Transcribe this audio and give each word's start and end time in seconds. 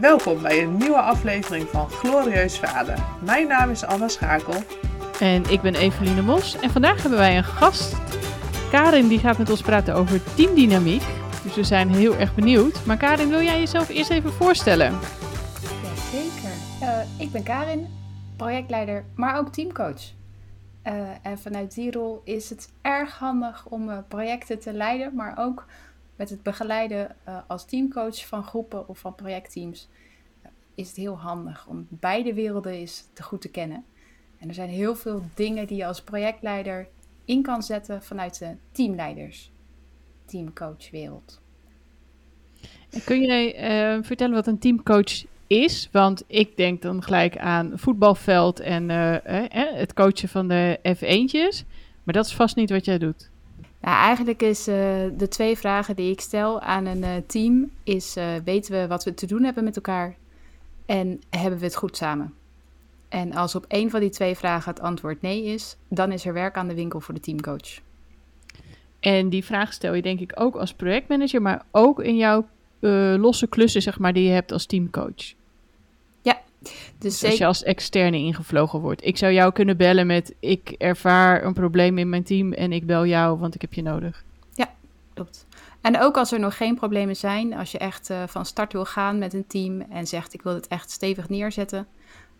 Welkom 0.00 0.42
bij 0.42 0.62
een 0.62 0.76
nieuwe 0.76 1.00
aflevering 1.00 1.68
van 1.68 1.88
Glorieus 1.90 2.58
Vader. 2.58 2.98
Mijn 3.24 3.48
naam 3.48 3.70
is 3.70 3.84
Anna 3.84 4.08
Schakel. 4.08 4.62
En 5.20 5.50
ik 5.50 5.60
ben 5.60 5.74
Eveline 5.74 6.22
Mos. 6.22 6.60
En 6.60 6.70
vandaag 6.70 7.00
hebben 7.00 7.18
wij 7.18 7.36
een 7.36 7.44
gast. 7.44 7.96
Karin 8.70 9.08
die 9.08 9.18
gaat 9.18 9.38
met 9.38 9.50
ons 9.50 9.62
praten 9.62 9.94
over 9.94 10.34
teamdynamiek. 10.34 11.02
Dus 11.42 11.54
we 11.54 11.64
zijn 11.64 11.88
heel 11.88 12.16
erg 12.16 12.34
benieuwd. 12.34 12.86
Maar 12.86 12.96
Karin, 12.96 13.28
wil 13.28 13.42
jij 13.42 13.58
jezelf 13.58 13.88
eerst 13.88 14.10
even 14.10 14.32
voorstellen? 14.32 14.98
Jazeker. 15.82 16.56
Uh, 16.82 16.98
ik 17.18 17.30
ben 17.30 17.42
Karin, 17.42 17.86
projectleider, 18.36 19.04
maar 19.14 19.38
ook 19.38 19.52
teamcoach. 19.52 20.02
Uh, 20.84 20.92
en 21.22 21.38
vanuit 21.38 21.74
die 21.74 21.90
rol 21.90 22.20
is 22.24 22.50
het 22.50 22.72
erg 22.82 23.18
handig 23.18 23.66
om 23.66 23.88
uh, 23.88 23.98
projecten 24.08 24.58
te 24.58 24.72
leiden, 24.72 25.14
maar 25.14 25.34
ook 25.38 25.66
met 26.16 26.30
het 26.30 26.42
begeleiden 26.42 27.16
uh, 27.28 27.38
als 27.46 27.64
teamcoach 27.64 28.26
van 28.26 28.44
groepen 28.44 28.88
of 28.88 28.98
van 28.98 29.14
projectteams 29.14 29.88
is 30.76 30.88
het 30.88 30.96
heel 30.96 31.18
handig 31.18 31.66
om 31.66 31.86
beide 31.88 32.34
werelden 32.34 32.72
eens 32.72 33.08
te 33.12 33.22
goed 33.22 33.40
te 33.40 33.48
kennen. 33.48 33.84
En 34.38 34.48
er 34.48 34.54
zijn 34.54 34.68
heel 34.68 34.94
veel 34.94 35.22
dingen 35.34 35.66
die 35.66 35.76
je 35.76 35.86
als 35.86 36.02
projectleider 36.02 36.88
in 37.24 37.42
kan 37.42 37.62
zetten 37.62 38.02
vanuit 38.02 38.38
de 38.38 38.56
teamleiders, 38.72 39.50
teamcoachwereld. 40.24 41.40
Kun 43.04 43.20
jij 43.24 43.54
uh, 43.96 44.02
vertellen 44.02 44.34
wat 44.34 44.46
een 44.46 44.58
teamcoach 44.58 45.24
is? 45.46 45.88
Want 45.92 46.24
ik 46.26 46.56
denk 46.56 46.82
dan 46.82 47.02
gelijk 47.02 47.38
aan 47.38 47.72
voetbalveld 47.74 48.60
en 48.60 48.90
eh, 48.90 49.44
het 49.78 49.94
coachen 49.94 50.28
van 50.28 50.48
de 50.48 50.78
F1'tjes. 50.96 51.66
Maar 52.02 52.14
dat 52.14 52.26
is 52.26 52.34
vast 52.34 52.56
niet 52.56 52.70
wat 52.70 52.84
jij 52.84 52.98
doet. 52.98 53.30
Eigenlijk 53.94 54.42
is 54.42 54.68
uh, 54.68 54.74
de 55.16 55.28
twee 55.28 55.56
vragen 55.56 55.96
die 55.96 56.10
ik 56.10 56.20
stel 56.20 56.60
aan 56.60 56.86
een 56.86 57.02
uh, 57.02 57.10
team 57.26 57.70
is 57.82 58.16
uh, 58.16 58.24
weten 58.44 58.80
we 58.80 58.86
wat 58.86 59.04
we 59.04 59.14
te 59.14 59.26
doen 59.26 59.42
hebben 59.42 59.64
met 59.64 59.76
elkaar 59.76 60.16
en 60.86 61.20
hebben 61.30 61.58
we 61.58 61.64
het 61.64 61.76
goed 61.76 61.96
samen? 61.96 62.34
En 63.08 63.32
als 63.32 63.54
op 63.54 63.64
één 63.68 63.90
van 63.90 64.00
die 64.00 64.10
twee 64.10 64.36
vragen 64.36 64.70
het 64.70 64.80
antwoord 64.80 65.22
nee 65.22 65.44
is, 65.44 65.76
dan 65.88 66.12
is 66.12 66.24
er 66.24 66.32
werk 66.32 66.56
aan 66.56 66.68
de 66.68 66.74
winkel 66.74 67.00
voor 67.00 67.14
de 67.14 67.20
teamcoach. 67.20 67.80
En 69.00 69.28
die 69.28 69.44
vraag 69.44 69.72
stel 69.72 69.94
je 69.94 70.02
denk 70.02 70.20
ik 70.20 70.32
ook 70.34 70.56
als 70.56 70.74
projectmanager, 70.74 71.42
maar 71.42 71.64
ook 71.70 72.00
in 72.00 72.16
jouw 72.16 72.46
losse 73.16 73.46
klussen 73.46 73.82
zeg 73.82 73.98
maar 73.98 74.12
die 74.12 74.24
je 74.24 74.32
hebt 74.32 74.52
als 74.52 74.66
teamcoach. 74.66 75.34
Dus, 76.58 76.72
dus 76.98 77.24
als 77.24 77.38
je 77.38 77.46
als 77.46 77.62
externe 77.62 78.16
ingevlogen 78.16 78.80
wordt. 78.80 79.04
Ik 79.04 79.16
zou 79.16 79.32
jou 79.32 79.52
kunnen 79.52 79.76
bellen 79.76 80.06
met 80.06 80.34
ik 80.40 80.74
ervaar 80.78 81.44
een 81.44 81.54
probleem 81.54 81.98
in 81.98 82.08
mijn 82.08 82.22
team 82.22 82.52
en 82.52 82.72
ik 82.72 82.86
bel 82.86 83.06
jou, 83.06 83.38
want 83.38 83.54
ik 83.54 83.60
heb 83.60 83.72
je 83.72 83.82
nodig. 83.82 84.24
Ja, 84.54 84.70
klopt. 85.14 85.46
En 85.80 86.00
ook 86.00 86.16
als 86.16 86.32
er 86.32 86.40
nog 86.40 86.56
geen 86.56 86.74
problemen 86.74 87.16
zijn, 87.16 87.54
als 87.54 87.72
je 87.72 87.78
echt 87.78 88.10
uh, 88.10 88.22
van 88.26 88.46
start 88.46 88.72
wil 88.72 88.84
gaan 88.84 89.18
met 89.18 89.34
een 89.34 89.46
team 89.46 89.80
en 89.80 90.06
zegt 90.06 90.34
ik 90.34 90.42
wil 90.42 90.54
het 90.54 90.68
echt 90.68 90.90
stevig 90.90 91.28
neerzetten. 91.28 91.86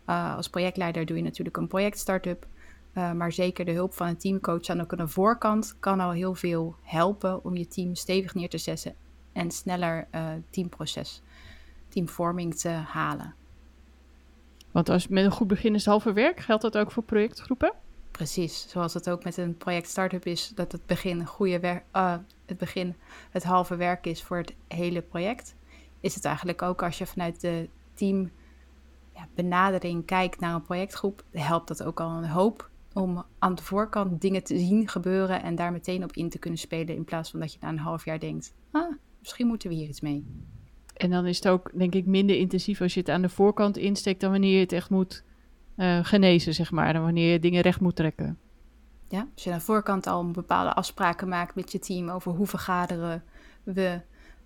Uh, 0.06 0.36
als 0.36 0.48
projectleider 0.48 1.06
doe 1.06 1.16
je 1.16 1.22
natuurlijk 1.22 1.56
een 1.56 1.68
project-startup. 1.68 2.46
Uh, 2.94 3.12
maar 3.12 3.32
zeker 3.32 3.64
de 3.64 3.72
hulp 3.72 3.94
van 3.94 4.06
een 4.06 4.16
teamcoach 4.16 4.68
aan 4.68 4.80
ook 4.80 4.92
aan 4.92 4.98
de 4.98 5.08
voorkant 5.08 5.76
kan 5.80 6.00
al 6.00 6.10
heel 6.10 6.34
veel 6.34 6.76
helpen 6.82 7.44
om 7.44 7.56
je 7.56 7.68
team 7.68 7.94
stevig 7.94 8.34
neer 8.34 8.48
te 8.48 8.58
zetten 8.58 8.94
en 9.32 9.50
sneller 9.50 10.08
teamproces, 10.50 11.22
teamvorming 11.88 12.54
te 12.54 12.68
halen. 12.68 13.34
Want 14.76 14.88
als 14.88 15.08
met 15.08 15.24
een 15.24 15.30
goed 15.30 15.46
begin 15.46 15.74
is 15.74 15.80
het 15.80 15.90
halve 15.90 16.12
werk, 16.12 16.40
geldt 16.40 16.62
dat 16.62 16.78
ook 16.78 16.90
voor 16.90 17.02
projectgroepen? 17.02 17.72
Precies, 18.10 18.68
zoals 18.68 18.94
het 18.94 19.10
ook 19.10 19.24
met 19.24 19.36
een 19.36 19.56
project 19.56 19.88
startup 19.88 20.26
is, 20.26 20.52
dat 20.54 20.72
het 20.72 20.86
begin, 20.86 21.26
goede 21.26 21.60
werk, 21.60 21.84
uh, 21.92 22.14
het 22.46 22.58
begin 22.58 22.94
het 23.30 23.44
halve 23.44 23.76
werk 23.76 24.06
is 24.06 24.22
voor 24.22 24.36
het 24.36 24.54
hele 24.68 25.02
project, 25.02 25.54
is 26.00 26.14
het 26.14 26.24
eigenlijk 26.24 26.62
ook 26.62 26.82
als 26.82 26.98
je 26.98 27.06
vanuit 27.06 27.40
de 27.40 27.68
team 27.94 28.30
ja, 29.14 29.28
benadering 29.34 30.04
kijkt 30.04 30.40
naar 30.40 30.54
een 30.54 30.62
projectgroep, 30.62 31.22
helpt 31.30 31.68
dat 31.68 31.82
ook 31.82 32.00
al 32.00 32.10
een 32.10 32.28
hoop 32.28 32.70
om 32.92 33.24
aan 33.38 33.54
de 33.54 33.62
voorkant 33.62 34.20
dingen 34.20 34.44
te 34.44 34.58
zien 34.58 34.88
gebeuren 34.88 35.42
en 35.42 35.54
daar 35.54 35.72
meteen 35.72 36.04
op 36.04 36.12
in 36.12 36.28
te 36.28 36.38
kunnen 36.38 36.58
spelen 36.58 36.94
in 36.94 37.04
plaats 37.04 37.30
van 37.30 37.40
dat 37.40 37.52
je 37.52 37.58
na 37.60 37.68
een 37.68 37.78
half 37.78 38.04
jaar 38.04 38.20
denkt, 38.20 38.54
ah, 38.70 38.92
misschien 39.18 39.46
moeten 39.46 39.68
we 39.68 39.74
hier 39.74 39.88
iets 39.88 40.00
mee. 40.00 40.26
En 40.96 41.10
dan 41.10 41.26
is 41.26 41.36
het 41.36 41.48
ook, 41.48 41.70
denk 41.74 41.94
ik, 41.94 42.06
minder 42.06 42.36
intensief 42.36 42.80
als 42.80 42.94
je 42.94 43.00
het 43.00 43.10
aan 43.10 43.22
de 43.22 43.28
voorkant 43.28 43.76
insteekt 43.76 44.20
dan 44.20 44.30
wanneer 44.30 44.54
je 44.54 44.60
het 44.60 44.72
echt 44.72 44.90
moet 44.90 45.24
uh, 45.76 45.98
genezen, 46.02 46.54
zeg 46.54 46.70
maar. 46.70 46.92
Dan 46.92 47.02
wanneer 47.02 47.32
je 47.32 47.38
dingen 47.38 47.60
recht 47.60 47.80
moet 47.80 47.96
trekken. 47.96 48.38
Ja, 49.08 49.28
als 49.34 49.44
je 49.44 49.50
aan 49.50 49.58
de 49.58 49.64
voorkant 49.64 50.06
al 50.06 50.30
bepaalde 50.30 50.74
afspraken 50.74 51.28
maakt 51.28 51.54
met 51.54 51.72
je 51.72 51.78
team 51.78 52.08
over 52.08 52.32
hoe 52.32 52.46
vergaderen 52.46 53.24
we, 53.62 54.00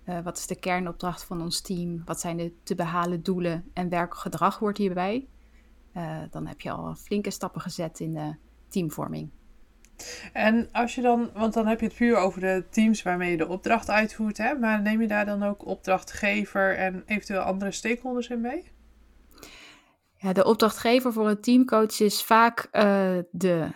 uh, 0.05 0.19
wat 0.19 0.37
is 0.37 0.47
de 0.47 0.59
kernopdracht 0.59 1.23
van 1.23 1.41
ons 1.41 1.61
team, 1.61 2.01
wat 2.05 2.19
zijn 2.19 2.37
de 2.37 2.53
te 2.63 2.75
behalen 2.75 3.23
doelen 3.23 3.65
en 3.73 3.89
welk 3.89 4.15
gedrag 4.15 4.59
hoort 4.59 4.77
hierbij, 4.77 5.27
uh, 5.97 6.17
dan 6.29 6.47
heb 6.47 6.61
je 6.61 6.71
al 6.71 6.95
flinke 6.95 7.31
stappen 7.31 7.61
gezet 7.61 7.99
in 7.99 8.13
de 8.13 8.35
teamvorming. 8.67 9.29
En 10.33 10.69
als 10.71 10.95
je 10.95 11.01
dan, 11.01 11.29
want 11.33 11.53
dan 11.53 11.67
heb 11.67 11.79
je 11.79 11.85
het 11.85 11.95
puur 11.95 12.17
over 12.17 12.41
de 12.41 12.63
teams 12.69 13.01
waarmee 13.01 13.31
je 13.31 13.37
de 13.37 13.47
opdracht 13.47 13.89
uitvoert, 13.89 14.37
hè? 14.37 14.55
maar 14.55 14.81
neem 14.81 15.01
je 15.01 15.07
daar 15.07 15.25
dan 15.25 15.43
ook 15.43 15.65
opdrachtgever 15.65 16.77
en 16.77 17.03
eventueel 17.05 17.41
andere 17.41 17.71
stakeholders 17.71 18.27
in 18.29 18.41
mee? 18.41 18.71
Ja, 20.17 20.33
de 20.33 20.45
opdrachtgever 20.45 21.13
voor 21.13 21.29
een 21.29 21.41
teamcoach 21.41 21.99
is 21.99 22.23
vaak 22.23 22.67
uh, 22.71 23.17
de, 23.31 23.69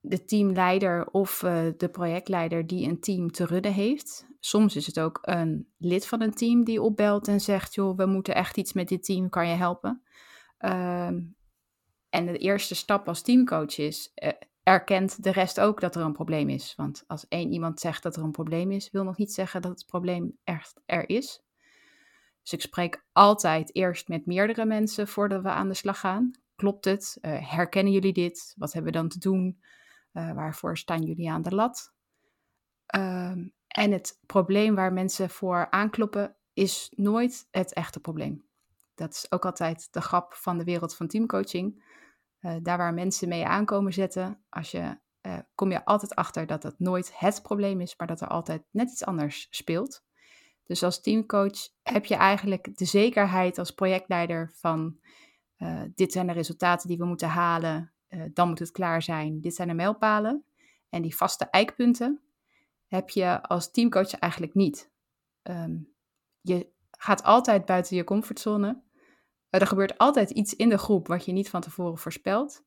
de 0.00 0.24
teamleider 0.24 1.06
of 1.10 1.42
uh, 1.42 1.66
de 1.76 1.88
projectleider 1.88 2.66
die 2.66 2.88
een 2.88 3.00
team 3.00 3.30
te 3.30 3.46
runnen 3.46 3.72
heeft. 3.72 4.26
Soms 4.40 4.76
is 4.76 4.86
het 4.86 5.00
ook 5.00 5.18
een 5.22 5.68
lid 5.78 6.06
van 6.06 6.20
een 6.20 6.34
team 6.34 6.64
die 6.64 6.82
opbelt 6.82 7.28
en 7.28 7.40
zegt: 7.40 7.74
joh, 7.74 7.96
we 7.96 8.06
moeten 8.06 8.34
echt 8.34 8.56
iets 8.56 8.72
met 8.72 8.88
dit 8.88 9.04
team, 9.04 9.28
kan 9.28 9.48
je 9.48 9.54
helpen? 9.54 10.02
Uh, 10.60 11.06
en 12.08 12.26
de 12.26 12.38
eerste 12.38 12.74
stap 12.74 13.08
als 13.08 13.22
teamcoach 13.22 13.78
is: 13.78 14.12
erkent 14.66 15.22
de 15.22 15.30
rest 15.30 15.60
ook 15.60 15.80
dat 15.80 15.96
er 15.96 16.02
een 16.02 16.12
probleem 16.12 16.48
is. 16.48 16.74
Want 16.76 17.04
als 17.06 17.28
één 17.28 17.52
iemand 17.52 17.80
zegt 17.80 18.02
dat 18.02 18.16
er 18.16 18.22
een 18.22 18.30
probleem 18.30 18.70
is, 18.72 18.90
wil 18.90 19.04
nog 19.04 19.16
niet 19.16 19.32
zeggen 19.32 19.62
dat 19.62 19.70
het 19.70 19.86
probleem 19.86 20.38
echt 20.44 20.80
er 20.86 21.08
is. 21.08 21.42
Dus 22.42 22.52
ik 22.52 22.60
spreek 22.60 23.04
altijd 23.12 23.74
eerst 23.74 24.08
met 24.08 24.26
meerdere 24.26 24.64
mensen 24.64 25.08
voordat 25.08 25.42
we 25.42 25.48
aan 25.48 25.68
de 25.68 25.74
slag 25.74 26.00
gaan. 26.00 26.30
Klopt 26.56 26.84
het? 26.84 27.18
Uh, 27.20 27.50
herkennen 27.50 27.92
jullie 27.92 28.12
dit? 28.12 28.54
Wat 28.56 28.72
hebben 28.72 28.92
we 28.92 28.98
dan 28.98 29.08
te 29.08 29.18
doen? 29.18 29.62
Uh, 30.12 30.32
waarvoor 30.32 30.76
staan 30.76 31.02
jullie 31.02 31.30
aan 31.30 31.42
de 31.42 31.54
lat? 31.54 31.94
Um, 32.96 33.52
en 33.68 33.92
het 33.92 34.18
probleem 34.26 34.74
waar 34.74 34.92
mensen 34.92 35.30
voor 35.30 35.70
aankloppen 35.70 36.36
is 36.52 36.92
nooit 36.94 37.48
het 37.50 37.72
echte 37.72 38.00
probleem. 38.00 38.44
Dat 38.94 39.12
is 39.12 39.32
ook 39.32 39.44
altijd 39.44 39.88
de 39.90 40.00
grap 40.00 40.34
van 40.34 40.58
de 40.58 40.64
wereld 40.64 40.96
van 40.96 41.06
teamcoaching. 41.06 41.84
Uh, 42.46 42.54
daar 42.62 42.78
waar 42.78 42.94
mensen 42.94 43.28
mee 43.28 43.46
aankomen 43.46 43.92
zetten, 43.92 44.44
als 44.48 44.70
je, 44.70 44.98
uh, 45.22 45.38
kom 45.54 45.70
je 45.70 45.84
altijd 45.84 46.14
achter 46.14 46.46
dat 46.46 46.62
dat 46.62 46.78
nooit 46.78 47.18
het 47.18 47.42
probleem 47.42 47.80
is, 47.80 47.96
maar 47.96 48.06
dat 48.06 48.20
er 48.20 48.28
altijd 48.28 48.62
net 48.70 48.90
iets 48.90 49.04
anders 49.04 49.46
speelt. 49.50 50.04
Dus 50.64 50.82
als 50.82 51.00
teamcoach 51.00 51.68
heb 51.82 52.04
je 52.04 52.14
eigenlijk 52.14 52.78
de 52.78 52.84
zekerheid 52.84 53.58
als 53.58 53.70
projectleider 53.70 54.50
van 54.54 54.98
uh, 55.58 55.82
dit 55.94 56.12
zijn 56.12 56.26
de 56.26 56.32
resultaten 56.32 56.88
die 56.88 56.98
we 56.98 57.04
moeten 57.04 57.28
halen, 57.28 57.92
dan 58.32 58.48
moet 58.48 58.58
het 58.58 58.70
klaar 58.70 59.02
zijn, 59.02 59.40
dit 59.40 59.54
zijn 59.54 59.68
de 59.68 59.74
mijlpalen. 59.74 60.44
En 60.88 61.02
die 61.02 61.16
vaste 61.16 61.44
eikpunten 61.44 62.20
heb 62.86 63.10
je 63.10 63.42
als 63.42 63.70
teamcoach 63.70 64.12
eigenlijk 64.12 64.54
niet. 64.54 64.90
Um, 65.42 65.94
je 66.40 66.72
gaat 66.90 67.22
altijd 67.22 67.64
buiten 67.64 67.96
je 67.96 68.04
comfortzone. 68.04 68.82
Er 69.60 69.66
gebeurt 69.66 69.98
altijd 69.98 70.30
iets 70.30 70.54
in 70.54 70.68
de 70.68 70.78
groep 70.78 71.06
wat 71.06 71.24
je 71.24 71.32
niet 71.32 71.50
van 71.50 71.60
tevoren 71.60 71.98
voorspelt. 71.98 72.64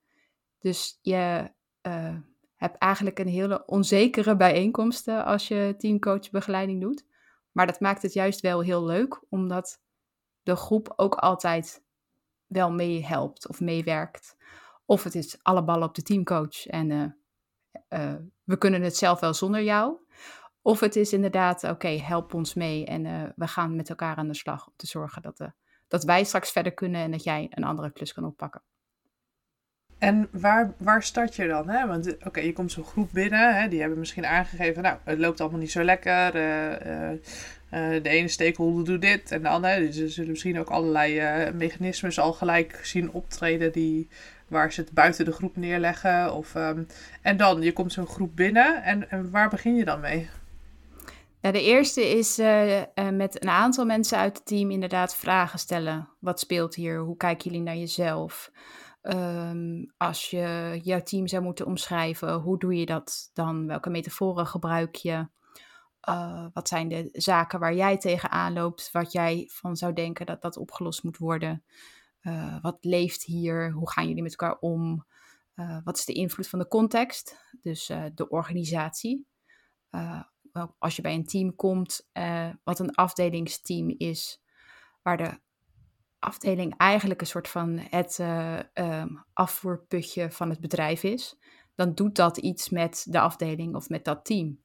Dus 0.59 0.99
je 1.01 1.51
uh, 1.87 2.15
hebt 2.55 2.77
eigenlijk 2.77 3.19
een 3.19 3.27
hele 3.27 3.65
onzekere 3.65 4.35
bijeenkomsten 4.35 5.25
als 5.25 5.47
je 5.47 5.75
teamcoachbegeleiding 5.77 6.81
doet. 6.81 7.05
Maar 7.51 7.67
dat 7.67 7.79
maakt 7.79 8.01
het 8.01 8.13
juist 8.13 8.39
wel 8.39 8.61
heel 8.61 8.85
leuk, 8.85 9.23
omdat 9.29 9.81
de 10.43 10.55
groep 10.55 10.93
ook 10.95 11.15
altijd 11.15 11.83
wel 12.47 12.71
meehelpt 12.71 13.47
of 13.47 13.59
meewerkt. 13.59 14.35
Of 14.85 15.03
het 15.03 15.15
is 15.15 15.43
alle 15.43 15.63
ballen 15.63 15.87
op 15.87 15.95
de 15.95 16.01
teamcoach 16.01 16.65
en 16.65 16.89
uh, 17.89 18.15
we 18.43 18.57
kunnen 18.57 18.81
het 18.81 18.97
zelf 18.97 19.19
wel 19.19 19.33
zonder 19.33 19.63
jou. 19.63 19.97
Of 20.61 20.79
het 20.79 20.95
is 20.95 21.13
inderdaad, 21.13 21.63
oké, 21.63 21.87
help 21.87 22.33
ons 22.33 22.53
mee 22.53 22.85
en 22.85 23.33
we 23.35 23.47
gaan 23.47 23.75
met 23.75 23.89
elkaar 23.89 24.15
aan 24.15 24.27
de 24.27 24.33
slag 24.33 24.67
om 24.67 24.73
te 24.75 24.87
zorgen 24.87 25.21
dat, 25.21 25.37
de, 25.37 25.51
dat 25.89 26.03
wij 26.03 26.23
straks 26.23 26.51
verder 26.51 26.71
kunnen 26.71 27.01
en 27.01 27.11
dat 27.11 27.23
jij 27.23 27.47
een 27.49 27.63
andere 27.63 27.91
klus 27.91 28.13
kan 28.13 28.25
oppakken. 28.25 28.61
En 29.97 30.27
waar, 30.31 30.73
waar 30.77 31.03
start 31.03 31.35
je 31.35 31.47
dan? 31.47 31.69
Hè? 31.69 31.87
Want 31.87 32.13
oké, 32.13 32.27
okay, 32.27 32.45
je 32.45 32.53
komt 32.53 32.71
zo'n 32.71 32.83
groep 32.83 33.09
binnen, 33.11 33.55
hè? 33.55 33.67
die 33.67 33.79
hebben 33.79 33.99
misschien 33.99 34.25
aangegeven, 34.25 34.83
nou, 34.83 34.97
het 35.03 35.19
loopt 35.19 35.41
allemaal 35.41 35.59
niet 35.59 35.71
zo 35.71 35.83
lekker. 35.83 36.35
Uh, 36.35 37.11
uh, 37.11 38.03
de 38.03 38.09
ene 38.09 38.27
stakeholder 38.27 38.85
doet 38.85 39.01
dit 39.01 39.31
en 39.31 39.41
de 39.41 39.47
andere. 39.47 39.79
Dus 39.79 39.95
ze 39.95 40.07
zullen 40.09 40.29
misschien 40.29 40.59
ook 40.59 40.69
allerlei 40.69 41.51
mechanismes 41.51 42.19
al 42.19 42.33
gelijk 42.33 42.79
zien 42.83 43.11
optreden 43.11 43.71
die, 43.71 44.07
waar 44.47 44.71
ze 44.71 44.81
het 44.81 44.91
buiten 44.91 45.25
de 45.25 45.31
groep 45.31 45.55
neerleggen. 45.55 46.33
Of, 46.33 46.55
um, 46.55 46.87
en 47.21 47.37
dan, 47.37 47.61
je 47.61 47.73
komt 47.73 47.93
zo'n 47.93 48.07
groep 48.07 48.35
binnen 48.35 48.83
en, 48.83 49.09
en 49.09 49.31
waar 49.31 49.49
begin 49.49 49.75
je 49.75 49.85
dan 49.85 49.99
mee? 49.99 50.29
De 51.41 51.61
eerste 51.61 52.01
is 52.17 52.39
uh, 52.39 52.81
met 53.11 53.43
een 53.43 53.49
aantal 53.49 53.85
mensen 53.85 54.17
uit 54.17 54.37
het 54.37 54.45
team 54.45 54.71
inderdaad 54.71 55.15
vragen 55.15 55.59
stellen. 55.59 56.09
Wat 56.19 56.39
speelt 56.39 56.75
hier? 56.75 56.99
Hoe 56.99 57.17
kijken 57.17 57.43
jullie 57.49 57.65
naar 57.65 57.77
jezelf? 57.77 58.51
Um, 59.01 59.93
als 59.97 60.29
je 60.29 60.79
jouw 60.83 61.01
team 61.01 61.27
zou 61.27 61.43
moeten 61.43 61.65
omschrijven, 61.65 62.33
hoe 62.33 62.59
doe 62.59 62.75
je 62.75 62.85
dat 62.85 63.29
dan? 63.33 63.67
Welke 63.67 63.89
metaforen 63.89 64.47
gebruik 64.47 64.95
je? 64.95 65.27
Uh, 66.09 66.45
wat 66.53 66.67
zijn 66.67 66.87
de 66.87 67.09
zaken 67.11 67.59
waar 67.59 67.75
jij 67.75 67.97
tegenaan 67.97 68.53
loopt, 68.53 68.91
wat 68.91 69.11
jij 69.11 69.49
van 69.51 69.75
zou 69.75 69.93
denken 69.93 70.25
dat 70.25 70.41
dat 70.41 70.57
opgelost 70.57 71.03
moet 71.03 71.17
worden? 71.17 71.63
Wat 72.61 72.77
leeft 72.81 73.23
hier? 73.23 73.71
Hoe 73.71 73.91
gaan 73.91 74.07
jullie 74.07 74.23
met 74.23 74.35
elkaar 74.35 74.57
om? 74.59 75.05
Wat 75.83 75.97
is 75.97 76.05
de 76.05 76.13
invloed 76.13 76.47
van 76.47 76.59
de 76.59 76.67
context? 76.67 77.43
Dus 77.61 77.85
de 78.13 78.29
organisatie. 78.29 79.27
Als 80.77 80.95
je 80.95 81.01
bij 81.01 81.13
een 81.13 81.25
team 81.25 81.55
komt, 81.55 82.09
wat 82.63 82.79
een 82.79 82.95
afdelingsteam 82.95 83.93
is, 83.97 84.41
waar 85.01 85.17
de 85.17 85.39
afdeling 86.19 86.77
eigenlijk 86.77 87.21
een 87.21 87.27
soort 87.27 87.47
van 87.47 87.77
het 87.77 88.19
um, 88.73 89.25
afvoerputje 89.33 90.31
van 90.31 90.49
het 90.49 90.59
bedrijf 90.59 91.03
is, 91.03 91.37
dan 91.75 91.93
doet 91.93 92.15
dat 92.15 92.37
iets 92.37 92.69
met 92.69 93.05
de 93.09 93.19
afdeling 93.19 93.75
of 93.75 93.89
met 93.89 94.05
dat 94.05 94.25
team. 94.25 94.63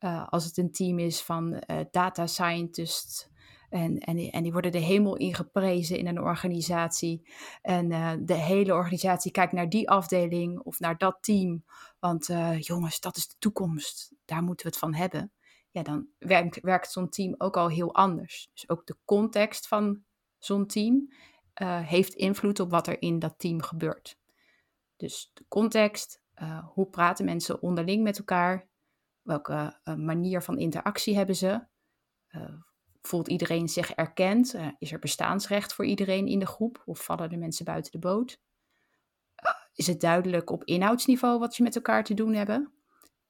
Uh, 0.00 0.28
als 0.28 0.44
het 0.44 0.56
een 0.56 0.72
team 0.72 0.98
is 0.98 1.22
van 1.22 1.62
data 1.90 2.26
scientists. 2.26 3.28
En, 3.70 3.98
en, 3.98 4.16
die, 4.16 4.30
en 4.30 4.42
die 4.42 4.52
worden 4.52 4.72
de 4.72 4.78
hemel 4.78 5.16
ingeprezen 5.16 5.98
in 5.98 6.06
een 6.06 6.20
organisatie. 6.20 7.28
En 7.62 7.90
uh, 7.90 8.12
de 8.20 8.34
hele 8.34 8.74
organisatie 8.74 9.30
kijkt 9.30 9.52
naar 9.52 9.68
die 9.68 9.90
afdeling 9.90 10.58
of 10.58 10.78
naar 10.80 10.98
dat 10.98 11.18
team. 11.20 11.64
Want 11.98 12.26
jongens, 12.58 13.00
dat 13.00 13.16
is 13.16 13.28
de 13.28 13.34
toekomst. 13.38 14.12
Daar 14.24 14.42
moeten 14.42 14.66
we 14.66 14.72
het 14.72 14.80
van 14.80 14.94
hebben. 14.94 15.32
Ja, 15.70 15.82
dan 15.82 16.06
werkt, 16.18 16.60
werkt 16.60 16.92
zo'n 16.92 17.08
team 17.08 17.34
ook 17.38 17.56
al 17.56 17.68
heel 17.68 17.94
anders. 17.94 18.50
Dus 18.52 18.68
ook 18.68 18.86
de 18.86 18.96
context 19.04 19.68
van 19.68 20.04
zo'n 20.38 20.66
team 20.66 21.12
heeft 21.84 22.14
invloed 22.14 22.60
op 22.60 22.70
wat 22.70 22.86
er 22.86 23.02
in 23.02 23.18
dat 23.18 23.34
team 23.38 23.62
gebeurt. 23.62 24.18
Dus 24.96 25.30
de 25.34 25.44
context, 25.48 26.22
hoe 26.74 26.86
praten 26.86 27.24
mensen 27.24 27.62
onderling 27.62 28.02
met 28.02 28.18
elkaar? 28.18 28.68
Welke 29.22 29.80
manier 29.96 30.42
van 30.42 30.58
interactie 30.58 31.16
hebben 31.16 31.36
ze? 31.36 31.66
Voelt 33.02 33.28
iedereen 33.28 33.68
zich 33.68 33.90
erkend? 33.92 34.54
Uh, 34.54 34.68
is 34.78 34.92
er 34.92 34.98
bestaansrecht 34.98 35.74
voor 35.74 35.84
iedereen 35.84 36.26
in 36.26 36.38
de 36.38 36.46
groep? 36.46 36.82
Of 36.84 37.04
vallen 37.04 37.30
de 37.30 37.36
mensen 37.36 37.64
buiten 37.64 37.92
de 37.92 37.98
boot? 37.98 38.40
is 39.74 39.86
het 39.86 40.00
duidelijk 40.00 40.50
op 40.50 40.64
inhoudsniveau 40.64 41.38
wat 41.38 41.56
je 41.56 41.62
met 41.62 41.74
elkaar 41.74 42.04
te 42.04 42.14
doen 42.14 42.34
hebben? 42.34 42.72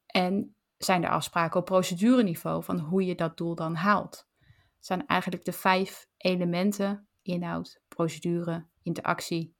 En 0.06 0.54
zijn 0.76 1.04
er 1.04 1.10
afspraken 1.10 1.60
op 1.60 1.66
procedureniveau 1.66 2.64
van 2.64 2.78
hoe 2.78 3.04
je 3.04 3.14
dat 3.14 3.36
doel 3.36 3.54
dan 3.54 3.74
haalt? 3.74 4.28
Het 4.76 4.86
zijn 4.86 5.06
eigenlijk 5.06 5.44
de 5.44 5.52
vijf 5.52 6.08
elementen: 6.16 7.08
inhoud, 7.22 7.80
procedure, 7.88 8.66
interactie, 8.82 9.54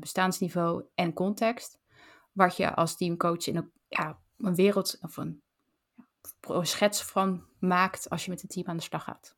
bestaansniveau 0.00 0.84
en 0.94 1.12
context. 1.12 1.80
Wat 2.32 2.56
je 2.56 2.74
als 2.74 2.96
teamcoach 2.96 3.46
in 3.46 3.56
een, 3.56 3.72
ja, 3.88 4.18
een 4.36 4.54
wereld 4.54 4.98
of 5.00 5.16
een 5.16 5.42
schets 6.60 7.02
van 7.02 7.44
maakt 7.58 8.10
als 8.10 8.24
je 8.24 8.30
met 8.30 8.42
een 8.42 8.48
team 8.48 8.66
aan 8.66 8.76
de 8.76 8.82
slag 8.82 9.04
gaat. 9.04 9.35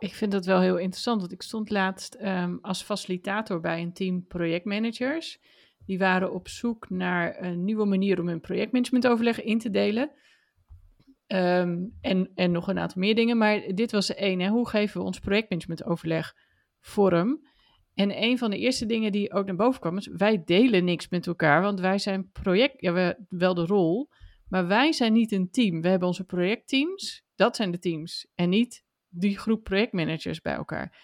Ik 0.00 0.14
vind 0.14 0.32
dat 0.32 0.44
wel 0.44 0.60
heel 0.60 0.78
interessant, 0.78 1.20
want 1.20 1.32
ik 1.32 1.42
stond 1.42 1.70
laatst 1.70 2.16
um, 2.22 2.58
als 2.62 2.82
facilitator 2.82 3.60
bij 3.60 3.82
een 3.82 3.92
team 3.92 4.26
projectmanagers. 4.26 5.38
Die 5.86 5.98
waren 5.98 6.32
op 6.32 6.48
zoek 6.48 6.90
naar 6.90 7.42
een 7.42 7.64
nieuwe 7.64 7.84
manier 7.84 8.20
om 8.20 8.28
hun 8.28 8.40
projectmanagementoverleg 8.40 9.42
in 9.42 9.58
te 9.58 9.70
delen. 9.70 10.10
Um, 11.26 11.96
en, 12.00 12.30
en 12.34 12.50
nog 12.50 12.68
een 12.68 12.78
aantal 12.78 13.00
meer 13.00 13.14
dingen, 13.14 13.38
maar 13.38 13.74
dit 13.74 13.92
was 13.92 14.14
één. 14.14 14.40
Hè? 14.40 14.48
Hoe 14.48 14.68
geven 14.68 15.00
we 15.00 15.06
ons 15.06 15.18
projectmanagementoverleg 15.18 16.34
vorm? 16.80 17.48
En 17.94 18.22
een 18.22 18.38
van 18.38 18.50
de 18.50 18.58
eerste 18.58 18.86
dingen 18.86 19.12
die 19.12 19.32
ook 19.32 19.46
naar 19.46 19.56
boven 19.56 19.80
kwam 19.80 19.96
is: 19.96 20.06
wij 20.06 20.42
delen 20.44 20.84
niks 20.84 21.08
met 21.08 21.26
elkaar, 21.26 21.62
want 21.62 21.80
wij 21.80 21.98
zijn 21.98 22.30
project, 22.30 22.80
ja, 22.80 22.92
we, 22.92 23.24
wel 23.28 23.54
de 23.54 23.66
rol, 23.66 24.08
maar 24.48 24.66
wij 24.66 24.92
zijn 24.92 25.12
niet 25.12 25.32
een 25.32 25.50
team. 25.50 25.80
We 25.80 25.88
hebben 25.88 26.08
onze 26.08 26.24
projectteams, 26.24 27.22
dat 27.34 27.56
zijn 27.56 27.70
de 27.70 27.78
teams. 27.78 28.26
En 28.34 28.48
niet 28.48 28.84
die 29.10 29.38
groep 29.38 29.64
projectmanagers 29.64 30.40
bij 30.40 30.54
elkaar. 30.54 30.98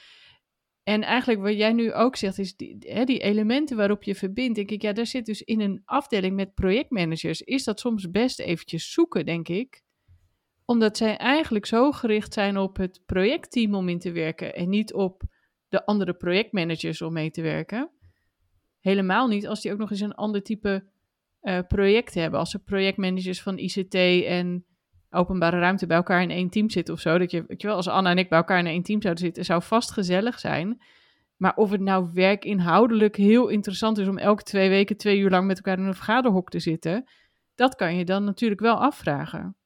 En 0.83 1.03
eigenlijk 1.03 1.41
wat 1.41 1.57
jij 1.57 1.73
nu 1.73 1.93
ook 1.93 2.17
zegt, 2.17 2.39
is 2.39 2.57
die, 2.57 2.77
hè, 2.79 3.05
die 3.05 3.19
elementen 3.19 3.77
waarop 3.77 4.03
je 4.03 4.15
verbindt. 4.15 4.55
Denk 4.55 4.71
ik, 4.71 4.83
ja, 4.83 4.93
daar 4.93 5.07
zit 5.07 5.27
dus 5.27 5.43
in 5.43 5.61
een 5.61 5.83
afdeling 5.85 6.35
met 6.35 6.55
projectmanagers. 6.55 7.43
Is 7.43 7.65
dat 7.65 7.81
soms 7.81 8.11
best 8.11 8.41
eventjes 8.41 8.93
zoeken, 8.93 9.27
denk 9.27 9.49
ik. 9.49 9.83
Omdat 10.65 10.97
zij 10.97 11.17
eigenlijk 11.17 11.67
zo 11.67 11.93
gericht 11.93 12.33
zijn 12.33 12.57
op 12.57 12.77
het 12.77 13.03
projectteam 13.07 13.75
om 13.75 13.89
in 13.89 13.99
te 13.99 14.13
werken. 14.13 14.55
En 14.55 14.69
niet 14.69 14.95
op 14.95 15.23
de 15.69 15.87
andere 15.87 16.15
projectmanagers 16.15 17.03
om 17.03 17.13
mee 17.13 17.31
te 17.31 17.43
werken. 17.43 17.91
Helemaal 18.81 19.29
niet 19.29 19.47
als 19.47 19.61
die 19.61 19.73
ook 19.73 19.79
nog 19.79 19.91
eens 19.91 20.01
een 20.01 20.15
ander 20.15 20.43
type 20.43 20.89
uh, 21.43 21.59
projecten 21.69 22.21
hebben. 22.21 22.41
Als 22.41 22.55
er 22.55 22.61
projectmanagers 22.61 23.43
van 23.43 23.59
ICT 23.59 23.95
en 24.25 24.65
openbare 25.11 25.59
ruimte 25.59 25.87
bij 25.87 25.97
elkaar 25.97 26.23
in 26.23 26.31
één 26.31 26.51
team 26.51 26.71
zitten 26.71 26.95
of 26.95 27.01
zo. 27.01 27.19
Dat 27.19 27.31
je, 27.31 27.45
weet 27.47 27.61
je 27.61 27.67
wel, 27.67 27.77
als 27.77 27.89
Anna 27.89 28.11
en 28.11 28.19
ik 28.19 28.29
bij 28.29 28.39
elkaar 28.39 28.59
in 28.59 28.67
één 28.67 28.83
team 28.83 29.03
zouden 29.03 29.25
zitten, 29.25 29.45
zou 29.45 29.63
vast 29.63 29.91
gezellig 29.91 30.39
zijn. 30.39 30.83
Maar 31.37 31.57
of 31.57 31.71
het 31.71 31.81
nou 31.81 32.11
werkinhoudelijk 32.13 33.17
heel 33.17 33.49
interessant 33.49 33.99
is 33.99 34.09
om 34.09 34.19
elke 34.19 34.43
twee 34.43 34.69
weken 34.69 34.97
twee 34.97 35.19
uur 35.19 35.31
lang 35.31 35.47
met 35.47 35.57
elkaar 35.57 35.79
in 35.79 35.85
een 35.85 35.95
vergaderhok 35.95 36.51
te 36.51 36.59
zitten, 36.59 37.05
dat 37.55 37.75
kan 37.75 37.97
je 37.97 38.05
dan 38.05 38.25
natuurlijk 38.25 38.61
wel 38.61 38.81
afvragen. 38.81 39.57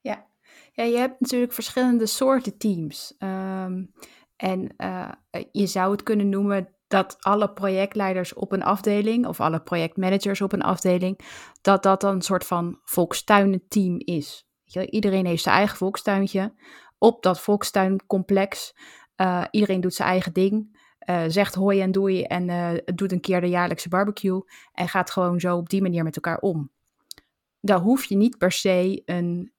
Ja, 0.00 0.26
ja 0.72 0.84
je 0.84 0.96
hebt 0.96 1.20
natuurlijk 1.20 1.52
verschillende 1.52 2.06
soorten 2.06 2.58
teams. 2.58 3.14
Um, 3.18 3.92
en 4.36 4.74
uh, 4.76 5.10
je 5.52 5.66
zou 5.66 5.92
het 5.92 6.02
kunnen 6.02 6.28
noemen 6.28 6.68
dat 6.90 7.16
alle 7.20 7.52
projectleiders 7.52 8.34
op 8.34 8.52
een 8.52 8.62
afdeling, 8.62 9.26
of 9.26 9.40
alle 9.40 9.60
projectmanagers 9.60 10.40
op 10.40 10.52
een 10.52 10.62
afdeling, 10.62 11.20
dat 11.60 11.82
dat 11.82 12.00
dan 12.00 12.14
een 12.14 12.22
soort 12.22 12.46
van 12.46 12.78
volkstuinenteam 12.84 13.98
is. 13.98 14.48
Iedereen 14.64 15.26
heeft 15.26 15.42
zijn 15.42 15.54
eigen 15.54 15.76
volkstuintje. 15.76 16.54
Op 16.98 17.22
dat 17.22 17.40
volkstuincomplex, 17.40 18.74
uh, 19.16 19.44
iedereen 19.50 19.80
doet 19.80 19.94
zijn 19.94 20.08
eigen 20.08 20.32
ding. 20.32 20.78
Uh, 21.10 21.24
zegt 21.26 21.54
hoi 21.54 21.80
en 21.80 21.92
doei 21.92 22.22
en 22.22 22.48
uh, 22.48 22.70
doet 22.94 23.12
een 23.12 23.20
keer 23.20 23.40
de 23.40 23.48
jaarlijkse 23.48 23.88
barbecue. 23.88 24.42
En 24.72 24.88
gaat 24.88 25.10
gewoon 25.10 25.40
zo 25.40 25.56
op 25.56 25.68
die 25.68 25.82
manier 25.82 26.04
met 26.04 26.14
elkaar 26.14 26.38
om. 26.38 26.70
Daar 27.60 27.80
hoef 27.80 28.04
je 28.04 28.16
niet 28.16 28.38
per 28.38 28.52
se 28.52 29.02
een 29.04 29.52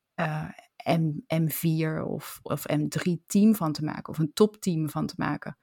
M, 0.86 1.12
M4 1.27 2.04
of, 2.06 2.39
of 2.44 2.66
M3 2.72 3.12
team 3.25 3.56
van 3.56 3.72
te 3.72 3.84
maken. 3.84 4.08
Of 4.08 4.17
een 4.17 4.34
topteam 4.34 4.89
van 4.89 5.06
te 5.06 5.13
maken. 5.17 5.58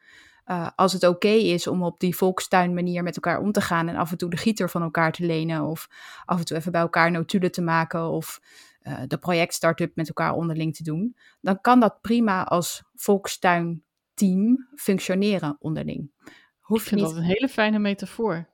Uh, 0.50 0.69
als 0.76 0.93
het 0.93 1.02
oké 1.02 1.14
okay 1.14 1.38
is 1.38 1.67
om 1.67 1.83
op 1.83 2.00
die 2.00 2.17
volkstuin 2.17 2.75
manier 2.75 3.02
met 3.02 3.14
elkaar 3.14 3.40
om 3.40 3.52
te 3.52 3.61
gaan 3.61 3.88
en 3.88 3.97
af 3.97 4.11
en 4.11 4.17
toe 4.17 4.31
de 4.31 4.37
gieter 4.37 4.71
van 4.71 4.83
elkaar 4.83 5.12
te 5.12 5.26
lenen 5.26 5.62
of 5.62 5.88
af 6.25 6.38
en 6.38 6.45
toe 6.45 6.57
even 6.57 6.73
bij 6.73 6.81
elkaar 6.81 7.11
notulen 7.11 7.52
te 7.52 7.62
maken 7.62 8.09
of 8.09 8.40
uh, 8.83 9.00
de 9.07 9.19
project-startup 9.19 9.97
met 9.97 10.09
elkaar 10.09 10.33
onderling 10.33 10.76
te 10.76 10.83
doen, 10.83 11.17
dan 11.40 11.61
kan 11.61 11.81
dat 11.81 12.00
prima 12.00 12.45
als 12.45 12.83
volkstuinteam 12.95 14.69
functioneren 14.75 15.57
onderling. 15.61 16.11
Hoef 16.59 16.81
ik 16.81 16.88
vind 16.88 17.00
niet... 17.00 17.11
dat 17.11 17.19
een 17.19 17.25
hele 17.25 17.49
fijne 17.49 17.78
metafoor. 17.78 18.49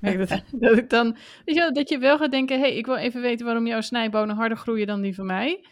dat, 0.00 0.42
dat, 0.52 0.78
ik 0.78 0.90
dan, 0.90 1.16
weet 1.44 1.54
je, 1.54 1.70
dat 1.72 1.88
je 1.88 1.98
wel 1.98 2.18
gaat 2.18 2.30
denken, 2.30 2.60
hé, 2.60 2.66
hey, 2.66 2.76
ik 2.76 2.86
wil 2.86 2.96
even 2.96 3.20
weten 3.20 3.46
waarom 3.46 3.66
jouw 3.66 3.80
snijbonen 3.80 4.36
harder 4.36 4.58
groeien 4.58 4.86
dan 4.86 5.00
die 5.00 5.14
van 5.14 5.26
mij. 5.26 5.66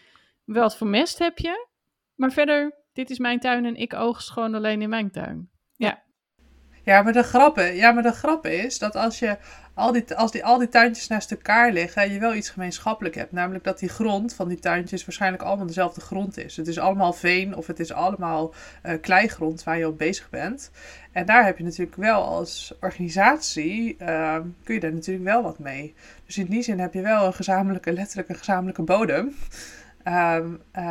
Wat 0.44 0.76
voor 0.76 0.86
mest 0.86 1.18
heb 1.18 1.38
je? 1.38 1.68
Maar 2.14 2.32
verder, 2.32 2.74
dit 2.92 3.10
is 3.10 3.18
mijn 3.18 3.40
tuin 3.40 3.64
en 3.64 3.76
ik 3.76 3.94
oogst 3.94 4.30
gewoon 4.30 4.54
alleen 4.54 4.82
in 4.82 4.88
mijn 4.88 5.10
tuin. 5.10 5.50
Ja. 6.82 7.02
Maar 7.02 7.12
de 7.12 7.22
grap, 7.22 7.58
ja, 7.58 7.92
maar 7.92 8.02
de 8.02 8.12
grap 8.12 8.46
is 8.46 8.78
dat 8.78 8.96
als, 8.96 9.18
je 9.18 9.36
al 9.74 9.92
die, 9.92 10.14
als 10.14 10.32
die, 10.32 10.44
al 10.44 10.58
die 10.58 10.68
tuintjes 10.68 11.08
naast 11.08 11.30
elkaar 11.30 11.72
liggen, 11.72 12.12
je 12.12 12.18
wel 12.18 12.34
iets 12.34 12.50
gemeenschappelijk 12.50 13.14
hebt. 13.14 13.32
Namelijk 13.32 13.64
dat 13.64 13.78
die 13.78 13.88
grond 13.88 14.34
van 14.34 14.48
die 14.48 14.58
tuintjes 14.58 15.04
waarschijnlijk 15.04 15.42
allemaal 15.42 15.66
dezelfde 15.66 16.00
grond 16.00 16.38
is. 16.38 16.56
Het 16.56 16.66
is 16.66 16.78
allemaal 16.78 17.12
veen 17.12 17.56
of 17.56 17.66
het 17.66 17.80
is 17.80 17.92
allemaal 17.92 18.54
uh, 18.86 18.92
kleigrond 19.00 19.64
waar 19.64 19.78
je 19.78 19.88
op 19.88 19.98
bezig 19.98 20.30
bent. 20.30 20.70
En 21.12 21.26
daar 21.26 21.44
heb 21.44 21.58
je 21.58 21.64
natuurlijk 21.64 21.96
wel 21.96 22.24
als 22.24 22.74
organisatie, 22.80 23.96
uh, 24.02 24.36
kun 24.64 24.74
je 24.74 24.80
daar 24.80 24.92
natuurlijk 24.92 25.24
wel 25.24 25.42
wat 25.42 25.58
mee. 25.58 25.94
Dus 26.26 26.38
in 26.38 26.46
die 26.46 26.62
zin 26.62 26.78
heb 26.78 26.94
je 26.94 27.00
wel 27.00 27.26
een 27.26 27.34
gezamenlijke, 27.34 27.92
letterlijke 27.92 28.34
gezamenlijke 28.34 28.82
bodem. 28.82 29.34
Um, 30.04 30.60
uh, 30.76 30.82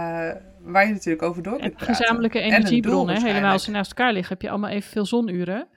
waar 0.60 0.88
je 0.88 0.93
natuurlijk 0.93 1.24
over 1.24 1.43
door 1.43 1.60
kunt 1.60 1.75
praten. 1.75 1.96
Gezamenlijke 1.96 2.39
energiebronnen, 2.39 3.24
helemaal 3.24 3.51
als 3.51 3.63
ze 3.63 3.72
naast 3.72 3.91
elkaar 3.91 4.13
liggen, 4.13 4.34
heb 4.34 4.41
je 4.41 4.50
allemaal 4.50 4.69
evenveel 4.69 5.05
zonuren. 5.05 5.67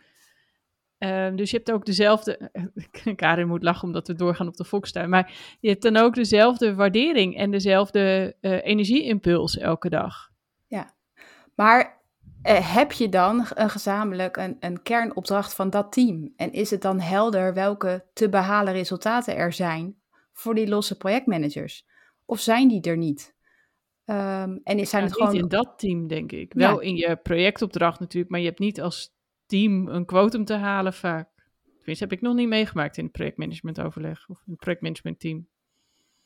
Uh, 1.03 1.29
dus 1.35 1.51
je 1.51 1.57
hebt 1.57 1.73
ook 1.73 1.85
dezelfde. 1.85 2.51
Karin 3.17 3.49
moet 3.49 3.63
lachen 3.63 3.87
omdat 3.87 4.07
we 4.07 4.15
doorgaan 4.15 4.47
op 4.47 4.57
de 4.57 4.65
volkstuin. 4.65 5.11
Maar 5.11 5.57
je 5.61 5.69
hebt 5.69 5.83
dan 5.83 5.97
ook 5.97 6.15
dezelfde 6.15 6.75
waardering 6.75 7.37
en 7.37 7.51
dezelfde 7.51 8.37
uh, 8.41 8.65
energieimpuls 8.65 9.59
elke 9.59 9.89
dag. 9.89 10.31
Ja, 10.67 10.95
maar 11.55 12.01
uh, 12.43 12.75
heb 12.75 12.93
je 12.93 13.09
dan 13.09 13.47
een 13.55 13.71
gezamenlijk 13.71 14.37
een, 14.37 14.57
een 14.61 14.83
kernopdracht 14.83 15.55
van 15.55 15.71
dat 15.71 15.93
team? 15.93 16.33
En 16.37 16.53
is 16.53 16.71
het 16.71 16.83
dan 16.83 17.01
helder 17.01 17.55
welke 17.55 18.05
te 18.13 18.29
behalen 18.29 18.73
resultaten 18.73 19.37
er 19.37 19.53
zijn 19.53 19.97
voor 20.33 20.55
die 20.55 20.69
losse 20.69 20.97
projectmanagers? 20.97 21.87
Of 22.25 22.41
zijn 22.41 22.69
die 22.69 22.83
er 22.83 22.97
niet? 22.97 23.35
Um, 24.05 24.61
en 24.65 24.79
is 24.79 24.91
zijn 24.91 25.03
ja, 25.03 25.09
het 25.09 25.17
gewoon... 25.17 25.33
Niet 25.33 25.43
in 25.43 25.49
dat 25.49 25.75
team, 25.77 26.09
denk 26.09 26.33
ik. 26.33 26.53
Wel 26.53 26.81
in 26.81 26.97
je 26.97 27.17
projectopdracht 27.17 28.01
natuurlijk, 28.01 28.31
maar 28.31 28.41
je 28.41 28.47
hebt 28.47 28.59
niet 28.59 28.81
als 28.81 29.12
team 29.53 29.89
een 29.89 30.05
quotum 30.05 30.45
te 30.45 30.55
halen 30.55 30.93
vaak. 30.93 31.29
Tenminste, 31.77 32.05
heb 32.05 32.13
ik 32.13 32.21
nog 32.21 32.35
niet 32.35 32.49
meegemaakt 32.49 32.97
in 32.97 33.05
het 33.05 33.13
projectmanagementoverleg 33.13 34.29
of 34.29 34.43
in 34.47 34.57
projectmanagementteam. 34.57 35.47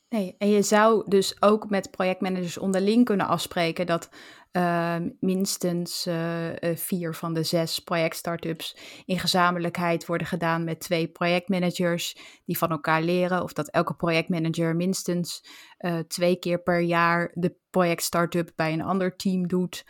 Nee, 0.08 0.34
en 0.38 0.48
je 0.48 0.62
zou 0.62 1.08
dus 1.08 1.42
ook 1.42 1.70
met 1.70 1.90
projectmanagers 1.90 2.58
onderling 2.58 3.04
kunnen 3.04 3.26
afspreken 3.26 3.86
dat 3.86 4.10
uh, 4.52 4.96
minstens 5.20 6.06
uh, 6.06 6.48
vier 6.74 7.14
van 7.14 7.34
de 7.34 7.42
zes 7.42 7.78
projectstartups 7.78 8.76
in 9.04 9.18
gezamenlijkheid 9.18 10.06
worden 10.06 10.26
gedaan 10.26 10.64
met 10.64 10.80
twee 10.80 11.08
projectmanagers 11.08 12.16
die 12.44 12.58
van 12.58 12.70
elkaar 12.70 13.02
leren. 13.02 13.42
Of 13.42 13.52
dat 13.52 13.68
elke 13.68 13.94
projectmanager 13.94 14.76
minstens 14.76 15.48
uh, 15.78 15.98
twee 15.98 16.36
keer 16.36 16.62
per 16.62 16.80
jaar 16.80 17.30
de 17.34 17.56
projectstartup 17.70 18.52
bij 18.56 18.72
een 18.72 18.82
ander 18.82 19.16
team 19.16 19.46
doet. 19.48 19.84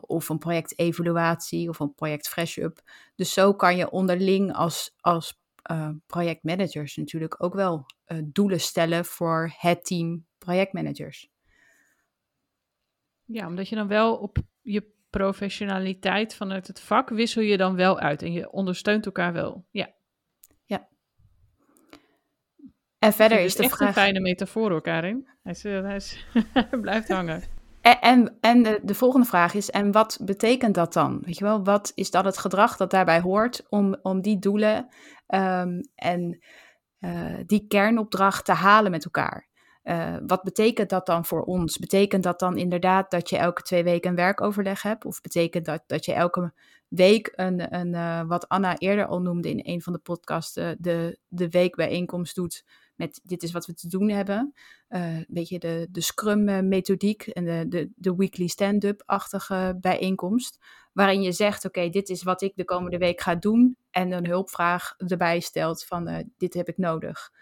Of 0.00 0.28
een 0.28 0.38
projectevaluatie 0.38 1.68
of 1.68 1.78
een 1.78 1.94
project 1.94 2.28
fresh-up. 2.28 2.80
Dus 3.14 3.32
zo 3.32 3.54
kan 3.54 3.76
je 3.76 3.90
onderling 3.90 4.52
als, 4.52 4.94
als 5.00 5.40
projectmanagers 6.06 6.96
natuurlijk 6.96 7.42
ook 7.42 7.54
wel 7.54 7.86
doelen 8.24 8.60
stellen 8.60 9.04
voor 9.04 9.52
het 9.58 9.84
team 9.84 10.26
projectmanagers. 10.38 11.30
Ja, 13.24 13.46
omdat 13.46 13.68
je 13.68 13.74
dan 13.74 13.88
wel 13.88 14.16
op 14.16 14.38
je 14.62 14.96
professionaliteit 15.10 16.34
vanuit 16.34 16.66
het 16.66 16.80
vak 16.80 17.08
wissel 17.08 17.42
je 17.42 17.56
dan 17.56 17.76
wel 17.76 17.98
uit 17.98 18.22
en 18.22 18.32
je 18.32 18.50
ondersteunt 18.50 19.06
elkaar 19.06 19.32
wel. 19.32 19.66
Ja. 19.70 19.94
Ja. 20.64 20.88
En 22.98 23.12
verder 23.12 23.40
is 23.40 23.54
de 23.54 23.62
echt 23.62 23.76
vraag... 23.76 23.88
een 23.88 23.94
fijne 23.94 24.20
metafoor 24.20 24.70
hoor, 24.70 24.82
Karin. 24.82 25.28
Hij, 25.42 25.52
is, 25.52 25.62
hij, 25.62 25.96
is, 25.96 26.26
hij 26.52 26.78
blijft 26.80 27.08
hangen. 27.08 27.42
En, 27.96 28.36
en, 28.40 28.62
de, 28.62 28.80
de, 28.82 28.94
volgende 28.94 29.26
vraag 29.26 29.54
is, 29.54 29.70
en 29.70 29.92
wat 29.92 30.18
betekent 30.22 30.74
dat 30.74 30.92
dan? 30.92 31.20
Weet 31.24 31.38
je 31.38 31.44
wel, 31.44 31.64
wat 31.64 31.92
is 31.94 32.10
dan 32.10 32.26
het 32.26 32.38
gedrag 32.38 32.76
dat 32.76 32.90
daarbij 32.90 33.20
hoort 33.20 33.66
om, 33.68 33.96
om 34.02 34.20
die 34.20 34.38
doelen 34.38 34.88
um, 35.26 35.80
en 35.94 36.38
uh, 37.00 37.36
die 37.46 37.66
kernopdracht 37.66 38.44
te 38.44 38.52
halen 38.52 38.90
met 38.90 39.04
elkaar? 39.04 39.46
Uh, 39.82 40.16
wat 40.26 40.42
betekent 40.42 40.90
dat 40.90 41.06
dan 41.06 41.24
voor 41.24 41.42
ons? 41.42 41.78
Betekent 41.78 42.22
dat 42.22 42.38
dan 42.38 42.56
inderdaad 42.56 43.10
dat 43.10 43.30
je 43.30 43.36
elke 43.36 43.62
twee 43.62 43.84
weken 43.84 44.10
een 44.10 44.16
werkoverleg 44.16 44.82
hebt? 44.82 45.04
Of 45.04 45.20
betekent 45.20 45.64
dat 45.64 45.82
dat 45.86 46.04
je 46.04 46.12
elke 46.12 46.52
week 46.88 47.32
een, 47.34 47.74
een 47.74 47.92
uh, 47.92 48.22
wat 48.26 48.48
Anna 48.48 48.78
eerder 48.78 49.06
al 49.06 49.20
noemde 49.20 49.50
in 49.50 49.60
een 49.62 49.82
van 49.82 49.92
de 49.92 49.98
podcasts, 49.98 50.52
de, 50.78 51.18
de 51.28 51.48
weekbijeenkomst 51.48 52.34
doet 52.34 52.64
met 52.98 53.20
dit 53.22 53.42
is 53.42 53.52
wat 53.52 53.66
we 53.66 53.74
te 53.74 53.88
doen 53.88 54.08
hebben. 54.08 54.54
een 54.88 55.26
beetje 55.28 55.58
de, 55.58 55.88
de 55.90 56.00
Scrum-methodiek 56.00 57.26
en 57.26 57.44
de, 57.44 57.64
de, 57.68 57.90
de 57.96 58.14
weekly 58.16 58.46
stand-up-achtige 58.46 59.78
bijeenkomst. 59.80 60.58
Waarin 60.92 61.22
je 61.22 61.32
zegt, 61.32 61.64
oké, 61.64 61.88
dit 61.88 62.08
is 62.08 62.22
wat 62.22 62.42
ik 62.42 62.52
de 62.56 62.64
komende 62.64 62.98
week 62.98 63.20
ga 63.20 63.34
doen. 63.34 63.76
En 63.90 64.12
een 64.12 64.26
hulpvraag 64.26 64.94
erbij 64.96 65.40
stelt 65.40 65.84
van, 65.84 66.30
dit 66.36 66.54
heb 66.54 66.68
ik 66.68 66.78
nodig. 66.78 67.32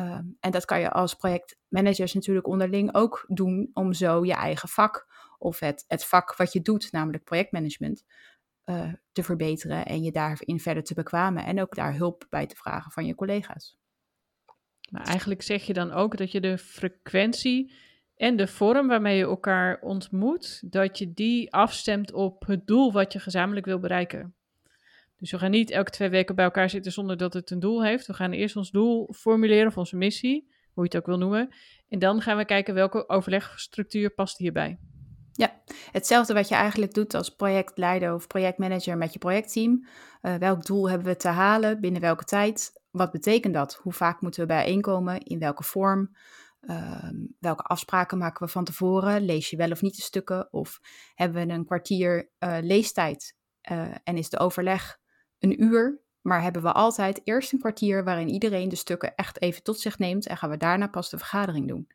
Um, 0.00 0.36
en 0.40 0.50
dat 0.50 0.64
kan 0.64 0.80
je 0.80 0.90
als 0.90 1.14
projectmanagers 1.14 2.12
natuurlijk 2.14 2.46
onderling 2.46 2.94
ook 2.94 3.24
doen 3.28 3.70
om 3.72 3.92
zo 3.92 4.24
je 4.24 4.34
eigen 4.34 4.68
vak 4.68 5.06
of 5.38 5.58
het, 5.58 5.84
het 5.88 6.04
vak 6.04 6.36
wat 6.36 6.52
je 6.52 6.60
doet, 6.60 6.92
namelijk 6.92 7.24
projectmanagement, 7.24 8.04
te 9.12 9.22
verbeteren 9.22 9.86
en 9.86 10.02
je 10.02 10.12
daarin 10.12 10.60
verder 10.60 10.82
te 10.82 10.94
bekwamen 10.94 11.44
en 11.44 11.60
ook 11.60 11.74
daar 11.74 11.96
hulp 11.96 12.26
bij 12.30 12.46
te 12.46 12.56
vragen 12.56 12.92
van 12.92 13.06
je 13.06 13.14
collega's. 13.14 13.81
Maar 14.92 15.06
eigenlijk 15.06 15.42
zeg 15.42 15.62
je 15.62 15.72
dan 15.72 15.92
ook 15.92 16.16
dat 16.16 16.32
je 16.32 16.40
de 16.40 16.58
frequentie 16.58 17.72
en 18.16 18.36
de 18.36 18.46
vorm 18.46 18.88
waarmee 18.88 19.16
je 19.16 19.24
elkaar 19.24 19.80
ontmoet, 19.80 20.72
dat 20.72 20.98
je 20.98 21.12
die 21.12 21.52
afstemt 21.52 22.12
op 22.12 22.46
het 22.46 22.66
doel 22.66 22.92
wat 22.92 23.12
je 23.12 23.18
gezamenlijk 23.18 23.66
wil 23.66 23.78
bereiken. 23.78 24.34
Dus 25.16 25.30
we 25.30 25.38
gaan 25.38 25.50
niet 25.50 25.70
elke 25.70 25.90
twee 25.90 26.08
weken 26.08 26.34
bij 26.34 26.44
elkaar 26.44 26.70
zitten 26.70 26.92
zonder 26.92 27.16
dat 27.16 27.32
het 27.32 27.50
een 27.50 27.60
doel 27.60 27.84
heeft. 27.84 28.06
We 28.06 28.14
gaan 28.14 28.32
eerst 28.32 28.56
ons 28.56 28.70
doel 28.70 29.12
formuleren 29.12 29.66
of 29.66 29.76
onze 29.76 29.96
missie, 29.96 30.48
hoe 30.72 30.84
je 30.84 30.88
het 30.88 30.96
ook 30.96 31.06
wil 31.06 31.18
noemen. 31.18 31.48
En 31.88 31.98
dan 31.98 32.20
gaan 32.20 32.36
we 32.36 32.44
kijken 32.44 32.74
welke 32.74 33.08
overlegstructuur 33.08 34.10
past 34.10 34.38
hierbij. 34.38 34.78
Ja, 35.32 35.60
hetzelfde 35.90 36.34
wat 36.34 36.48
je 36.48 36.54
eigenlijk 36.54 36.94
doet 36.94 37.14
als 37.14 37.34
projectleider 37.34 38.14
of 38.14 38.26
projectmanager 38.26 38.96
met 38.96 39.12
je 39.12 39.18
projectteam. 39.18 39.86
Uh, 40.22 40.34
welk 40.34 40.64
doel 40.66 40.88
hebben 40.88 41.06
we 41.06 41.16
te 41.16 41.28
halen, 41.28 41.80
binnen 41.80 42.00
welke 42.00 42.24
tijd? 42.24 42.81
Wat 42.92 43.10
betekent 43.10 43.54
dat? 43.54 43.74
Hoe 43.74 43.92
vaak 43.92 44.20
moeten 44.20 44.40
we 44.40 44.46
bijeenkomen? 44.46 45.20
In 45.20 45.38
welke 45.38 45.62
vorm? 45.62 46.16
Uh, 46.60 47.08
welke 47.38 47.62
afspraken 47.62 48.18
maken 48.18 48.46
we 48.46 48.52
van 48.52 48.64
tevoren? 48.64 49.24
Lees 49.24 49.50
je 49.50 49.56
wel 49.56 49.70
of 49.70 49.82
niet 49.82 49.96
de 49.96 50.02
stukken? 50.02 50.52
Of 50.52 50.80
hebben 51.14 51.46
we 51.46 51.52
een 51.52 51.64
kwartier 51.64 52.30
uh, 52.38 52.56
leestijd? 52.60 53.36
Uh, 53.70 53.94
en 54.04 54.16
is 54.16 54.30
de 54.30 54.38
overleg 54.38 54.98
een 55.38 55.62
uur, 55.62 56.00
maar 56.20 56.42
hebben 56.42 56.62
we 56.62 56.72
altijd 56.72 57.20
eerst 57.24 57.52
een 57.52 57.58
kwartier 57.58 58.04
waarin 58.04 58.28
iedereen 58.28 58.68
de 58.68 58.76
stukken 58.76 59.14
echt 59.14 59.40
even 59.40 59.62
tot 59.62 59.80
zich 59.80 59.98
neemt 59.98 60.26
en 60.26 60.36
gaan 60.36 60.50
we 60.50 60.56
daarna 60.56 60.86
pas 60.86 61.10
de 61.10 61.18
vergadering 61.18 61.68
doen. 61.68 61.88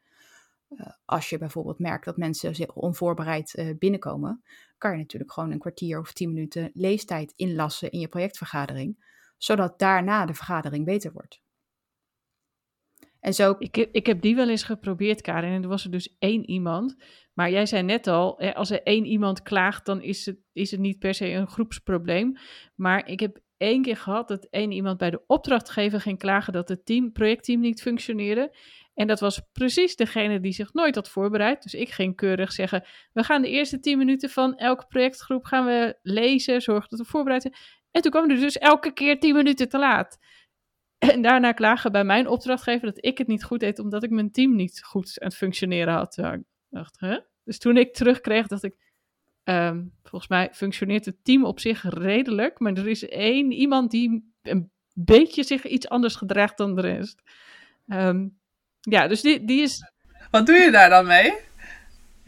Uh, 0.69 0.87
als 1.05 1.29
je 1.29 1.37
bijvoorbeeld 1.37 1.79
merkt 1.79 2.05
dat 2.05 2.17
mensen 2.17 2.55
zich 2.55 2.73
onvoorbereid 2.73 3.75
binnenkomen, 3.79 4.43
kan 4.77 4.91
je 4.91 4.97
natuurlijk 4.97 5.31
gewoon 5.31 5.51
een 5.51 5.59
kwartier 5.59 5.99
of 5.99 6.13
tien 6.13 6.33
minuten 6.33 6.71
leestijd 6.73 7.33
inlassen 7.35 7.91
in 7.91 7.99
je 7.99 8.07
projectvergadering, 8.07 9.15
zodat 9.37 9.79
daarna 9.79 10.25
de 10.25 10.33
vergadering 10.33 10.85
beter 10.85 11.11
wordt. 11.11 11.41
En 13.19 13.33
zo... 13.33 13.55
ik, 13.59 13.75
heb, 13.75 13.89
ik 13.91 14.05
heb 14.05 14.21
die 14.21 14.35
wel 14.35 14.49
eens 14.49 14.63
geprobeerd, 14.63 15.21
Karin, 15.21 15.51
en 15.51 15.63
er 15.63 15.69
was 15.69 15.83
er 15.83 15.91
dus 15.91 16.15
één 16.19 16.49
iemand. 16.49 16.95
Maar 17.33 17.51
jij 17.51 17.65
zei 17.65 17.83
net 17.83 18.07
al, 18.07 18.39
als 18.39 18.69
er 18.69 18.83
één 18.83 19.05
iemand 19.05 19.41
klaagt, 19.41 19.85
dan 19.85 20.01
is 20.01 20.25
het, 20.25 20.37
is 20.53 20.71
het 20.71 20.79
niet 20.79 20.99
per 20.99 21.13
se 21.13 21.29
een 21.29 21.47
groepsprobleem. 21.47 22.37
Maar 22.75 23.07
ik 23.07 23.19
heb 23.19 23.39
één 23.57 23.81
keer 23.81 23.97
gehad 23.97 24.27
dat 24.27 24.47
één 24.49 24.71
iemand 24.71 24.97
bij 24.97 25.09
de 25.09 25.23
opdrachtgever 25.27 26.01
ging 26.01 26.17
klagen 26.17 26.53
dat 26.53 26.69
het 26.69 26.85
team, 26.85 27.11
projectteam 27.11 27.59
niet 27.59 27.81
functioneerde. 27.81 28.55
En 28.93 29.07
dat 29.07 29.19
was 29.19 29.41
precies 29.51 29.95
degene 29.95 30.39
die 30.39 30.51
zich 30.51 30.73
nooit 30.73 30.95
had 30.95 31.09
voorbereid. 31.09 31.63
Dus 31.63 31.73
ik 31.73 31.89
ging 31.89 32.15
keurig 32.15 32.51
zeggen: 32.51 32.85
We 33.13 33.23
gaan 33.23 33.41
de 33.41 33.49
eerste 33.49 33.79
tien 33.79 33.97
minuten 33.97 34.29
van 34.29 34.55
elke 34.55 34.85
projectgroep 34.87 35.45
gaan 35.45 35.65
we 35.65 35.97
lezen, 36.01 36.61
zorgen 36.61 36.89
dat 36.89 36.99
we 36.99 37.05
voorbereid 37.05 37.41
zijn. 37.41 37.55
En 37.97 38.03
toen 38.03 38.11
kwam 38.11 38.29
er 38.29 38.39
dus 38.39 38.57
elke 38.57 38.91
keer 38.91 39.19
tien 39.19 39.35
minuten 39.35 39.69
te 39.69 39.77
laat. 39.77 40.17
En 40.97 41.21
daarna 41.21 41.51
klagen 41.51 41.91
bij 41.91 42.03
mijn 42.03 42.27
opdrachtgever 42.27 42.87
dat 42.87 43.05
ik 43.05 43.17
het 43.17 43.27
niet 43.27 43.43
goed 43.43 43.59
deed, 43.59 43.79
omdat 43.79 44.03
ik 44.03 44.09
mijn 44.09 44.31
team 44.31 44.55
niet 44.55 44.83
goed 44.83 45.19
aan 45.19 45.27
het 45.27 45.37
functioneren 45.37 45.93
had. 45.93 46.15
Dacht, 46.69 46.99
hè? 46.99 47.19
Dus 47.43 47.57
toen 47.57 47.77
ik 47.77 47.93
terugkreeg, 47.93 48.47
dacht 48.47 48.63
ik, 48.63 48.75
um, 49.43 49.93
volgens 50.03 50.27
mij 50.27 50.49
functioneert 50.53 51.05
het 51.05 51.23
team 51.23 51.45
op 51.45 51.59
zich 51.59 51.83
redelijk, 51.89 52.59
maar 52.59 52.73
er 52.73 52.87
is 52.87 53.07
één 53.07 53.51
iemand 53.51 53.91
die 53.91 54.33
een 54.41 54.71
beetje 54.93 55.43
zich 55.43 55.65
iets 55.65 55.89
anders 55.89 56.15
gedraagt 56.15 56.57
dan 56.57 56.75
de 56.75 56.81
rest. 56.81 57.21
Um, 57.87 58.39
ja, 58.79 59.07
dus 59.07 59.21
die, 59.21 59.45
die 59.45 59.61
is... 59.61 59.91
Wat 60.31 60.45
doe 60.45 60.55
je 60.55 60.71
daar 60.71 60.89
dan 60.89 61.07
mee? 61.07 61.33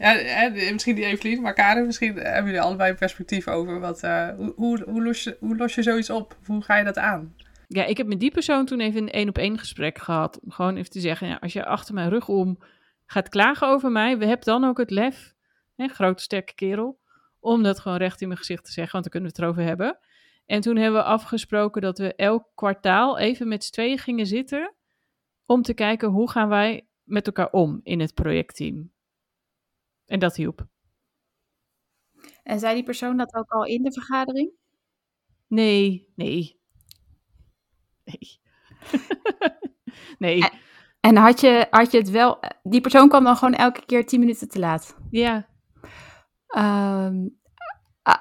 Ja, 0.00 0.12
hè, 0.14 0.72
misschien 0.72 0.94
die 0.94 1.04
Evelien, 1.04 1.40
maar 1.40 1.54
Karen, 1.54 1.86
misschien 1.86 2.16
hebben 2.16 2.44
jullie 2.44 2.60
allebei 2.60 2.90
een 2.90 2.96
perspectief 2.96 3.48
over. 3.48 3.80
Wat, 3.80 4.02
uh, 4.02 4.28
hoe, 4.56 4.82
hoe, 4.84 5.02
los 5.02 5.24
je, 5.24 5.36
hoe 5.40 5.56
los 5.56 5.74
je 5.74 5.82
zoiets 5.82 6.10
op? 6.10 6.36
Hoe 6.46 6.62
ga 6.62 6.76
je 6.76 6.84
dat 6.84 6.98
aan? 6.98 7.34
Ja, 7.68 7.84
ik 7.84 7.96
heb 7.96 8.06
met 8.06 8.20
die 8.20 8.30
persoon 8.30 8.66
toen 8.66 8.80
even 8.80 9.02
een 9.02 9.10
één-op-één 9.10 9.58
gesprek 9.58 9.98
gehad. 9.98 10.40
Om 10.40 10.50
gewoon 10.50 10.76
even 10.76 10.90
te 10.90 11.00
zeggen, 11.00 11.28
ja, 11.28 11.38
als 11.40 11.52
je 11.52 11.64
achter 11.64 11.94
mijn 11.94 12.08
rug 12.08 12.28
om 12.28 12.58
gaat 13.06 13.28
klagen 13.28 13.68
over 13.68 13.90
mij, 13.90 14.18
we 14.18 14.26
hebben 14.26 14.46
dan 14.46 14.64
ook 14.64 14.78
het 14.78 14.90
lef, 14.90 15.34
hè, 15.76 15.88
grote 15.88 16.22
sterke 16.22 16.54
kerel, 16.54 17.00
om 17.40 17.62
dat 17.62 17.80
gewoon 17.80 17.98
recht 17.98 18.20
in 18.20 18.26
mijn 18.26 18.38
gezicht 18.38 18.64
te 18.64 18.72
zeggen, 18.72 18.92
want 18.92 19.04
dan 19.04 19.12
kunnen 19.12 19.30
we 19.30 19.36
het 19.36 19.44
erover 19.44 19.70
hebben. 19.70 19.98
En 20.46 20.60
toen 20.60 20.76
hebben 20.76 21.00
we 21.00 21.06
afgesproken 21.06 21.82
dat 21.82 21.98
we 21.98 22.14
elk 22.14 22.46
kwartaal 22.54 23.18
even 23.18 23.48
met 23.48 23.64
z'n 23.64 23.72
tweeën 23.72 23.98
gingen 23.98 24.26
zitten 24.26 24.74
om 25.46 25.62
te 25.62 25.74
kijken 25.74 26.08
hoe 26.08 26.30
gaan 26.30 26.48
wij 26.48 26.86
met 27.02 27.26
elkaar 27.26 27.50
om 27.50 27.80
in 27.82 28.00
het 28.00 28.14
projectteam. 28.14 28.90
En 30.10 30.18
dat 30.18 30.36
hielp. 30.36 30.66
En 32.42 32.58
zei 32.58 32.74
die 32.74 32.82
persoon 32.82 33.16
dat 33.16 33.34
ook 33.34 33.50
al 33.50 33.64
in 33.64 33.82
de 33.82 33.92
vergadering? 33.92 34.50
Nee, 35.46 36.12
nee. 36.14 36.60
Nee. 38.04 38.40
nee. 40.18 40.42
En, 40.42 40.50
en, 41.00 41.16
had, 41.16 41.40
je, 41.40 41.66
had 41.70 41.90
je 41.90 41.98
het 41.98 42.10
wel... 42.10 42.40
Die 42.62 42.80
persoon 42.80 43.08
kwam 43.08 43.24
dan 43.24 43.36
gewoon 43.36 43.54
elke 43.54 43.86
keer 43.86 44.06
tien 44.06 44.20
minuten 44.20 44.48
te 44.48 44.58
laat? 44.58 44.96
Ja. 45.10 45.48
Um, 46.56 47.38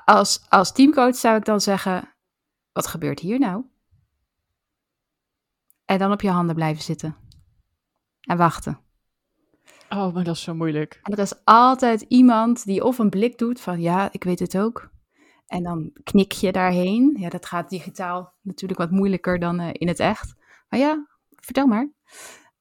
als, 0.06 0.50
als 0.50 0.72
teamcoach 0.72 1.16
zou 1.16 1.38
ik 1.38 1.46
dan 1.46 1.62
zeggen: 1.62 2.16
wat 2.72 2.88
gebeurt 2.88 3.20
hier 3.20 3.40
nou? 3.40 3.66
En 5.86 5.98
dan 5.98 6.12
op 6.12 6.22
je 6.22 6.30
handen 6.30 6.56
blijven 6.56 6.84
zitten. 6.84 7.16
En 8.22 8.38
wachten. 8.38 8.89
Oh, 9.90 10.14
maar 10.14 10.24
dat 10.24 10.36
is 10.36 10.42
zo 10.42 10.56
moeilijk. 10.56 11.00
En 11.04 11.12
er 11.14 11.20
is 11.20 11.46
altijd 11.46 12.02
iemand 12.02 12.66
die 12.66 12.84
of 12.84 12.98
een 12.98 13.10
blik 13.10 13.38
doet 13.38 13.62
van 13.62 13.82
ja, 13.82 14.12
ik 14.12 14.24
weet 14.24 14.40
het 14.40 14.58
ook. 14.58 14.90
En 15.48 15.64
dan 15.64 15.92
knik 16.04 16.32
je 16.32 16.52
daarheen. 16.52 17.16
Ja, 17.20 17.30
dat 17.30 17.46
gaat 17.46 17.70
digitaal 17.70 18.34
natuurlijk 18.42 18.80
wat 18.80 18.92
moeilijker 18.92 19.40
dan 19.40 19.62
uh, 19.62 19.70
in 19.72 19.88
het 19.88 20.00
echt. 20.00 20.36
Maar 20.70 20.80
ja, 20.80 21.08
vertel 21.30 21.68
maar. 21.68 21.90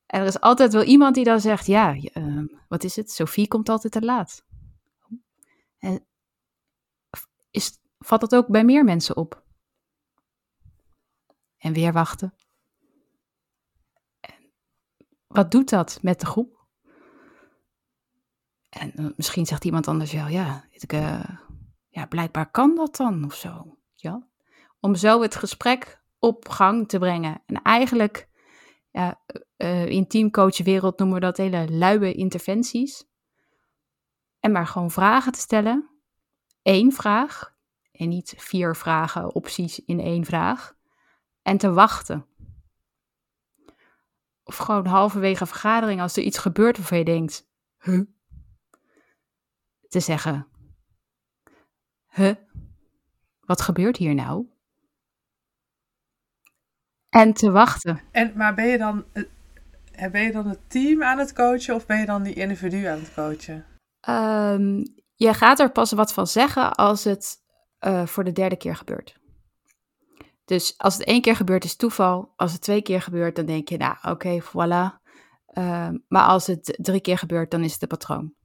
En 0.06 0.20
er 0.20 0.26
is 0.26 0.40
altijd 0.40 0.72
wel 0.72 0.82
iemand 0.82 1.14
die 1.14 1.24
dan 1.24 1.40
zegt, 1.40 1.66
ja, 1.66 1.94
uh, 1.94 2.44
wat 2.68 2.84
is 2.84 2.96
het? 2.96 3.10
Sophie 3.10 3.48
komt 3.48 3.68
altijd 3.68 3.92
te 3.92 4.02
laat. 4.04 4.44
En 5.78 6.06
is, 7.50 7.78
valt 7.98 8.20
dat 8.20 8.34
ook 8.34 8.46
bij 8.46 8.64
meer 8.64 8.84
mensen 8.84 9.16
op? 9.16 9.42
En 11.58 11.72
weer 11.72 11.92
wachten. 11.92 12.34
En 14.20 14.52
wat 15.26 15.50
doet 15.50 15.68
dat 15.68 15.98
met 16.02 16.20
de 16.20 16.26
groep? 16.26 16.57
En 18.78 18.92
uh, 18.96 19.06
misschien 19.16 19.46
zegt 19.46 19.64
iemand 19.64 19.88
anders 19.88 20.12
wel, 20.12 20.26
ja, 20.26 20.64
ik, 20.70 20.92
uh, 20.92 21.24
ja, 21.88 22.06
blijkbaar 22.06 22.50
kan 22.50 22.74
dat 22.74 22.96
dan 22.96 23.24
of 23.24 23.34
zo. 23.34 23.78
Ja? 23.94 24.28
Om 24.80 24.94
zo 24.94 25.22
het 25.22 25.34
gesprek 25.34 26.02
op 26.18 26.48
gang 26.48 26.88
te 26.88 26.98
brengen. 26.98 27.42
En 27.46 27.62
eigenlijk, 27.62 28.28
ja, 28.90 29.20
uh, 29.56 29.86
in 29.86 30.06
teamcoachwereld 30.06 30.98
noemen 30.98 31.16
we 31.16 31.24
dat 31.24 31.36
hele 31.36 31.66
luie 31.70 32.14
interventies. 32.14 33.06
En 34.40 34.52
maar 34.52 34.66
gewoon 34.66 34.90
vragen 34.90 35.32
te 35.32 35.38
stellen. 35.38 35.90
Eén 36.62 36.92
vraag. 36.92 37.56
En 37.92 38.08
niet 38.08 38.34
vier 38.36 38.76
vragen, 38.76 39.34
opties 39.34 39.84
in 39.84 40.00
één 40.00 40.24
vraag. 40.24 40.76
En 41.42 41.56
te 41.56 41.72
wachten. 41.72 42.26
Of 44.42 44.56
gewoon 44.56 44.86
halverwege 44.86 45.40
een 45.40 45.46
vergadering, 45.46 46.00
als 46.00 46.16
er 46.16 46.22
iets 46.22 46.38
gebeurt 46.38 46.76
waarvan 46.76 46.98
je 46.98 47.04
denkt? 47.04 47.46
Te 49.88 50.00
zeggen, 50.00 50.46
huh? 52.08 52.34
Wat 53.40 53.60
gebeurt 53.60 53.96
hier 53.96 54.14
nou? 54.14 54.46
En 57.08 57.32
te 57.32 57.50
wachten. 57.50 58.00
En, 58.10 58.32
maar 58.36 58.54
ben 58.54 58.66
je, 58.66 58.78
dan, 58.78 59.04
ben 60.10 60.22
je 60.22 60.32
dan 60.32 60.46
het 60.46 60.70
team 60.70 61.02
aan 61.02 61.18
het 61.18 61.32
coachen 61.32 61.74
of 61.74 61.86
ben 61.86 61.98
je 61.98 62.06
dan 62.06 62.22
die 62.22 62.34
individu 62.34 62.84
aan 62.84 62.98
het 62.98 63.14
coachen? 63.14 63.64
Um, 64.08 64.82
je 65.14 65.34
gaat 65.34 65.60
er 65.60 65.72
pas 65.72 65.92
wat 65.92 66.12
van 66.12 66.26
zeggen 66.26 66.74
als 66.74 67.04
het 67.04 67.36
uh, 67.86 68.06
voor 68.06 68.24
de 68.24 68.32
derde 68.32 68.56
keer 68.56 68.76
gebeurt. 68.76 69.16
Dus 70.44 70.78
als 70.78 70.94
het 70.94 71.04
één 71.04 71.20
keer 71.20 71.36
gebeurt 71.36 71.64
is 71.64 71.76
toeval. 71.76 72.32
Als 72.36 72.52
het 72.52 72.60
twee 72.60 72.82
keer 72.82 73.02
gebeurt, 73.02 73.36
dan 73.36 73.46
denk 73.46 73.68
je, 73.68 73.76
nou 73.76 73.96
oké, 73.96 74.08
okay, 74.08 74.42
voilà. 74.42 75.06
Uh, 75.58 75.90
maar 76.08 76.22
als 76.22 76.46
het 76.46 76.78
drie 76.80 77.00
keer 77.00 77.18
gebeurt, 77.18 77.50
dan 77.50 77.64
is 77.64 77.70
het 77.70 77.80
de 77.80 77.86
patroon. 77.86 78.36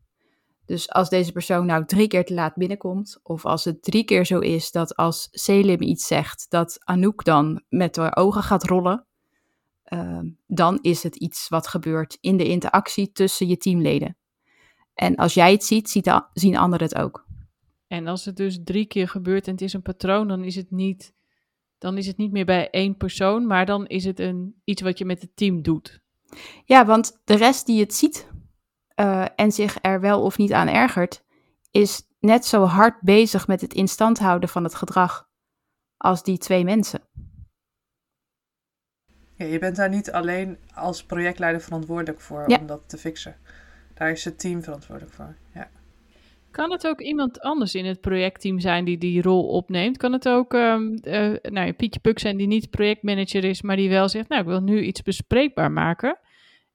Dus 0.66 0.90
als 0.90 1.10
deze 1.10 1.32
persoon 1.32 1.66
nou 1.66 1.86
drie 1.86 2.08
keer 2.08 2.26
te 2.26 2.34
laat 2.34 2.56
binnenkomt, 2.56 3.20
of 3.24 3.46
als 3.46 3.64
het 3.64 3.84
drie 3.84 4.04
keer 4.04 4.26
zo 4.26 4.40
is 4.40 4.72
dat 4.72 4.96
als 4.96 5.28
Selim 5.32 5.82
iets 5.82 6.08
zegt, 6.08 6.46
dat 6.50 6.78
Anouk 6.84 7.24
dan 7.24 7.64
met 7.70 7.96
haar 7.96 8.16
ogen 8.16 8.44
gaat 8.44 8.64
rollen, 8.64 9.06
uh, 9.94 10.20
dan 10.48 10.80
is 10.82 11.04
het 11.04 11.16
iets 11.16 11.50
wat 11.50 11.68
gebeurt 11.68 12.18
in 12.22 12.38
de 12.38 12.48
interactie 12.48 13.12
tussen 13.12 13.48
je 13.48 13.58
teamleden. 13.58 14.18
En 14.94 15.16
als 15.16 15.34
jij 15.34 15.52
het 15.52 15.64
ziet, 15.64 15.90
ziet 15.90 16.22
zien 16.34 16.58
anderen 16.58 16.88
het 16.88 16.98
ook. 16.98 17.26
En 17.88 18.08
als 18.08 18.26
het 18.26 18.36
dus 18.36 18.60
drie 18.64 18.86
keer 18.86 19.08
gebeurt 19.08 19.46
en 19.46 19.52
het 19.52 19.62
is 19.62 19.74
een 19.74 19.82
patroon, 19.82 20.28
dan 20.28 20.44
is 20.44 20.56
het 20.56 20.72
niet, 20.72 21.14
dan 21.78 21.98
is 21.98 22.08
het 22.08 22.18
niet 22.18 22.32
meer 22.32 22.46
bij 22.46 22.70
één 22.70 22.98
persoon, 22.98 23.48
maar 23.48 23.66
dan 23.66 23.88
is 23.88 24.06
het 24.06 24.20
een, 24.20 24.56
iets 24.64 24.82
wat 24.82 24.98
je 24.98 25.06
met 25.06 25.22
het 25.22 25.36
team 25.36 25.62
doet. 25.62 26.02
Ja, 26.66 26.86
want 26.86 27.22
de 27.24 27.36
rest 27.36 27.66
die 27.66 27.80
het 27.80 27.94
ziet 27.94 28.32
uh, 28.96 29.26
en 29.36 29.52
zich 29.52 29.78
er 29.82 30.00
wel 30.00 30.22
of 30.22 30.38
niet 30.38 30.54
aan 30.54 30.68
ergert, 30.68 31.24
is 31.72 32.04
net 32.20 32.46
zo 32.46 32.64
hard 32.64 33.02
bezig 33.02 33.48
met 33.48 33.62
het 33.62 33.74
instand 33.74 34.20
houden 34.20 34.50
van 34.50 34.64
het 34.64 34.76
gedrag 34.76 35.30
als 35.98 36.24
die 36.24 36.38
twee 36.38 36.64
mensen. 36.64 37.02
Ja, 39.36 39.46
je 39.46 39.60
bent 39.60 39.76
daar 39.76 39.90
niet 39.90 40.12
alleen 40.12 40.58
als 40.74 41.04
projectleider 41.04 41.62
verantwoordelijk 41.62 42.20
voor 42.20 42.50
ja. 42.50 42.58
om 42.58 42.66
dat 42.66 42.90
te 42.90 42.98
fixen. 42.98 43.36
Daar 43.94 44.12
is 44.12 44.26
het 44.26 44.40
team 44.40 44.64
verantwoordelijk 44.64 45.16
voor. 45.16 45.36
Ja. 45.54 45.70
Kan 46.52 46.72
het 46.72 46.88
ook 46.88 47.02
iemand 47.02 47.40
anders 47.40 47.76
in 47.76 47.86
het 47.86 48.02
projectteam 48.02 48.60
zijn 48.60 48.86
die 48.86 48.98
die 48.98 49.22
rol 49.22 49.48
opneemt? 49.48 49.98
Kan 49.98 50.12
het 50.12 50.28
ook 50.30 50.54
um, 50.54 51.00
uh, 51.04 51.34
nou, 51.42 51.74
Pietje 51.74 52.00
Puk 52.00 52.20
zijn 52.20 52.38
die 52.38 52.48
niet 52.48 52.70
projectmanager 52.70 53.44
is, 53.44 53.62
maar 53.62 53.76
die 53.76 53.90
wel 53.90 54.10
zegt, 54.10 54.30
nou 54.30 54.42
ik 54.42 54.48
wil 54.48 54.62
nu 54.62 54.82
iets 54.82 55.02
bespreekbaar 55.02 55.72
maken. 55.72 56.18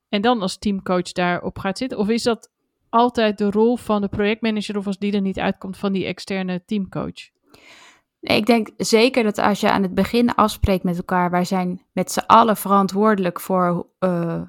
En 0.08 0.20
dan 0.20 0.40
als 0.40 0.58
teamcoach 0.58 1.12
daarop 1.12 1.58
gaat 1.58 1.78
zitten? 1.78 1.98
Of 1.98 2.08
is 2.08 2.22
dat 2.22 2.50
altijd 2.88 3.38
de 3.38 3.50
rol 3.50 3.76
van 3.76 4.00
de 4.00 4.08
projectmanager 4.08 4.76
of 4.76 4.86
als 4.86 4.98
die 4.98 5.12
er 5.12 5.20
niet 5.20 5.38
uitkomt 5.38 5.76
van 5.76 5.92
die 5.92 6.06
externe 6.06 6.64
teamcoach? 6.64 7.30
Ik 8.20 8.46
denk 8.46 8.68
zeker 8.76 9.22
dat 9.22 9.38
als 9.38 9.60
je 9.60 9.70
aan 9.70 9.82
het 9.82 9.94
begin 9.94 10.34
afspreekt 10.34 10.84
met 10.84 10.96
elkaar, 10.96 11.30
wij 11.30 11.44
zijn 11.44 11.82
met 11.92 12.12
z'n 12.12 12.24
allen 12.26 12.56
verantwoordelijk 12.56 13.40
voor 13.40 13.86
uh, 14.00 14.42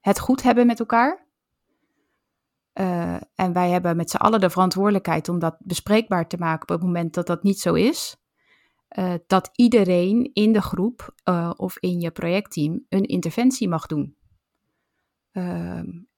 het 0.00 0.18
goed 0.20 0.42
hebben 0.42 0.66
met 0.66 0.80
elkaar. 0.80 1.24
Uh, 2.74 3.16
en 3.34 3.52
wij 3.52 3.70
hebben 3.70 3.96
met 3.96 4.10
z'n 4.10 4.16
allen 4.16 4.40
de 4.40 4.50
verantwoordelijkheid 4.50 5.28
om 5.28 5.38
dat 5.38 5.56
bespreekbaar 5.58 6.28
te 6.28 6.36
maken 6.38 6.62
op 6.62 6.68
het 6.68 6.82
moment 6.82 7.14
dat 7.14 7.26
dat 7.26 7.42
niet 7.42 7.60
zo 7.60 7.74
is. 7.74 8.16
Uh, 8.98 9.14
dat 9.26 9.50
iedereen 9.52 10.30
in 10.32 10.52
de 10.52 10.62
groep 10.62 11.14
of 11.56 11.78
in 11.78 12.00
je 12.00 12.10
projectteam 12.10 12.84
een 12.88 13.04
interventie 13.04 13.68
mag 13.68 13.86
doen. 13.86 14.16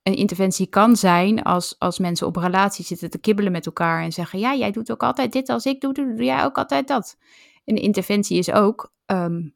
Een 0.03 0.17
interventie 0.17 0.67
kan 0.67 0.97
zijn 0.97 1.43
als, 1.43 1.79
als 1.79 1.99
mensen 1.99 2.27
op 2.27 2.37
relatie 2.37 2.85
zitten 2.85 3.11
te 3.11 3.19
kibbelen 3.19 3.53
met 3.53 3.67
elkaar 3.67 4.03
en 4.03 4.13
zeggen: 4.13 4.39
Ja, 4.39 4.55
jij 4.55 4.71
doet 4.71 4.91
ook 4.91 5.03
altijd 5.03 5.33
dit 5.33 5.49
als 5.49 5.67
ik 5.67 5.81
doe, 5.81 5.93
doe 5.93 6.25
jij 6.25 6.45
ook 6.45 6.59
altijd 6.59 6.89
dat. 6.89 7.19
Een 7.65 7.77
interventie 7.77 8.39
is 8.39 8.51
ook: 8.51 8.93
um, 9.07 9.55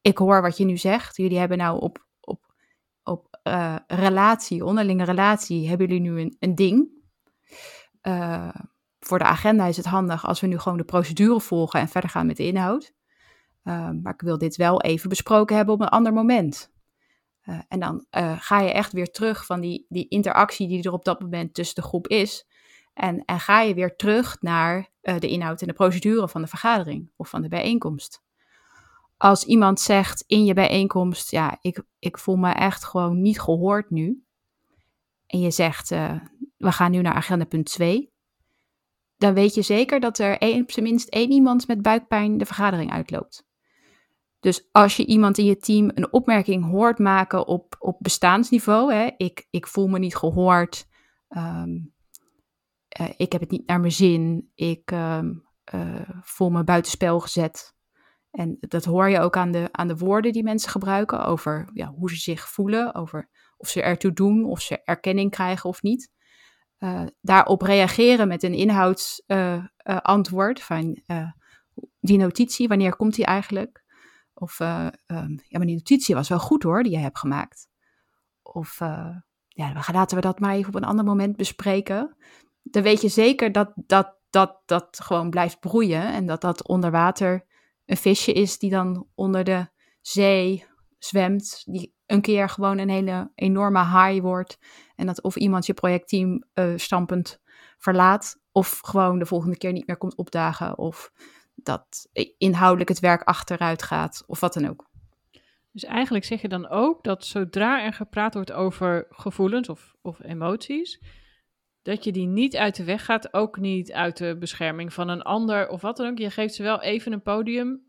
Ik 0.00 0.18
hoor 0.18 0.42
wat 0.42 0.56
je 0.56 0.64
nu 0.64 0.76
zegt. 0.76 1.16
Jullie 1.16 1.38
hebben 1.38 1.58
nou 1.58 1.80
op 1.80 2.06
uh, 3.48 3.76
relatie, 3.86 4.64
onderlinge 4.64 5.04
relatie, 5.04 5.68
hebben 5.68 5.86
jullie 5.86 6.10
nu 6.10 6.20
een, 6.20 6.36
een 6.38 6.54
ding. 6.54 6.88
Uh, 8.02 8.54
voor 9.00 9.18
de 9.18 9.24
agenda 9.24 9.66
is 9.66 9.76
het 9.76 9.86
handig 9.86 10.26
als 10.26 10.40
we 10.40 10.46
nu 10.46 10.58
gewoon 10.58 10.78
de 10.78 10.84
procedure 10.84 11.40
volgen 11.40 11.80
en 11.80 11.88
verder 11.88 12.10
gaan 12.10 12.26
met 12.26 12.36
de 12.36 12.46
inhoud. 12.46 12.92
Uh, 13.64 13.90
maar 14.02 14.12
ik 14.12 14.20
wil 14.20 14.38
dit 14.38 14.56
wel 14.56 14.80
even 14.82 15.08
besproken 15.08 15.56
hebben 15.56 15.74
op 15.74 15.80
een 15.80 15.88
ander 15.88 16.12
moment. 16.12 16.72
En 17.68 17.80
dan 17.80 18.06
ga 18.38 18.60
je 18.60 18.72
echt 18.72 18.92
weer 18.92 19.10
terug 19.10 19.46
van 19.46 19.60
die, 19.60 19.86
die 19.88 20.08
interactie 20.08 20.68
die 20.68 20.82
er 20.82 20.92
op 20.92 21.04
dat 21.04 21.20
moment 21.20 21.54
tussen 21.54 21.74
de 21.74 21.88
groep 21.88 22.06
is. 22.06 22.46
En, 22.94 23.24
en 23.24 23.40
ga 23.40 23.60
je 23.60 23.74
weer 23.74 23.96
terug 23.96 24.36
naar 24.40 24.88
de 25.00 25.28
inhoud 25.28 25.60
en 25.60 25.66
de 25.66 25.72
procedure 25.72 26.28
van 26.28 26.42
de 26.42 26.48
vergadering 26.48 27.10
of 27.16 27.28
van 27.28 27.42
de 27.42 27.48
bijeenkomst 27.48 28.22
als 29.18 29.44
iemand 29.44 29.80
zegt 29.80 30.24
in 30.26 30.44
je 30.44 30.54
bijeenkomst, 30.54 31.30
ja, 31.30 31.58
ik, 31.60 31.82
ik 31.98 32.18
voel 32.18 32.36
me 32.36 32.52
echt 32.52 32.84
gewoon 32.84 33.20
niet 33.20 33.40
gehoord 33.40 33.90
nu. 33.90 34.22
En 35.26 35.40
je 35.40 35.50
zegt, 35.50 35.88
we 36.56 36.72
gaan 36.72 36.90
nu 36.90 37.00
naar 37.00 37.14
agenda 37.14 37.44
punt 37.44 37.66
2. 37.66 38.12
Dan 39.16 39.34
weet 39.34 39.54
je 39.54 39.62
zeker 39.62 40.00
dat 40.00 40.18
er 40.18 40.36
een, 40.38 40.62
op 40.62 40.70
zijn 40.70 40.84
minst 40.84 41.08
één 41.08 41.30
iemand 41.30 41.66
met 41.66 41.82
buikpijn 41.82 42.38
de 42.38 42.46
vergadering 42.46 42.92
uitloopt. 42.92 43.46
Dus 44.40 44.68
als 44.72 44.96
je 44.96 45.06
iemand 45.06 45.38
in 45.38 45.44
je 45.44 45.56
team 45.56 45.90
een 45.94 46.12
opmerking 46.12 46.64
hoort 46.64 46.98
maken 46.98 47.46
op, 47.46 47.76
op 47.78 47.96
bestaansniveau, 47.98 48.92
hè, 48.92 49.10
ik, 49.16 49.46
ik 49.50 49.66
voel 49.66 49.86
me 49.86 49.98
niet 49.98 50.16
gehoord, 50.16 50.86
um, 51.28 51.94
uh, 53.00 53.08
ik 53.16 53.32
heb 53.32 53.40
het 53.40 53.50
niet 53.50 53.66
naar 53.66 53.80
mijn 53.80 53.92
zin, 53.92 54.50
ik 54.54 54.90
um, 54.90 55.46
uh, 55.74 56.08
voel 56.20 56.50
me 56.50 56.64
buitenspel 56.64 57.20
gezet, 57.20 57.76
en 58.30 58.56
dat 58.60 58.84
hoor 58.84 59.08
je 59.08 59.20
ook 59.20 59.36
aan 59.36 59.50
de, 59.50 59.68
aan 59.72 59.88
de 59.88 59.96
woorden 59.96 60.32
die 60.32 60.42
mensen 60.42 60.70
gebruiken 60.70 61.24
over 61.24 61.70
ja, 61.72 61.86
hoe 61.86 62.10
ze 62.10 62.16
zich 62.16 62.48
voelen, 62.48 62.94
over 62.94 63.28
of 63.56 63.68
ze 63.68 63.82
ertoe 63.82 64.12
doen, 64.12 64.44
of 64.44 64.60
ze 64.60 64.82
erkenning 64.84 65.30
krijgen 65.30 65.68
of 65.68 65.82
niet. 65.82 66.10
Uh, 66.78 67.02
daarop 67.20 67.62
reageren 67.62 68.28
met 68.28 68.42
een 68.42 68.54
inhoudsantwoord 68.54 70.62
van 70.62 71.02
die 72.00 72.18
notitie, 72.18 72.68
wanneer 72.68 72.96
komt 72.96 73.14
die 73.14 73.24
eigenlijk? 73.24 73.86
Of 74.40 74.60
um, 74.60 74.90
ja, 75.06 75.58
maar 75.58 75.66
die 75.66 75.76
notitie 75.76 76.14
was 76.14 76.28
wel 76.28 76.38
goed 76.38 76.62
hoor, 76.62 76.82
die 76.82 76.92
je 76.92 76.98
hebt 76.98 77.18
gemaakt. 77.18 77.68
Of 78.42 78.78
ja, 79.48 79.82
laten 79.92 80.16
we 80.16 80.22
dat 80.22 80.40
maar 80.40 80.54
even 80.54 80.68
op 80.68 80.74
een 80.74 80.88
ander 80.88 81.04
moment 81.04 81.36
bespreken. 81.36 82.16
Dan 82.62 82.82
weet 82.82 83.00
je 83.00 83.08
zeker 83.08 83.52
dat 83.52 83.72
dat, 83.74 84.16
dat, 84.30 84.62
dat 84.66 85.00
gewoon 85.02 85.30
blijft 85.30 85.60
broeien 85.60 86.12
en 86.12 86.26
dat 86.26 86.40
dat 86.40 86.68
onder 86.68 86.90
water 86.90 87.46
een 87.84 87.96
visje 87.96 88.32
is 88.32 88.58
die 88.58 88.70
dan 88.70 89.06
onder 89.14 89.44
de 89.44 89.68
zee 90.00 90.66
zwemt, 90.98 91.62
die 91.64 91.94
een 92.06 92.20
keer 92.20 92.48
gewoon 92.48 92.78
een 92.78 92.88
hele 92.88 93.30
enorme 93.34 93.78
haai 93.78 94.22
wordt. 94.22 94.58
En 94.94 95.06
dat 95.06 95.22
of 95.22 95.36
iemand 95.36 95.66
je 95.66 95.74
projectteam 95.74 96.44
uh, 96.54 96.72
stampend 96.76 97.40
verlaat, 97.78 98.40
of 98.52 98.78
gewoon 98.82 99.18
de 99.18 99.26
volgende 99.26 99.56
keer 99.56 99.72
niet 99.72 99.86
meer 99.86 99.96
komt 99.96 100.16
opdagen, 100.16 100.78
of 100.78 101.12
dat 101.62 102.08
inhoudelijk 102.38 102.88
het 102.88 103.00
werk 103.00 103.22
achteruit 103.22 103.82
gaat, 103.82 104.24
of 104.26 104.40
wat 104.40 104.54
dan 104.54 104.68
ook. 104.68 104.90
Dus 105.72 105.84
eigenlijk 105.84 106.24
zeg 106.24 106.40
je 106.40 106.48
dan 106.48 106.68
ook 106.68 107.04
dat 107.04 107.24
zodra 107.24 107.84
er 107.84 107.92
gepraat 107.92 108.34
wordt 108.34 108.52
over 108.52 109.06
gevoelens 109.08 109.68
of, 109.68 109.94
of 110.02 110.22
emoties, 110.22 111.02
dat 111.82 112.04
je 112.04 112.12
die 112.12 112.26
niet 112.26 112.56
uit 112.56 112.76
de 112.76 112.84
weg 112.84 113.04
gaat, 113.04 113.34
ook 113.34 113.58
niet 113.58 113.92
uit 113.92 114.16
de 114.16 114.36
bescherming 114.38 114.92
van 114.92 115.08
een 115.08 115.22
ander 115.22 115.68
of 115.68 115.80
wat 115.80 115.96
dan 115.96 116.06
ook. 116.06 116.18
Je 116.18 116.30
geeft 116.30 116.54
ze 116.54 116.62
wel 116.62 116.82
even 116.82 117.12
een 117.12 117.22
podium 117.22 117.86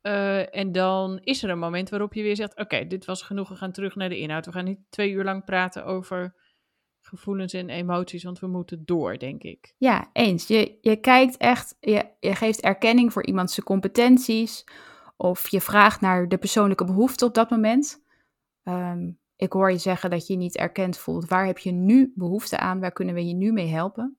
Eh, 0.00 0.56
en 0.56 0.72
dan 0.72 1.18
is 1.22 1.42
er 1.42 1.50
een 1.50 1.58
moment 1.58 1.88
waarop 1.90 2.14
je 2.14 2.22
weer 2.22 2.36
zegt: 2.36 2.56
Oké, 2.56 2.86
dit 2.86 3.04
was 3.04 3.22
genoeg, 3.22 3.48
we 3.48 3.56
gaan 3.56 3.72
terug 3.72 3.94
naar 3.94 4.08
de 4.08 4.18
inhoud. 4.18 4.46
We 4.46 4.52
gaan 4.52 4.64
niet 4.64 4.80
twee 4.90 5.10
uur 5.10 5.24
lang 5.24 5.44
praten 5.44 5.84
over 5.84 6.34
gevoelens 7.10 7.52
en 7.52 7.68
emoties, 7.68 8.24
want 8.24 8.38
we 8.38 8.46
moeten 8.46 8.82
door, 8.84 9.18
denk 9.18 9.42
ik. 9.42 9.74
Ja, 9.78 10.10
eens. 10.12 10.46
Je, 10.46 10.78
je 10.80 10.96
kijkt 10.96 11.36
echt, 11.36 11.76
je, 11.80 12.06
je 12.20 12.34
geeft 12.34 12.60
erkenning 12.60 13.12
voor 13.12 13.26
iemands 13.26 13.60
competenties. 13.60 14.64
Of 15.16 15.48
je 15.48 15.60
vraagt 15.60 16.00
naar 16.00 16.28
de 16.28 16.38
persoonlijke 16.38 16.84
behoefte 16.84 17.24
op 17.24 17.34
dat 17.34 17.50
moment. 17.50 18.02
Ehm, 18.62 19.10
ik 19.36 19.52
hoor 19.52 19.70
je 19.70 19.78
zeggen 19.78 20.10
dat 20.10 20.26
je 20.26 20.36
niet 20.36 20.56
erkend 20.56 20.98
voelt. 20.98 21.28
Waar 21.28 21.46
heb 21.46 21.58
je 21.58 21.72
nu 21.72 22.12
behoefte 22.14 22.58
aan? 22.58 22.80
Waar 22.80 22.92
kunnen 22.92 23.14
we 23.14 23.26
je 23.26 23.34
nu 23.34 23.52
mee 23.52 23.68
helpen? 23.68 24.18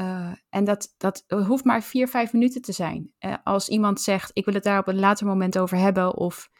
Uh, 0.00 0.32
en 0.48 0.64
dat, 0.64 0.94
dat 0.96 1.24
hoeft 1.28 1.64
maar 1.64 1.82
vier, 1.82 2.08
vijf 2.08 2.32
minuten 2.32 2.62
te 2.62 2.72
zijn. 2.72 3.12
Uh, 3.20 3.34
als 3.44 3.68
iemand 3.68 4.00
zegt, 4.00 4.30
ik 4.32 4.44
wil 4.44 4.54
het 4.54 4.62
daar 4.62 4.78
op 4.78 4.88
een 4.88 4.98
later 4.98 5.26
moment 5.26 5.58
over 5.58 5.76
hebben, 5.76 6.16
of 6.16 6.50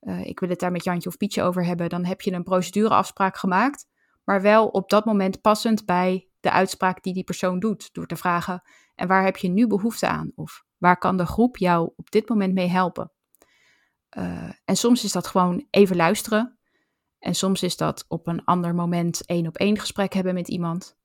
uh, 0.00 0.26
ik 0.26 0.40
wil 0.40 0.48
het 0.48 0.60
daar 0.60 0.72
met 0.72 0.84
Jantje 0.84 1.08
of 1.08 1.16
Pietje 1.16 1.42
over 1.42 1.64
hebben, 1.64 1.88
dan 1.88 2.04
heb 2.04 2.20
je 2.20 2.32
een 2.32 2.42
procedureafspraak 2.42 3.36
gemaakt, 3.36 3.86
maar 4.28 4.42
wel 4.42 4.68
op 4.68 4.90
dat 4.90 5.04
moment 5.04 5.40
passend 5.40 5.84
bij 5.84 6.28
de 6.40 6.50
uitspraak 6.50 7.02
die 7.02 7.14
die 7.14 7.24
persoon 7.24 7.58
doet, 7.58 7.94
door 7.94 8.06
te 8.06 8.16
vragen, 8.16 8.62
en 8.94 9.08
waar 9.08 9.24
heb 9.24 9.36
je 9.36 9.48
nu 9.48 9.66
behoefte 9.66 10.06
aan? 10.06 10.32
Of 10.34 10.64
waar 10.76 10.98
kan 10.98 11.16
de 11.16 11.26
groep 11.26 11.56
jou 11.56 11.92
op 11.96 12.10
dit 12.10 12.28
moment 12.28 12.54
mee 12.54 12.68
helpen? 12.68 13.12
en 14.64 14.76
soms 14.76 15.04
is 15.04 15.12
dat 15.12 15.26
gewoon 15.26 15.66
even 15.70 15.96
luisteren, 15.96 16.58
en 17.18 17.34
soms 17.34 17.62
is 17.62 17.76
dat 17.76 18.04
op 18.08 18.26
een 18.26 18.44
ander 18.44 18.74
moment 18.74 19.26
één 19.26 19.46
op 19.46 19.56
één 19.56 19.78
gesprek 19.78 20.12
hebben 20.12 20.34
met 20.34 20.48
iemand. 20.48 20.96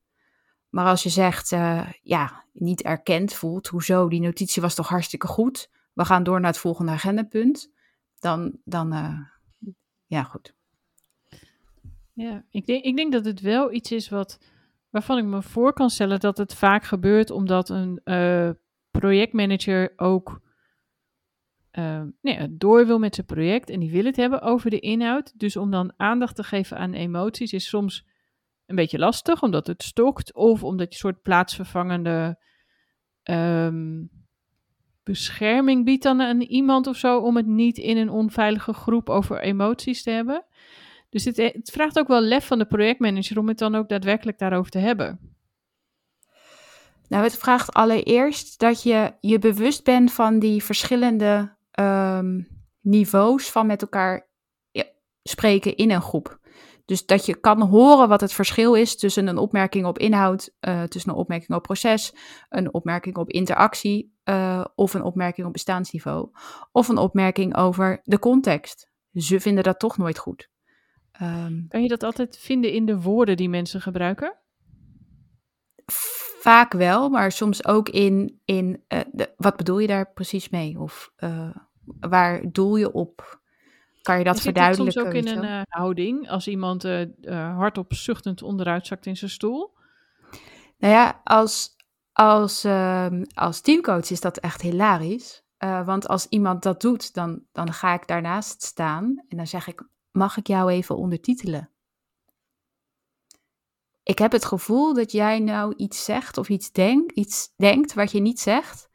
Maar 0.69 0.85
als 0.85 1.03
je 1.03 1.09
zegt, 1.09 1.51
uh, 1.51 1.89
ja, 2.01 2.45
niet 2.51 2.81
erkend 2.81 3.33
voelt, 3.33 3.67
hoezo, 3.67 4.09
die 4.09 4.21
notitie 4.21 4.61
was 4.61 4.75
toch 4.75 4.87
hartstikke 4.87 5.27
goed, 5.27 5.69
we 5.93 6.05
gaan 6.05 6.23
door 6.23 6.39
naar 6.39 6.51
het 6.51 6.59
volgende 6.59 6.91
agendapunt, 6.91 7.71
dan, 8.19 8.57
dan 8.63 8.93
uh, 8.93 9.19
ja, 10.05 10.23
goed. 10.23 10.55
Ja, 12.13 12.45
ik 12.49 12.65
denk, 12.65 12.83
ik 12.83 12.95
denk 12.95 13.11
dat 13.11 13.25
het 13.25 13.41
wel 13.41 13.73
iets 13.73 13.91
is 13.91 14.09
wat, 14.09 14.39
waarvan 14.89 15.17
ik 15.17 15.25
me 15.25 15.41
voor 15.41 15.73
kan 15.73 15.89
stellen 15.89 16.19
dat 16.19 16.37
het 16.37 16.55
vaak 16.55 16.83
gebeurt 16.83 17.29
omdat 17.31 17.69
een 17.69 18.01
uh, 18.05 18.49
projectmanager 18.91 19.93
ook 19.95 20.41
nee, 22.21 22.57
door 22.57 22.85
wil 22.85 22.99
met 22.99 23.15
zijn 23.15 23.27
project 23.27 23.69
en 23.69 23.79
die 23.79 23.91
wil 23.91 24.05
het 24.05 24.15
hebben 24.15 24.41
over 24.41 24.69
de 24.69 24.79
inhoud. 24.79 25.39
Dus 25.39 25.57
om 25.57 25.71
dan 25.71 25.93
aandacht 25.97 26.35
te 26.35 26.43
geven 26.43 26.77
aan 26.77 26.93
emoties 26.93 27.53
is 27.53 27.69
soms 27.69 28.05
een 28.65 28.75
beetje 28.75 28.99
lastig, 28.99 29.41
omdat 29.41 29.67
het 29.67 29.83
stokt. 29.83 30.33
Of 30.33 30.63
omdat 30.63 30.87
je 30.87 30.93
een 30.93 30.99
soort 30.99 31.21
plaatsvervangende 31.21 32.39
um, 33.23 34.09
bescherming 35.03 35.85
biedt 35.85 36.03
dan 36.03 36.21
aan 36.21 36.41
iemand 36.41 36.87
of 36.87 36.97
zo. 36.97 37.19
Om 37.19 37.35
het 37.35 37.47
niet 37.47 37.77
in 37.77 37.97
een 37.97 38.09
onveilige 38.09 38.73
groep 38.73 39.09
over 39.09 39.41
emoties 39.41 40.03
te 40.03 40.11
hebben. 40.11 40.45
Dus 41.13 41.25
het, 41.25 41.37
het 41.37 41.69
vraagt 41.71 41.99
ook 41.99 42.07
wel 42.07 42.21
lef 42.21 42.47
van 42.47 42.59
de 42.59 42.65
projectmanager 42.65 43.39
om 43.39 43.47
het 43.47 43.57
dan 43.57 43.75
ook 43.75 43.89
daadwerkelijk 43.89 44.39
daarover 44.39 44.71
te 44.71 44.79
hebben. 44.79 45.19
Nou, 47.07 47.23
het 47.23 47.37
vraagt 47.37 47.73
allereerst 47.73 48.59
dat 48.59 48.83
je 48.83 49.13
je 49.19 49.39
bewust 49.39 49.83
bent 49.83 50.11
van 50.11 50.39
die 50.39 50.63
verschillende 50.63 51.55
um, 51.79 52.47
niveaus 52.81 53.51
van 53.51 53.67
met 53.67 53.81
elkaar 53.81 54.27
spreken 55.23 55.75
in 55.75 55.91
een 55.91 56.01
groep. 56.01 56.39
Dus 56.85 57.05
dat 57.05 57.25
je 57.25 57.35
kan 57.35 57.61
horen 57.61 58.07
wat 58.07 58.21
het 58.21 58.33
verschil 58.33 58.73
is 58.73 58.97
tussen 58.97 59.27
een 59.27 59.37
opmerking 59.37 59.85
op 59.85 59.99
inhoud, 59.99 60.55
uh, 60.61 60.83
tussen 60.83 61.11
een 61.11 61.17
opmerking 61.17 61.57
op 61.57 61.63
proces, 61.63 62.13
een 62.49 62.73
opmerking 62.73 63.17
op 63.17 63.29
interactie 63.29 64.15
uh, 64.23 64.65
of 64.75 64.93
een 64.93 65.03
opmerking 65.03 65.47
op 65.47 65.53
bestaansniveau. 65.53 66.29
Of 66.71 66.87
een 66.87 66.97
opmerking 66.97 67.55
over 67.55 68.01
de 68.03 68.19
context. 68.19 68.89
Ze 69.13 69.39
vinden 69.39 69.63
dat 69.63 69.79
toch 69.79 69.97
nooit 69.97 70.17
goed. 70.17 70.51
Um, 71.21 71.65
kan 71.67 71.81
je 71.81 71.87
dat 71.87 72.03
altijd 72.03 72.37
vinden 72.37 72.71
in 72.71 72.85
de 72.85 73.01
woorden 73.01 73.37
die 73.37 73.49
mensen 73.49 73.81
gebruiken? 73.81 74.35
Vaak 76.39 76.73
wel, 76.73 77.09
maar 77.09 77.31
soms 77.31 77.65
ook 77.65 77.89
in, 77.89 78.41
in 78.45 78.83
uh, 78.87 78.99
de, 79.11 79.33
wat 79.37 79.57
bedoel 79.57 79.79
je 79.79 79.87
daar 79.87 80.11
precies 80.13 80.49
mee? 80.49 80.79
Of 80.79 81.13
waar 81.99 82.51
doel 82.51 82.75
je 82.75 82.91
op? 82.91 83.41
Kan 84.01 84.17
je 84.17 84.23
dat 84.23 84.41
verduidelijken? 84.41 85.01
soms 85.01 85.07
ook 85.07 85.13
in 85.13 85.27
een 85.27 85.43
uh, 85.43 85.61
houding, 85.67 86.29
als 86.29 86.47
iemand 86.47 86.83
hardop 87.29 87.93
zuchtend 87.93 88.41
onderuit 88.41 88.87
zakt 88.87 89.05
in 89.05 89.17
zijn 89.17 89.31
stoel? 89.31 89.73
Nou 90.77 90.93
ja, 90.93 91.21
als, 91.23 91.75
als, 92.11 92.63
ehm, 92.63 93.23
als 93.33 93.61
teamcoach 93.61 94.09
is 94.11 94.21
dat 94.21 94.37
echt 94.37 94.61
hilarisch. 94.61 95.43
want 95.85 96.07
als 96.07 96.27
iemand 96.27 96.63
dat 96.63 96.81
doet, 96.81 97.13
dan, 97.13 97.43
dan 97.51 97.73
ga 97.73 97.93
ik 97.93 98.07
daarnaast 98.07 98.63
staan 98.63 99.23
en 99.27 99.37
dan 99.37 99.47
zeg 99.47 99.67
ik, 99.67 99.83
mag 100.13 100.37
ik 100.37 100.47
jou 100.47 100.71
even 100.71 100.97
ondertitelen? 100.97 101.73
Ik 104.03 104.19
heb 104.19 104.31
het 104.31 104.45
gevoel 104.45 104.93
dat 104.93 105.11
jij 105.11 105.39
nou 105.39 105.73
iets 105.75 106.03
zegt 106.03 106.37
of 106.37 106.49
iets, 106.49 106.71
denk, 106.71 107.11
iets 107.11 107.53
denkt 107.55 107.93
wat 107.93 108.11
je 108.11 108.19
niet 108.19 108.39
zegt. 108.39 108.89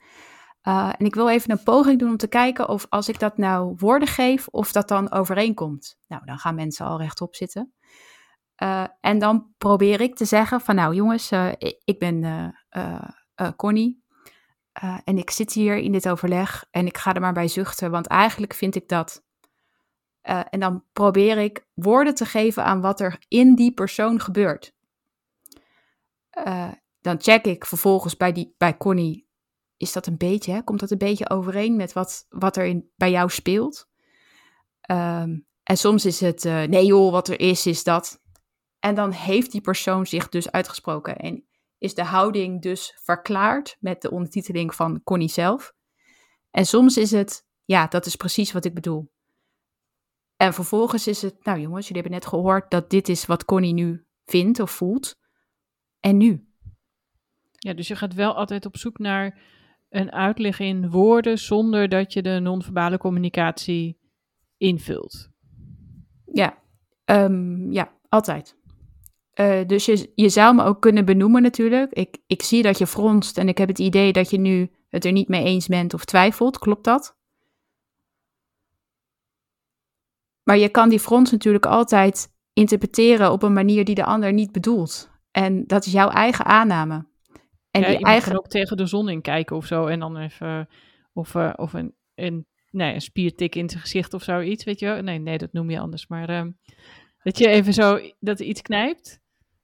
Uh, 0.63 0.93
en 0.99 1.07
ik 1.07 1.15
wil 1.15 1.29
even 1.29 1.51
een 1.51 1.63
poging 1.63 1.99
doen 1.99 2.11
om 2.11 2.17
te 2.17 2.29
kijken 2.29 2.69
of 2.69 2.87
als 2.89 3.09
ik 3.09 3.19
dat 3.19 3.39
nou 3.39 3.75
woorden 3.77 4.09
geef, 4.09 4.49
of 4.49 4.73
dat 4.73 4.89
dan 4.89 5.13
overeenkomt. 5.13 5.99
Nou, 6.07 6.25
dan 6.25 6.39
gaan 6.39 6.55
mensen 6.55 6.87
al 6.87 6.99
rechtop 6.99 7.35
zitten. 7.35 7.73
Uh, 8.63 8.85
en 9.01 9.19
dan 9.19 9.55
probeer 9.59 10.01
ik 10.01 10.17
te 10.17 10.25
zeggen 10.25 10.61
van 10.61 10.75
nou 10.75 10.95
jongens, 10.95 11.33
uh, 11.33 11.53
ik 11.85 11.99
ben 11.99 12.55
Connie. 13.57 14.03
en 15.05 15.19
ik 15.19 15.31
zit 15.31 15.53
hier 15.53 15.77
in 15.77 15.93
dit 15.93 16.09
overleg 16.09 16.65
en 16.71 16.87
ik 16.87 16.99
ga 16.99 17.15
er 17.15 17.21
maar 17.21 17.33
bij 17.33 17.49
zuchten, 17.49 17.91
want 17.91 18.07
eigenlijk 18.07 18.55
vind 18.55 18.75
ik 18.75 18.89
dat. 18.89 19.27
En 20.23 20.61
dan 20.61 20.85
probeer 20.93 21.39
ik 21.39 21.67
woorden 21.75 22.15
te 22.15 22.25
geven 22.25 22.65
aan 22.65 22.81
wat 22.81 23.01
er 23.01 23.19
in 23.29 23.55
die 23.55 23.73
persoon 23.73 24.21
gebeurt. 24.21 24.75
dan 27.01 27.21
check 27.21 27.45
ik 27.45 27.67
vervolgens 27.67 28.17
bij, 28.17 28.33
die, 28.33 28.55
bij 28.59 28.77
Connie 28.77 29.29
is 29.79 29.93
dat 29.93 30.07
een 30.07 30.17
beetje, 30.17 30.53
hè? 30.53 30.63
komt 30.63 30.81
dat 30.81 30.91
een 30.91 30.99
beetje 30.99 31.31
overeen 31.31 31.77
met 31.77 31.93
wat, 31.93 32.27
wat 32.29 32.57
er 32.57 32.65
in, 32.65 32.91
bij 32.97 33.11
jou 33.11 33.31
speelt? 33.31 33.89
Um, 34.91 35.47
en 35.63 35.77
soms 35.77 36.05
is 36.05 36.21
het, 36.21 36.45
uh, 36.45 36.63
nee 36.63 36.87
joh, 36.87 37.11
wat 37.11 37.29
er 37.29 37.41
is, 37.41 37.67
is 37.67 37.85
dat. 37.85 38.21
En 38.79 38.95
dan 38.95 39.11
heeft 39.11 39.53
die 39.53 39.61
persoon 39.61 40.07
zich 40.07 40.29
dus 40.29 40.51
uitgesproken 40.51 41.17
en 41.17 41.47
is 41.79 41.95
de 41.95 42.05
houding 42.05 42.63
dus 42.63 42.99
verklaard 43.03 43.77
met 43.81 44.03
de 44.03 44.11
ondertiteling 44.11 44.75
van 44.75 45.03
Connie 45.05 45.29
zelf. 45.29 45.75
En 46.51 46.67
soms 46.67 46.97
is 46.97 47.11
het, 47.11 47.47
ja, 47.65 47.87
dat 47.87 48.07
is 48.07 48.17
precies 48.17 48.53
wat 48.53 48.65
ik 48.65 48.75
bedoel. 48.75 49.11
En 50.39 50.55
vervolgens 50.55 51.07
is 51.07 51.23
het, 51.23 51.45
nou 51.45 51.61
jongens, 51.61 51.89
jullie 51.89 52.03
hebben 52.03 52.21
net 52.21 52.31
gehoord 52.31 52.71
dat 52.71 52.91
dit 52.91 53.09
is 53.09 53.27
wat 53.27 53.45
Connie 53.45 53.73
nu 53.73 54.05
vindt 54.25 54.61
of 54.61 54.71
voelt. 54.71 55.19
En 56.01 56.17
nu? 56.17 56.49
Ja, 57.53 57.75
dus 57.75 57.89
je 57.89 57.97
gaat 57.97 58.15
wel 58.15 58.35
altijd 58.35 58.67
op 58.67 58.77
zoek 58.77 58.99
naar 58.99 59.41
een 59.89 60.13
uitleg 60.13 60.61
in 60.61 60.91
woorden 60.91 61.39
zonder 61.39 61.89
dat 61.89 62.13
je 62.13 62.23
de 62.23 62.39
non-verbale 62.41 62.99
communicatie 62.99 63.99
invult. 64.57 65.31
Ja, 66.25 66.59
um, 67.05 67.73
ja 67.73 67.93
altijd. 68.09 68.57
Uh, 69.35 69.67
dus 69.67 69.85
je, 69.85 70.13
je 70.15 70.29
zou 70.29 70.55
me 70.55 70.65
ook 70.65 70.81
kunnen 70.81 71.05
benoemen 71.05 71.43
natuurlijk. 71.43 71.93
Ik, 71.93 72.19
ik 72.27 72.43
zie 72.43 72.63
dat 72.63 72.79
je 72.79 72.87
fronst 72.87 73.39
en 73.39 73.49
ik 73.49 73.59
heb 73.59 73.69
het 73.69 73.79
idee 73.79 74.13
dat 74.13 74.31
je 74.31 74.39
nu 74.39 74.71
het 74.89 75.05
er 75.05 75.13
niet 75.13 75.29
mee 75.29 75.45
eens 75.45 75.67
bent 75.67 75.95
of 75.95 76.05
twijfelt. 76.05 76.59
Klopt 76.59 76.85
dat? 76.85 77.18
Maar 80.49 80.59
je 80.59 80.69
kan 80.69 80.89
die 80.89 81.01
frons 81.01 81.31
natuurlijk 81.31 81.67
altijd 81.67 82.29
interpreteren 82.53 83.33
op 83.33 83.43
een 83.43 83.53
manier 83.53 83.85
die 83.85 83.95
de 83.95 84.05
ander 84.05 84.33
niet 84.33 84.53
bedoelt. 84.53 85.11
En 85.31 85.67
dat 85.67 85.87
is 85.87 85.93
jouw 85.93 86.09
eigen 86.09 86.45
aanname. 86.45 87.07
En 87.71 87.81
ja, 87.81 87.89
je 87.89 87.99
eigen... 87.99 88.29
kan 88.29 88.39
ook 88.39 88.49
tegen 88.49 88.77
de 88.77 88.87
zon 88.87 89.09
in 89.09 89.21
kijken 89.21 89.57
of 89.57 89.67
zo. 89.67 89.87
En 89.87 90.01
dan 90.01 90.17
even, 90.17 90.69
of, 91.13 91.35
uh, 91.35 91.53
of 91.57 91.73
een, 91.73 91.95
een, 92.15 92.47
nee, 92.71 92.95
een 92.95 93.01
spiertik 93.01 93.55
in 93.55 93.69
zijn 93.69 93.83
gezicht 93.83 94.15
of 94.15 94.23
zoiets, 94.23 94.65
weet 94.65 94.79
je 94.79 94.89
Nee, 94.89 95.19
nee, 95.19 95.39
dat 95.39 95.53
noem 95.53 95.71
je 95.71 95.81
anders. 95.81 96.07
Maar 96.07 96.31
uh, 96.31 96.43
dat 97.23 97.39
je 97.39 97.49
even 97.49 97.73
zo, 97.73 98.01
dat 98.21 98.41
er 98.41 98.47
iets 98.47 98.63
knijpt. 98.63 99.09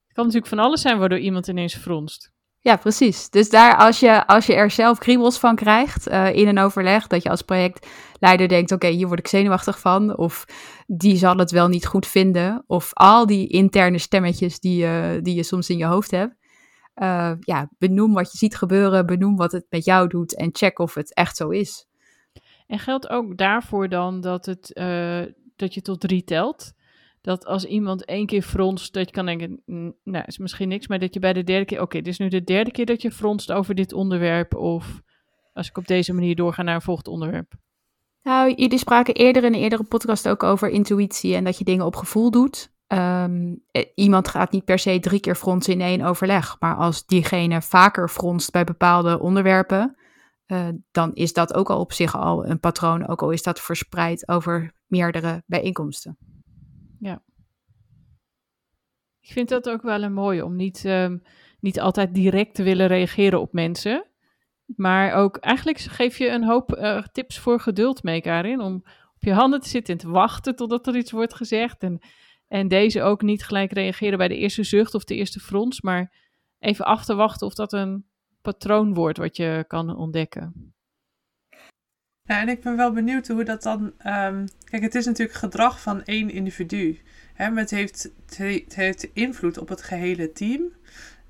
Het 0.04 0.12
kan 0.12 0.24
natuurlijk 0.24 0.54
van 0.54 0.64
alles 0.64 0.80
zijn 0.80 0.98
waardoor 0.98 1.18
iemand 1.18 1.48
ineens 1.48 1.74
fronst. 1.74 2.32
Ja, 2.64 2.76
precies. 2.76 3.30
Dus 3.30 3.50
daar, 3.50 3.76
als 3.76 4.00
je, 4.00 4.26
als 4.26 4.46
je 4.46 4.54
er 4.54 4.70
zelf 4.70 4.98
kriebels 4.98 5.38
van 5.38 5.56
krijgt 5.56 6.08
uh, 6.08 6.34
in 6.34 6.48
een 6.48 6.58
overleg, 6.58 7.06
dat 7.06 7.22
je 7.22 7.30
als 7.30 7.42
projectleider 7.42 8.48
denkt: 8.48 8.72
oké, 8.72 8.86
hier 8.86 9.06
word 9.06 9.18
ik 9.18 9.28
zenuwachtig 9.28 9.80
van, 9.80 10.16
of 10.16 10.44
die 10.86 11.16
zal 11.16 11.36
het 11.36 11.50
wel 11.50 11.68
niet 11.68 11.86
goed 11.86 12.06
vinden, 12.06 12.64
of 12.66 12.90
al 12.92 13.26
die 13.26 13.48
interne 13.48 13.98
stemmetjes 13.98 14.60
die, 14.60 14.84
uh, 14.84 15.06
die 15.22 15.34
je 15.34 15.42
soms 15.42 15.70
in 15.70 15.76
je 15.78 15.84
hoofd 15.84 16.10
hebt 16.10 16.34
uh, 16.94 17.32
ja, 17.40 17.68
benoem 17.78 18.12
wat 18.12 18.32
je 18.32 18.38
ziet 18.38 18.56
gebeuren, 18.56 19.06
benoem 19.06 19.36
wat 19.36 19.52
het 19.52 19.66
met 19.70 19.84
jou 19.84 20.08
doet 20.08 20.36
en 20.36 20.48
check 20.52 20.78
of 20.78 20.94
het 20.94 21.14
echt 21.14 21.36
zo 21.36 21.48
is. 21.48 21.86
En 22.66 22.78
geldt 22.78 23.08
ook 23.08 23.36
daarvoor 23.36 23.88
dan 23.88 24.20
dat, 24.20 24.46
het, 24.46 24.70
dat 25.56 25.74
je 25.74 25.82
tot 25.82 26.00
drie 26.00 26.24
telt? 26.24 26.72
Dat 27.24 27.46
als 27.46 27.64
iemand 27.64 28.04
één 28.04 28.26
keer 28.26 28.42
fronst, 28.42 28.92
dat 28.92 29.06
je 29.06 29.12
kan 29.12 29.26
denken, 29.26 29.62
nou, 30.04 30.24
is 30.26 30.38
misschien 30.38 30.68
niks, 30.68 30.88
maar 30.88 30.98
dat 30.98 31.14
je 31.14 31.20
bij 31.20 31.32
de 31.32 31.44
derde 31.44 31.64
keer, 31.64 31.76
oké, 31.76 31.86
okay, 31.86 32.00
dit 32.00 32.12
is 32.12 32.18
nu 32.18 32.28
de 32.28 32.44
derde 32.44 32.70
keer 32.70 32.86
dat 32.86 33.02
je 33.02 33.10
fronst 33.10 33.52
over 33.52 33.74
dit 33.74 33.92
onderwerp, 33.92 34.54
of 34.54 35.02
als 35.52 35.68
ik 35.68 35.78
op 35.78 35.86
deze 35.86 36.12
manier 36.12 36.36
doorga 36.36 36.62
naar 36.62 36.74
een 36.74 36.82
volgend 36.82 37.08
onderwerp. 37.08 37.52
Nou, 38.22 38.54
jullie 38.54 38.78
spraken 38.78 39.14
eerder 39.14 39.44
in 39.44 39.54
een 39.54 39.60
eerdere 39.60 39.84
podcast 39.84 40.28
ook 40.28 40.42
over 40.42 40.68
intuïtie 40.68 41.34
en 41.34 41.44
dat 41.44 41.58
je 41.58 41.64
dingen 41.64 41.86
op 41.86 41.96
gevoel 41.96 42.30
doet. 42.30 42.72
Um, 42.86 43.64
iemand 43.94 44.28
gaat 44.28 44.52
niet 44.52 44.64
per 44.64 44.78
se 44.78 45.00
drie 45.00 45.20
keer 45.20 45.34
fronsen 45.34 45.72
in 45.72 45.80
één 45.80 46.02
overleg, 46.02 46.56
maar 46.60 46.76
als 46.76 47.06
diegene 47.06 47.62
vaker 47.62 48.08
fronst 48.08 48.52
bij 48.52 48.64
bepaalde 48.64 49.20
onderwerpen, 49.20 49.96
uh, 50.46 50.68
dan 50.90 51.14
is 51.14 51.32
dat 51.32 51.54
ook 51.54 51.70
al 51.70 51.80
op 51.80 51.92
zich 51.92 52.16
al 52.16 52.46
een 52.46 52.60
patroon, 52.60 53.06
ook 53.06 53.22
al 53.22 53.30
is 53.30 53.42
dat 53.42 53.60
verspreid 53.60 54.28
over 54.28 54.72
meerdere 54.86 55.42
bijeenkomsten. 55.46 56.33
Ja. 57.04 57.22
Ik 59.20 59.32
vind 59.32 59.48
dat 59.48 59.68
ook 59.68 59.82
wel 59.82 60.02
een 60.02 60.12
mooie 60.12 60.44
om 60.44 60.56
niet, 60.56 60.84
um, 60.84 61.22
niet 61.60 61.80
altijd 61.80 62.14
direct 62.14 62.54
te 62.54 62.62
willen 62.62 62.86
reageren 62.86 63.40
op 63.40 63.52
mensen. 63.52 64.06
Maar 64.66 65.12
ook 65.12 65.36
eigenlijk 65.36 65.78
geef 65.78 66.18
je 66.18 66.28
een 66.28 66.44
hoop 66.44 66.76
uh, 66.76 67.02
tips 67.12 67.38
voor 67.38 67.60
geduld 67.60 68.02
mee, 68.02 68.20
Karin. 68.20 68.60
Om 68.60 68.74
op 69.14 69.22
je 69.22 69.32
handen 69.32 69.60
te 69.60 69.68
zitten 69.68 69.94
en 69.94 70.00
te 70.00 70.10
wachten 70.10 70.56
totdat 70.56 70.86
er 70.86 70.96
iets 70.96 71.10
wordt 71.10 71.34
gezegd. 71.34 71.82
En, 71.82 72.00
en 72.48 72.68
deze 72.68 73.02
ook 73.02 73.22
niet 73.22 73.44
gelijk 73.44 73.72
reageren 73.72 74.18
bij 74.18 74.28
de 74.28 74.38
eerste 74.38 74.62
zucht 74.62 74.94
of 74.94 75.04
de 75.04 75.14
eerste 75.14 75.40
frons. 75.40 75.80
Maar 75.80 76.12
even 76.58 76.84
af 76.84 77.04
te 77.04 77.14
wachten 77.14 77.46
of 77.46 77.54
dat 77.54 77.72
een 77.72 78.06
patroon 78.42 78.94
wordt 78.94 79.18
wat 79.18 79.36
je 79.36 79.64
kan 79.66 79.96
ontdekken. 79.96 80.73
Ja, 82.26 82.40
en 82.40 82.48
ik 82.48 82.60
ben 82.60 82.76
wel 82.76 82.92
benieuwd 82.92 83.28
hoe 83.28 83.44
dat 83.44 83.62
dan. 83.62 83.80
Um, 83.82 84.48
kijk, 84.64 84.82
het 84.82 84.94
is 84.94 85.06
natuurlijk 85.06 85.38
gedrag 85.38 85.80
van 85.80 86.04
één 86.04 86.30
individu. 86.30 87.00
Hè, 87.34 87.50
maar 87.50 87.62
het 87.62 87.70
heeft, 87.70 88.10
het 88.36 88.74
heeft 88.74 89.08
invloed 89.12 89.58
op 89.58 89.68
het 89.68 89.82
gehele 89.82 90.32
team. 90.32 90.62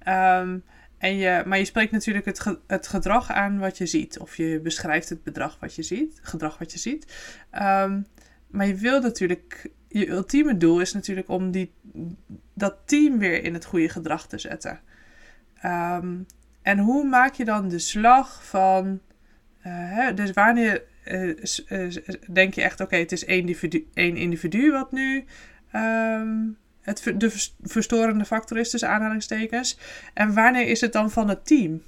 Um, 0.08 0.64
en 0.98 1.16
je, 1.16 1.42
maar 1.46 1.58
je 1.58 1.64
spreekt 1.64 1.92
natuurlijk 1.92 2.24
het, 2.24 2.58
het 2.66 2.86
gedrag 2.86 3.30
aan 3.30 3.58
wat 3.58 3.78
je 3.78 3.86
ziet. 3.86 4.18
Of 4.18 4.36
je 4.36 4.60
beschrijft 4.60 5.08
het 5.08 5.22
bedrag 5.22 5.56
wat 5.60 5.74
je 5.74 5.82
ziet, 5.82 6.18
gedrag 6.22 6.58
wat 6.58 6.72
je 6.72 6.78
ziet. 6.78 7.14
Um, 7.52 8.06
maar 8.46 8.66
je 8.66 8.74
wil 8.74 9.00
natuurlijk. 9.00 9.70
Je 9.88 10.08
ultieme 10.08 10.56
doel 10.56 10.80
is 10.80 10.92
natuurlijk 10.92 11.28
om 11.28 11.50
die, 11.50 11.72
dat 12.54 12.76
team 12.84 13.18
weer 13.18 13.42
in 13.42 13.54
het 13.54 13.64
goede 13.64 13.88
gedrag 13.88 14.26
te 14.26 14.38
zetten. 14.38 14.80
En 16.62 16.78
hoe 16.78 17.04
maak 17.04 17.34
je 17.34 17.44
dan 17.44 17.68
de 17.68 17.78
slag 17.78 18.44
van. 18.44 19.00
Hè, 19.68 20.14
dus 20.14 20.30
wanneer 20.30 20.84
uh, 21.04 21.36
uh, 21.68 21.96
denk 22.32 22.54
je 22.54 22.62
echt, 22.62 22.80
oké, 22.80 22.96
het 22.96 23.12
is 23.12 23.24
één 23.24 23.40
individu, 23.40 23.88
één 23.94 24.16
individu 24.16 24.70
wat 24.70 24.92
nu 24.92 25.24
um, 25.72 26.58
het, 26.80 27.12
de 27.16 27.50
verstorende 27.62 28.24
factor 28.24 28.58
is, 28.58 28.70
tussen 28.70 28.88
aanhalingstekens. 28.88 29.78
En 30.14 30.34
wanneer 30.34 30.66
is 30.66 30.80
het 30.80 30.92
dan 30.92 31.10
van 31.10 31.28
het 31.28 31.46
team? 31.46 31.82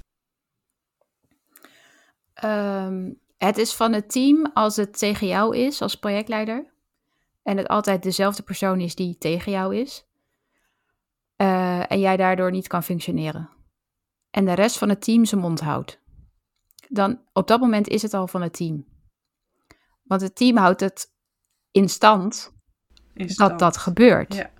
Um, 2.43 3.19
het 3.37 3.57
is 3.57 3.73
van 3.75 3.93
het 3.93 4.11
team 4.11 4.49
als 4.53 4.75
het 4.75 4.97
tegen 4.97 5.27
jou 5.27 5.57
is 5.57 5.81
als 5.81 5.95
projectleider. 5.95 6.65
En 7.43 7.57
het 7.57 7.67
altijd 7.67 8.03
dezelfde 8.03 8.43
persoon 8.43 8.79
is 8.79 8.95
die 8.95 9.17
tegen 9.17 9.51
jou 9.51 9.75
is. 9.75 10.05
En 11.35 11.99
jij 11.99 12.17
daardoor 12.17 12.51
niet 12.51 12.67
kan 12.67 12.83
functioneren. 12.83 13.49
En 14.31 14.45
de 14.45 14.53
rest 14.53 14.77
van 14.77 14.89
het 14.89 15.01
team 15.01 15.25
zijn 15.25 15.41
mond 15.41 15.59
houdt. 15.59 15.99
Dan 16.89 17.21
op 17.33 17.47
dat 17.47 17.59
moment 17.59 17.87
is 17.87 18.01
het 18.01 18.13
al 18.13 18.27
van 18.27 18.41
het 18.41 18.53
team. 18.53 18.85
Want 20.03 20.21
het 20.21 20.35
team 20.35 20.57
houdt 20.57 20.79
het 20.79 21.15
in 21.71 21.89
stand, 21.89 22.53
in 23.13 23.29
stand. 23.29 23.49
dat 23.49 23.59
dat 23.59 23.77
gebeurt. 23.77 24.33
Ja. 24.33 24.51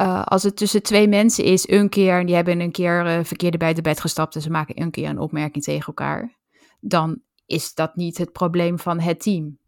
Uh, 0.00 0.22
als 0.22 0.42
het 0.42 0.56
tussen 0.56 0.82
twee 0.82 1.08
mensen 1.08 1.44
is, 1.44 1.68
een 1.68 1.88
keer, 1.88 2.18
en 2.18 2.26
die 2.26 2.34
hebben 2.34 2.60
een 2.60 2.72
keer 2.72 3.18
uh, 3.18 3.24
verkeerde 3.24 3.56
bij 3.56 3.74
de 3.74 3.82
bed 3.82 4.00
gestapt 4.00 4.34
en 4.34 4.40
ze 4.40 4.50
maken 4.50 4.80
een 4.80 4.90
keer 4.90 5.08
een 5.08 5.18
opmerking 5.18 5.64
tegen 5.64 5.86
elkaar, 5.86 6.38
dan 6.80 7.22
is 7.46 7.74
dat 7.74 7.96
niet 7.96 8.18
het 8.18 8.32
probleem 8.32 8.78
van 8.78 9.00
het 9.00 9.20
team. 9.20 9.58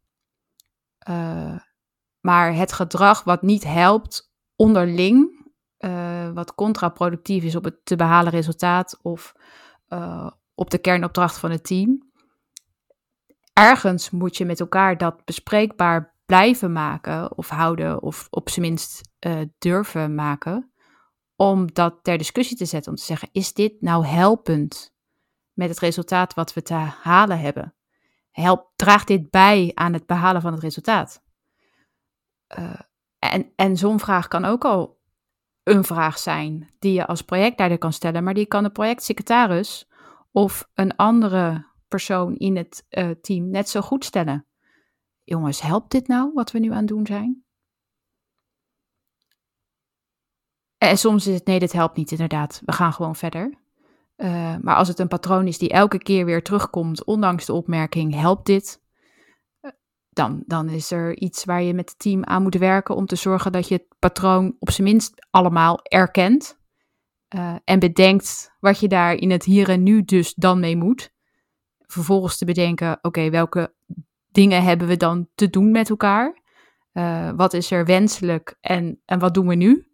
Uh, 1.09 1.59
maar 2.21 2.55
het 2.55 2.73
gedrag 2.73 3.25
wat 3.25 3.43
niet 3.43 3.65
helpt 3.65 4.33
onderling, 4.57 5.37
wat 6.35 6.55
contraproductief 6.55 7.45
is 7.45 7.57
op 7.57 7.65
het 7.65 7.85
te 7.85 7.97
behalen 7.97 8.33
resultaat 8.33 8.99
of 9.03 9.35
op 10.59 10.71
de 10.71 10.79
kernopdracht 10.79 11.39
van 11.39 11.51
het 11.51 11.65
team. 11.65 12.11
Ergens 13.53 14.11
moet 14.11 14.37
je 14.37 14.45
met 14.45 14.61
elkaar 14.61 14.97
dat 14.97 15.25
bespreekbaar 15.25 16.15
blijven 16.27 16.73
maken 16.73 17.37
of 17.37 17.49
houden 17.49 18.03
of 18.03 18.27
op 18.31 18.49
zijn 18.49 18.67
minst 18.67 19.11
uh, 19.27 19.41
durven 19.59 20.15
maken 20.15 20.73
om 21.37 21.73
dat 21.73 21.99
ter 22.03 22.19
discussie 22.19 22.57
te 22.57 22.65
zetten. 22.65 22.91
Om 22.91 22.99
te 22.99 23.05
zeggen, 23.05 23.29
is 23.33 23.53
dit 23.53 23.81
nou 23.81 24.07
helpend 24.07 24.95
met 25.53 25.69
het 25.69 25.79
resultaat 25.79 26.35
wat 26.35 26.53
we 26.53 26.63
te 26.63 26.75
halen 26.75 27.41
hebben? 27.41 27.75
Help, 28.31 28.73
draagt 28.77 29.07
dit 29.07 29.31
bij 29.31 29.73
aan 29.75 29.93
het 29.93 30.07
behalen 30.07 30.43
van 30.43 30.53
het 30.53 30.63
resultaat? 30.63 31.23
Uh, 32.59 32.81
en 33.19 33.53
en 33.57 33.77
zo'n 33.77 34.01
vraag 34.01 34.29
kan 34.29 34.45
ook 34.45 34.65
al 34.65 35.01
een 35.63 35.85
vraag 35.85 36.19
zijn 36.19 36.75
die 36.79 36.93
je 36.93 37.07
als 37.07 37.23
projectleider 37.23 37.79
kan 37.79 37.93
stellen, 37.93 38.25
maar 38.25 38.35
die 38.35 38.47
kan 38.47 38.63
de 38.63 38.71
projectsecretaris 38.71 39.88
of 40.39 40.69
een 40.75 40.97
andere 40.97 41.67
persoon 41.89 42.37
in 42.37 42.57
het 42.57 42.87
uh, 42.91 43.11
team 43.11 43.51
net 43.51 43.69
zo 43.69 43.81
goed 43.81 44.05
stellen 44.05 44.47
jongens, 45.25 45.61
helpt 45.61 45.91
dit 45.91 46.09
nou 46.09 46.31
wat 46.35 46.51
we 46.51 46.59
nu 46.59 46.71
aan 46.71 46.77
het 46.77 46.89
doen 46.89 47.07
zijn? 47.07 47.45
En 50.79 50.99
soms 50.99 51.27
is 51.27 51.35
het 51.35 51.47
nee, 51.47 51.59
dit 51.59 51.73
helpt 51.73 51.97
niet 51.97 52.11
inderdaad. 52.11 52.63
We 52.65 52.73
gaan 52.73 52.93
gewoon 52.93 53.17
verder. 53.17 53.55
Uh, 54.17 54.57
maar 54.61 54.77
als 54.77 54.89
het 54.89 54.99
een 54.99 55.09
patroon 55.09 55.47
is 55.47 55.59
die 55.59 55.69
elke 55.69 55.99
keer 55.99 56.25
weer 56.25 56.43
terugkomt, 56.43 57.05
ondanks 57.05 57.45
de 57.45 57.53
opmerking, 57.53 58.15
helpt 58.15 58.47
dit? 58.47 58.83
Eh, 59.61 59.71
dan, 60.11 60.43
dan 60.47 60.69
is 60.69 60.91
er 60.91 61.17
iets 61.17 61.45
waar 61.45 61.63
je 61.63 61.75
met 61.75 61.89
het 61.89 61.99
team 61.99 62.25
aan 62.25 62.43
moet 62.43 62.55
werken 62.55 62.97
om 62.97 63.07
te 63.07 63.17
zorgen 63.17 63.53
dat 63.53 63.69
je 63.69 63.75
het 63.75 63.99
patroon 63.99 64.57
op 64.59 64.71
zijn 64.71 64.89
minst 64.89 65.27
allemaal 65.31 65.79
erkent. 65.83 66.59
Uh, 67.35 67.57
en 67.65 67.79
bedenkt 67.79 68.53
wat 68.61 68.81
je 68.81 68.89
daar 68.89 69.15
in 69.15 69.31
het 69.31 69.45
hier 69.45 69.69
en 69.69 69.83
nu 69.83 70.05
dus 70.05 70.35
dan 70.35 70.61
mee 70.61 70.77
moet. 70.77 71.13
Vervolgens 71.79 72.39
te 72.39 72.45
bedenken, 72.45 72.99
oké, 73.03 73.31
welke 73.31 73.75
dingen 74.31 74.63
hebben 74.63 74.87
we 74.87 74.97
dan 74.97 75.29
te 75.35 75.51
doen 75.51 75.71
met 75.71 75.91
elkaar? 75.91 76.43
Uh, 76.93 77.31
wat 77.37 77.53
is 77.53 77.71
er 77.71 77.85
wenselijk 77.85 78.57
en, 78.61 79.03
en 79.05 79.19
wat 79.19 79.35
doen 79.35 79.47
we 79.47 79.55
nu? 79.55 79.89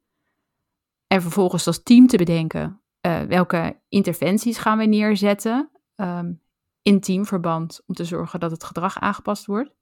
En 1.07 1.23
vervolgens 1.23 1.66
als 1.66 1.83
team 1.83 2.07
te 2.07 2.16
bedenken 2.16 2.85
uh, 3.07 3.23
welke 3.23 3.81
interventies 3.88 4.59
gaan 4.59 4.79
we 4.79 4.85
neerzetten 4.85 5.70
um, 5.97 6.42
in 6.83 7.01
teamverband 7.01 7.83
om 7.87 7.94
te 7.94 8.05
zorgen 8.05 8.40
dat 8.40 8.51
het 8.51 8.64
gedrag 8.64 8.99
aangepast 8.99 9.47
wordt. 9.47 9.75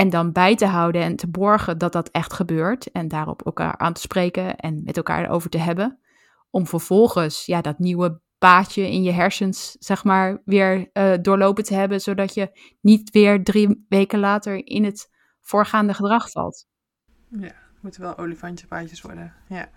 En 0.00 0.10
dan 0.10 0.32
bij 0.32 0.56
te 0.56 0.66
houden 0.66 1.02
en 1.02 1.16
te 1.16 1.28
borgen 1.28 1.78
dat 1.78 1.92
dat 1.92 2.08
echt 2.08 2.32
gebeurt 2.32 2.90
en 2.90 3.08
daarop 3.08 3.44
elkaar 3.44 3.78
aan 3.78 3.92
te 3.92 4.00
spreken 4.00 4.56
en 4.56 4.82
met 4.84 4.96
elkaar 4.96 5.28
over 5.28 5.50
te 5.50 5.58
hebben. 5.58 5.98
Om 6.50 6.66
vervolgens 6.66 7.46
ja, 7.46 7.60
dat 7.60 7.78
nieuwe 7.78 8.20
paadje 8.38 8.90
in 8.90 9.02
je 9.02 9.10
hersens, 9.10 9.76
zeg 9.78 10.04
maar, 10.04 10.42
weer 10.44 10.90
uh, 10.92 11.12
doorlopen 11.22 11.64
te 11.64 11.74
hebben, 11.74 12.00
zodat 12.00 12.34
je 12.34 12.76
niet 12.80 13.10
weer 13.10 13.44
drie 13.44 13.86
weken 13.88 14.18
later 14.18 14.66
in 14.66 14.84
het 14.84 15.10
voorgaande 15.40 15.94
gedrag 15.94 16.30
valt. 16.30 16.66
Ja, 17.28 17.54
moeten 17.80 18.00
wel 18.00 18.18
olifantjepaadjes 18.18 19.00
worden. 19.00 19.34
Ja. 19.48 19.68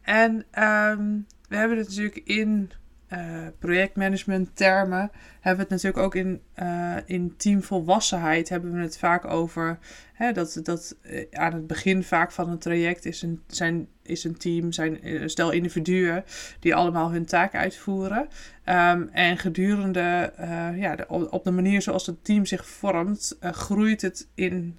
En 0.00 0.34
um, 0.64 1.26
we 1.48 1.56
hebben 1.56 1.78
het 1.78 1.88
natuurlijk 1.88 2.16
in 2.24 2.70
uh, 3.12 3.46
projectmanagement 3.58 4.56
termen 4.56 5.10
hebben 5.40 5.66
we 5.66 5.74
het 5.74 5.82
natuurlijk 5.82 6.04
ook 6.04 6.14
in, 6.14 6.40
uh, 6.58 6.96
in 7.04 7.34
teamvolwassenheid 7.36 8.48
hebben 8.48 8.72
we 8.72 8.80
het 8.80 8.98
vaak 8.98 9.24
over 9.24 9.78
hè, 10.12 10.32
dat, 10.32 10.60
dat 10.62 10.96
uh, 11.02 11.24
aan 11.32 11.52
het 11.52 11.66
begin 11.66 12.02
vaak 12.02 12.32
van 12.32 12.50
een 12.50 12.58
traject 12.58 13.04
is 13.04 13.22
een, 13.22 13.42
zijn, 13.46 13.88
is 14.02 14.24
een 14.24 14.36
team, 14.36 14.72
zijn 14.72 15.00
stel 15.30 15.50
individuen 15.50 16.24
die 16.60 16.74
allemaal 16.74 17.10
hun 17.10 17.26
taak 17.26 17.54
uitvoeren. 17.54 18.28
Um, 18.64 19.08
en 19.12 19.38
gedurende 19.38 20.32
ja, 20.76 20.96
op 21.08 21.44
de 21.44 21.50
manier 21.50 21.82
zoals 21.82 22.06
het 22.06 22.24
team 22.24 22.46
zich 22.46 22.66
vormt, 22.66 23.38
groeit 23.40 24.02
het 24.02 24.28
in 24.34 24.78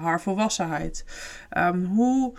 haar 0.00 0.20
volwassenheid. 0.20 1.04
Um, 1.58 1.84
hoe 1.84 2.34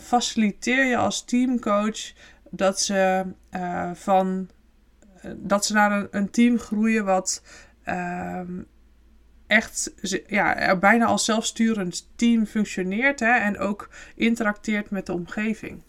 faciliteer 0.00 0.84
je 0.84 0.96
als 0.96 1.24
teamcoach 1.24 2.12
dat 2.50 2.80
ze 2.80 3.24
uh, 3.50 3.90
van 3.94 4.48
dat 5.36 5.66
ze 5.66 5.72
naar 5.72 5.92
een, 5.92 6.08
een 6.10 6.30
team 6.30 6.58
groeien 6.58 7.04
wat 7.04 7.42
uh, 7.84 8.40
echt 9.46 9.94
ja, 10.26 10.76
bijna 10.76 11.06
als 11.06 11.24
zelfsturend 11.24 12.10
team 12.16 12.46
functioneert 12.46 13.20
hè, 13.20 13.32
en 13.32 13.58
ook 13.58 13.88
interacteert 14.14 14.90
met 14.90 15.06
de 15.06 15.12
omgeving. 15.12 15.82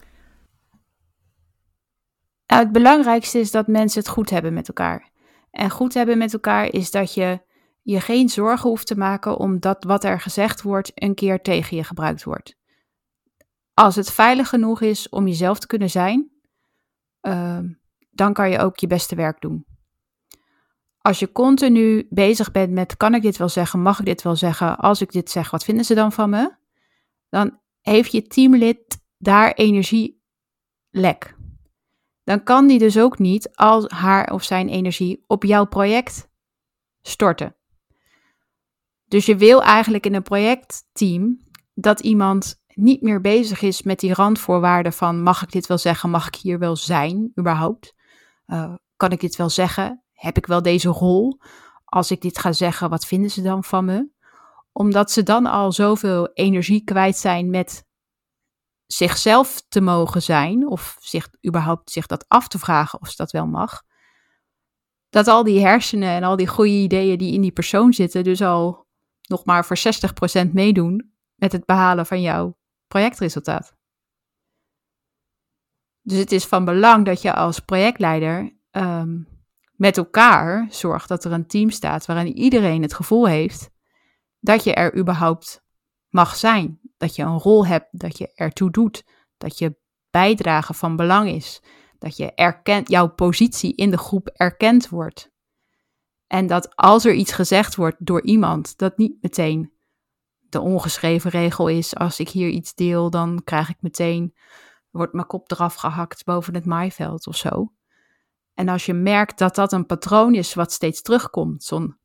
Nou, 2.48 2.64
het 2.64 2.72
belangrijkste 2.72 3.40
is 3.40 3.52
dat 3.52 3.68
mensen 3.68 4.00
het 4.00 4.10
goed 4.10 4.30
hebben 4.30 4.54
met 4.54 4.68
elkaar. 4.68 5.10
En 5.52 5.70
goed 5.70 5.94
hebben 5.94 6.18
met 6.18 6.34
elkaar 6.34 6.74
is 6.74 6.92
dat 6.92 7.14
je 7.14 7.42
je 7.82 8.02
geen 8.02 8.30
zorgen 8.30 8.70
hoeft 8.70 8.88
te 8.88 8.98
maken 8.98 9.38
omdat 9.38 9.84
wat 9.84 10.04
er 10.04 10.22
gezegd 10.22 10.62
wordt 10.62 10.92
een 10.96 11.16
keer 11.16 11.42
tegen 11.42 11.78
je 11.78 11.84
gebruikt 11.84 12.24
wordt. 12.24 12.58
Als 13.74 13.96
het 13.96 14.12
veilig 14.12 14.50
genoeg 14.50 14.82
is 14.82 15.10
om 15.10 15.28
jezelf 15.28 15.60
te 15.60 15.68
kunnen 15.68 15.90
zijn, 15.90 16.30
uh, 17.22 17.60
dan 18.10 18.34
kan 18.34 18.50
je 18.50 18.60
ook 18.60 18.78
je 18.78 18.88
beste 18.88 19.16
werk 19.16 19.42
doen. 19.42 19.66
Als 21.02 21.20
je 21.20 21.32
continu 21.32 22.08
bezig 22.10 22.52
bent 22.52 22.72
met 22.72 22.98
kan 22.98 23.16
ik 23.16 23.22
dit 23.22 23.38
wel 23.38 23.50
zeggen, 23.50 23.82
mag 23.82 24.00
ik 24.00 24.06
dit 24.06 24.22
wel 24.22 24.36
zeggen, 24.36 24.78
als 24.78 25.02
ik 25.02 25.12
dit 25.12 25.30
zeg, 25.30 25.52
wat 25.52 25.64
vinden 25.64 25.86
ze 25.86 25.94
dan 25.94 26.12
van 26.12 26.30
me? 26.30 26.56
Dan 27.30 27.60
heeft 27.82 28.12
je 28.12 28.22
teamlid 28.22 29.02
daar 29.18 29.52
energielek. 29.52 31.38
Dan 32.24 32.44
kan 32.44 32.68
die 32.68 32.80
dus 32.80 32.98
ook 32.98 33.20
niet 33.20 33.56
al 33.56 33.90
haar 33.90 34.32
of 34.32 34.44
zijn 34.44 34.70
energie 34.70 35.24
op 35.28 35.44
jouw 35.44 35.66
project 35.66 36.30
storten. 37.02 37.56
Dus 39.06 39.26
je 39.26 39.36
wil 39.36 39.64
eigenlijk 39.64 40.06
in 40.06 40.14
een 40.14 40.24
projectteam 40.24 41.40
dat 41.74 42.00
iemand 42.00 42.59
niet 42.80 43.02
meer 43.02 43.22
bezig 43.22 43.62
is 43.62 43.82
met 43.82 44.00
die 44.00 44.14
randvoorwaarden 44.14 44.94
van 44.94 45.22
mag 45.22 45.42
ik 45.44 45.52
dit 45.52 45.68
wel 45.68 45.78
zeggen, 45.78 46.10
mag 46.10 46.28
ik 46.28 46.36
hier 46.36 46.60
wel 46.60 46.76
zijn 46.76 47.32
überhaupt? 47.40 47.94
Uh, 48.48 48.74
kan 48.96 49.12
ik 49.12 49.20
dit 49.20 49.36
wel 49.36 49.50
zeggen? 49.50 50.04
Heb 50.14 50.38
ik 50.38 50.46
wel 50.46 50.62
deze 50.62 50.90
rol? 50.90 51.40
Als 51.86 52.12
ik 52.12 52.22
dit 52.22 52.40
ga 52.40 52.52
zeggen, 52.52 52.90
wat 52.90 53.06
vinden 53.06 53.32
ze 53.32 53.42
dan 53.42 53.64
van 53.64 53.86
me? 53.86 54.10
Omdat 54.72 55.12
ze 55.12 55.24
dan 55.24 55.46
al 55.46 55.72
zoveel 55.72 56.30
energie 56.34 56.84
kwijt 56.84 57.18
zijn 57.18 57.50
met 57.50 57.88
zichzelf 58.86 59.64
te 59.68 59.82
mogen 59.82 60.22
zijn, 60.22 60.68
of 60.68 60.98
zich 61.00 61.30
überhaupt 61.48 61.92
zich 61.92 62.06
dat 62.06 62.26
af 62.28 62.48
te 62.48 62.60
vragen 62.60 63.02
of 63.02 63.10
ze 63.10 63.16
dat 63.16 63.32
wel 63.32 63.48
mag. 63.48 63.82
Dat 65.10 65.28
al 65.28 65.44
die 65.44 65.60
hersenen 65.60 66.10
en 66.10 66.24
al 66.24 66.36
die 66.36 66.48
goede 66.48 66.72
ideeën 66.72 67.18
die 67.18 67.34
in 67.34 67.42
die 67.42 67.52
persoon 67.52 67.94
zitten, 67.94 68.24
dus 68.24 68.42
al 68.42 68.88
nog 69.28 69.46
maar 69.46 69.66
voor 69.66 69.78
60% 70.48 70.52
meedoen 70.52 71.14
met 71.36 71.52
het 71.52 71.66
behalen 71.66 72.06
van 72.06 72.22
jouw 72.22 72.59
projectresultaat. 72.90 73.78
Dus 76.02 76.18
het 76.18 76.32
is 76.32 76.46
van 76.46 76.66
belang 76.66 77.06
dat 77.06 77.22
je 77.22 77.34
als 77.34 77.60
projectleider 77.60 78.58
um, 78.72 79.28
met 79.76 79.98
elkaar 79.98 80.68
zorgt 80.70 81.08
dat 81.08 81.24
er 81.24 81.32
een 81.32 81.48
team 81.48 81.70
staat 81.70 82.06
waarin 82.06 82.38
iedereen 82.38 82.82
het 82.82 82.94
gevoel 82.94 83.28
heeft 83.28 83.70
dat 84.40 84.64
je 84.64 84.74
er 84.74 84.98
überhaupt 84.98 85.64
mag 86.10 86.36
zijn. 86.36 86.80
Dat 86.98 87.16
je 87.16 87.24
een 87.24 87.38
rol 87.38 87.68
hebt, 87.68 87.88
dat 87.92 88.18
je 88.18 88.34
ertoe 88.34 88.72
doet, 88.72 89.04
dat 89.38 89.58
je 89.58 89.78
bijdrage 90.10 90.74
van 90.74 90.96
belang 90.96 91.30
is, 91.30 91.62
dat 91.98 92.18
je 92.18 92.34
erkent, 92.34 92.90
jouw 92.90 93.08
positie 93.08 93.76
in 93.76 93.90
de 93.90 93.98
groep 93.98 94.28
erkend 94.28 94.90
wordt. 94.90 95.32
En 96.28 96.48
dat 96.48 96.76
als 96.76 97.06
er 97.06 97.14
iets 97.14 97.32
gezegd 97.32 97.76
wordt 97.76 98.06
door 98.06 98.22
iemand, 98.22 98.78
dat 98.78 98.98
niet 98.98 99.22
meteen 99.22 99.74
de 100.50 100.60
ongeschreven 100.60 101.32
regel 101.32 101.68
is: 101.68 101.96
als 101.96 102.20
ik 102.20 102.30
hier 102.30 102.50
iets 102.50 102.76
deel, 102.76 103.10
dan 103.10 103.42
krijg 103.44 103.70
ik 103.70 103.78
meteen, 103.80 104.36
wordt 104.90 105.14
mijn 105.14 105.28
kop 105.28 105.52
eraf 105.52 105.76
gehakt 105.76 106.26
boven 106.26 106.54
het 106.54 106.66
maaiveld 106.66 107.28
of 107.28 107.36
zo. 107.36 107.74
En 108.54 108.70
als 108.70 108.86
je 108.86 108.94
merkt 108.94 109.38
dat 109.38 109.56
dat 109.56 109.72
een 109.72 109.86
patroon 109.86 110.34
is 110.36 110.54
wat 110.54 110.72
steeds 110.72 111.02
terugkomt, 111.02 111.64
zo'n 111.64 111.98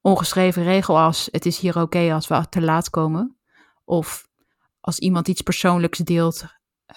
ongeschreven 0.00 0.62
regel 0.62 0.98
als 0.98 1.28
het 1.30 1.46
is 1.46 1.58
hier 1.58 1.80
oké 1.80 2.12
als 2.12 2.28
we 2.28 2.48
te 2.48 2.60
laat 2.60 2.90
komen, 2.90 3.36
of 3.84 4.28
als 4.80 4.98
iemand 4.98 5.28
iets 5.28 5.42
persoonlijks 5.42 5.98
deelt, 5.98 6.44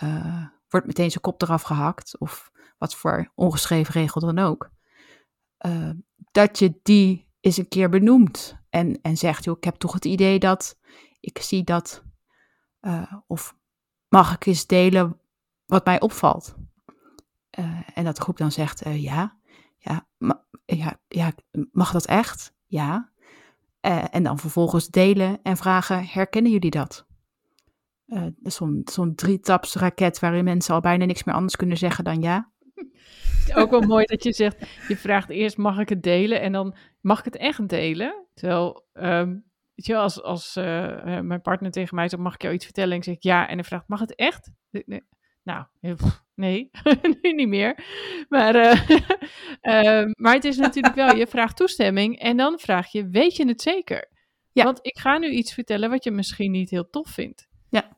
uh, 0.03 0.45
wordt 0.69 0.87
meteen 0.87 1.09
zijn 1.11 1.23
kop 1.23 1.41
eraf 1.41 1.61
gehakt, 1.61 2.17
of 2.17 2.51
wat 2.77 2.95
voor 2.95 3.31
ongeschreven 3.35 3.93
regel 3.93 4.21
dan 4.21 4.39
ook. 4.39 4.69
Uh, 5.65 5.89
dat 6.31 6.59
je 6.59 6.79
die 6.83 7.29
eens 7.39 7.57
een 7.57 7.67
keer 7.67 7.89
benoemt 7.89 8.60
en, 8.71 9.01
en 9.01 9.17
zegt, 9.17 9.43
joh, 9.43 9.57
ik 9.57 9.63
heb 9.63 9.75
toch 9.75 9.93
het 9.93 10.05
idee 10.05 10.39
dat 10.39 10.77
ik 11.19 11.37
zie 11.37 11.63
dat, 11.63 12.03
uh, 12.81 13.13
of 13.27 13.55
mag 14.07 14.35
ik 14.35 14.45
eens 14.45 14.67
delen 14.67 15.19
wat 15.65 15.85
mij 15.85 15.99
opvalt? 15.99 16.55
Uh, 17.59 17.79
en 17.93 18.03
dat 18.03 18.15
de 18.15 18.21
groep 18.21 18.37
dan 18.37 18.51
zegt, 18.51 18.85
uh, 18.85 19.03
ja, 19.03 19.37
ja, 19.77 20.07
ja, 20.65 20.99
ja, 21.07 21.31
mag 21.71 21.91
dat 21.91 22.05
echt? 22.05 22.53
Ja. 22.65 23.09
en 24.11 24.23
dan 24.23 24.39
vervolgens 24.39 24.87
delen 24.87 25.39
en 25.43 25.57
vragen, 25.57 26.07
herkennen 26.07 26.51
jullie 26.51 26.71
dat? 26.71 27.05
Zo'n 28.43 28.81
zo'n 28.85 29.15
drietapsraket 29.15 30.19
waarin 30.19 30.43
mensen 30.43 30.73
al 30.73 30.81
bijna 30.81 31.05
niks 31.05 31.23
meer 31.23 31.35
anders 31.35 31.55
kunnen 31.55 31.77
zeggen 31.77 32.03
dan 32.03 32.21
ja. 32.21 32.51
Ook 33.59 33.69
wel 33.69 33.81
mooi 33.81 34.05
dat 34.05 34.23
je 34.23 34.33
zegt, 34.33 34.57
je 34.87 34.97
vraagt 34.97 35.29
eerst 35.29 35.57
mag 35.57 35.79
ik 35.79 35.89
het 35.89 36.03
delen 36.03 36.41
en 36.41 36.51
dan 36.51 36.75
mag 37.01 37.19
ik 37.19 37.25
het 37.25 37.37
echt 37.37 37.69
delen? 37.69 38.25
Terwijl, 38.33 38.87
um, 38.93 39.43
weet 39.75 39.85
je 39.85 39.97
als, 39.97 40.21
als 40.21 40.57
uh, 40.57 41.19
mijn 41.19 41.41
partner 41.41 41.71
tegen 41.71 41.95
mij 41.95 42.09
zegt, 42.09 42.21
mag 42.21 42.33
ik 42.33 42.41
jou 42.41 42.53
iets 42.53 42.65
vertellen? 42.65 42.91
En 42.91 42.97
ik 42.97 43.03
zeg 43.03 43.15
ja 43.19 43.47
en 43.47 43.53
hij 43.53 43.63
vraagt, 43.63 43.87
mag 43.87 43.99
het 43.99 44.15
echt? 44.15 44.51
Nee. 44.69 45.03
Nou, 45.43 45.65
nee, 46.35 46.69
nu 47.21 47.33
niet 47.33 47.47
meer. 47.47 47.85
Maar, 48.29 48.55
uh, 48.55 48.89
uh, 49.61 50.11
maar 50.23 50.33
het 50.33 50.45
is 50.45 50.57
natuurlijk 50.57 50.95
wel, 50.95 51.15
je 51.15 51.27
vraagt 51.27 51.57
toestemming 51.57 52.19
en 52.19 52.37
dan 52.37 52.59
vraag 52.59 52.91
je, 52.91 53.09
weet 53.09 53.35
je 53.35 53.47
het 53.47 53.61
zeker? 53.61 54.09
Ja. 54.51 54.63
Want 54.63 54.79
ik 54.81 54.97
ga 54.99 55.17
nu 55.17 55.29
iets 55.29 55.53
vertellen 55.53 55.89
wat 55.89 56.03
je 56.03 56.11
misschien 56.11 56.51
niet 56.51 56.69
heel 56.69 56.89
tof 56.89 57.09
vindt. 57.09 57.47
Ja. 57.69 57.97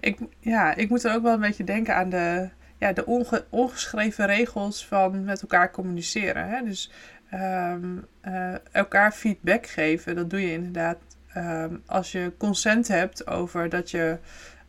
Ik, 0.00 0.18
ja, 0.40 0.74
ik 0.74 0.88
moet 0.88 1.04
er 1.04 1.14
ook 1.14 1.22
wel 1.22 1.32
een 1.32 1.40
beetje 1.40 1.64
denken 1.64 1.94
aan 1.94 2.08
de, 2.08 2.50
ja, 2.78 2.92
de 2.92 3.06
onge, 3.06 3.46
ongeschreven 3.50 4.26
regels 4.26 4.86
van 4.86 5.24
met 5.24 5.42
elkaar 5.42 5.70
communiceren. 5.70 6.48
Hè? 6.48 6.62
Dus 6.62 6.90
um, 7.36 8.06
uh, 8.28 8.54
elkaar 8.72 9.12
feedback 9.12 9.66
geven, 9.66 10.14
dat 10.14 10.30
doe 10.30 10.40
je 10.40 10.52
inderdaad 10.52 10.98
um, 11.36 11.82
als 11.86 12.12
je 12.12 12.32
consent 12.38 12.88
hebt 12.88 13.26
over 13.26 13.68
dat 13.68 13.90
je 13.90 14.18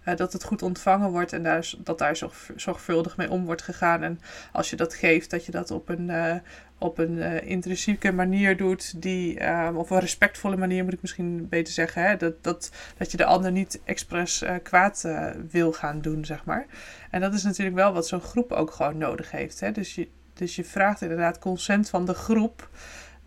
uh, 0.06 0.15
dat 0.15 0.34
het 0.34 0.43
goed 0.43 0.62
ontvangen 0.62 1.12
wordt 1.12 1.34
en 1.34 1.63
dat 1.77 1.97
daar 1.97 2.15
zorg, 2.15 2.49
zorgvuldig 2.56 3.17
mee 3.17 3.32
om 3.32 3.45
wordt 3.45 3.62
gegaan. 3.62 4.03
En 4.03 4.19
als 4.51 4.69
je 4.69 4.75
dat 4.75 4.93
geeft, 4.93 5.30
dat 5.30 5.45
je 5.45 5.51
dat 5.51 5.71
op 5.71 5.89
een, 5.89 6.10
uh, 6.10 6.36
op 6.77 6.97
een 6.97 7.43
intrinsieke 7.43 8.12
manier 8.12 8.58
doet, 8.58 9.01
die, 9.01 9.39
of 9.75 9.89
een 9.89 9.99
respectvolle 9.99 10.58
manier 10.58 10.84
moet 10.84 10.93
ik 10.93 11.01
misschien 11.01 11.49
beter 11.49 11.73
zeggen. 11.73 12.01
Hè? 12.01 12.17
Dat, 12.17 12.43
dat, 12.43 12.71
dat 12.97 13.12
je 13.12 13.17
de 13.17 13.25
ander 13.25 13.51
niet 13.51 13.82
expres 13.84 14.43
kwaad 14.63 15.08
wil 15.49 15.71
gaan 15.71 16.01
doen, 16.01 16.25
zeg 16.25 16.45
maar. 16.45 16.65
En 17.12 17.21
dat 17.21 17.34
is 17.34 17.43
natuurlijk 17.43 17.75
wel 17.75 17.93
wat 17.93 18.08
zo'n 18.08 18.21
groep 18.21 18.51
ook 18.51 18.71
gewoon 18.71 18.97
nodig 18.97 19.32
heeft. 19.32 19.60
Hè? 19.60 19.71
Dus, 19.71 19.95
je, 19.95 20.08
dus 20.38 20.56
je 20.56 20.63
vraagt 20.63 21.02
inderdaad 21.02 21.39
consent 21.39 21.89
van 21.89 22.06
de 22.06 22.13
groep. 22.13 22.69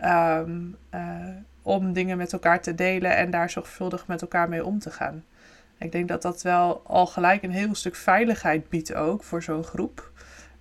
Um, 0.05 0.77
om 1.63 1.93
dingen 1.93 2.17
met 2.17 2.33
elkaar 2.33 2.63
te 2.63 2.75
delen 2.75 3.17
en 3.17 3.31
daar 3.31 3.51
zorgvuldig 3.51 4.07
met 4.07 4.23
elkaar 4.23 4.49
mee 4.49 4.65
om 4.65 4.79
te 4.79 4.91
gaan. 4.91 5.25
Ik 5.79 5.93
denk 5.93 6.09
dat 6.09 6.23
dat 6.23 6.43
wel 6.43 6.83
al 6.87 7.07
gelijk 7.07 7.43
een 7.43 7.51
heel 7.51 7.75
stuk 7.75 7.95
veiligheid 7.95 8.69
biedt 8.69 8.95
ook 8.95 9.25
voor 9.25 9.43
zo'n 9.43 9.65
groep. 9.65 10.11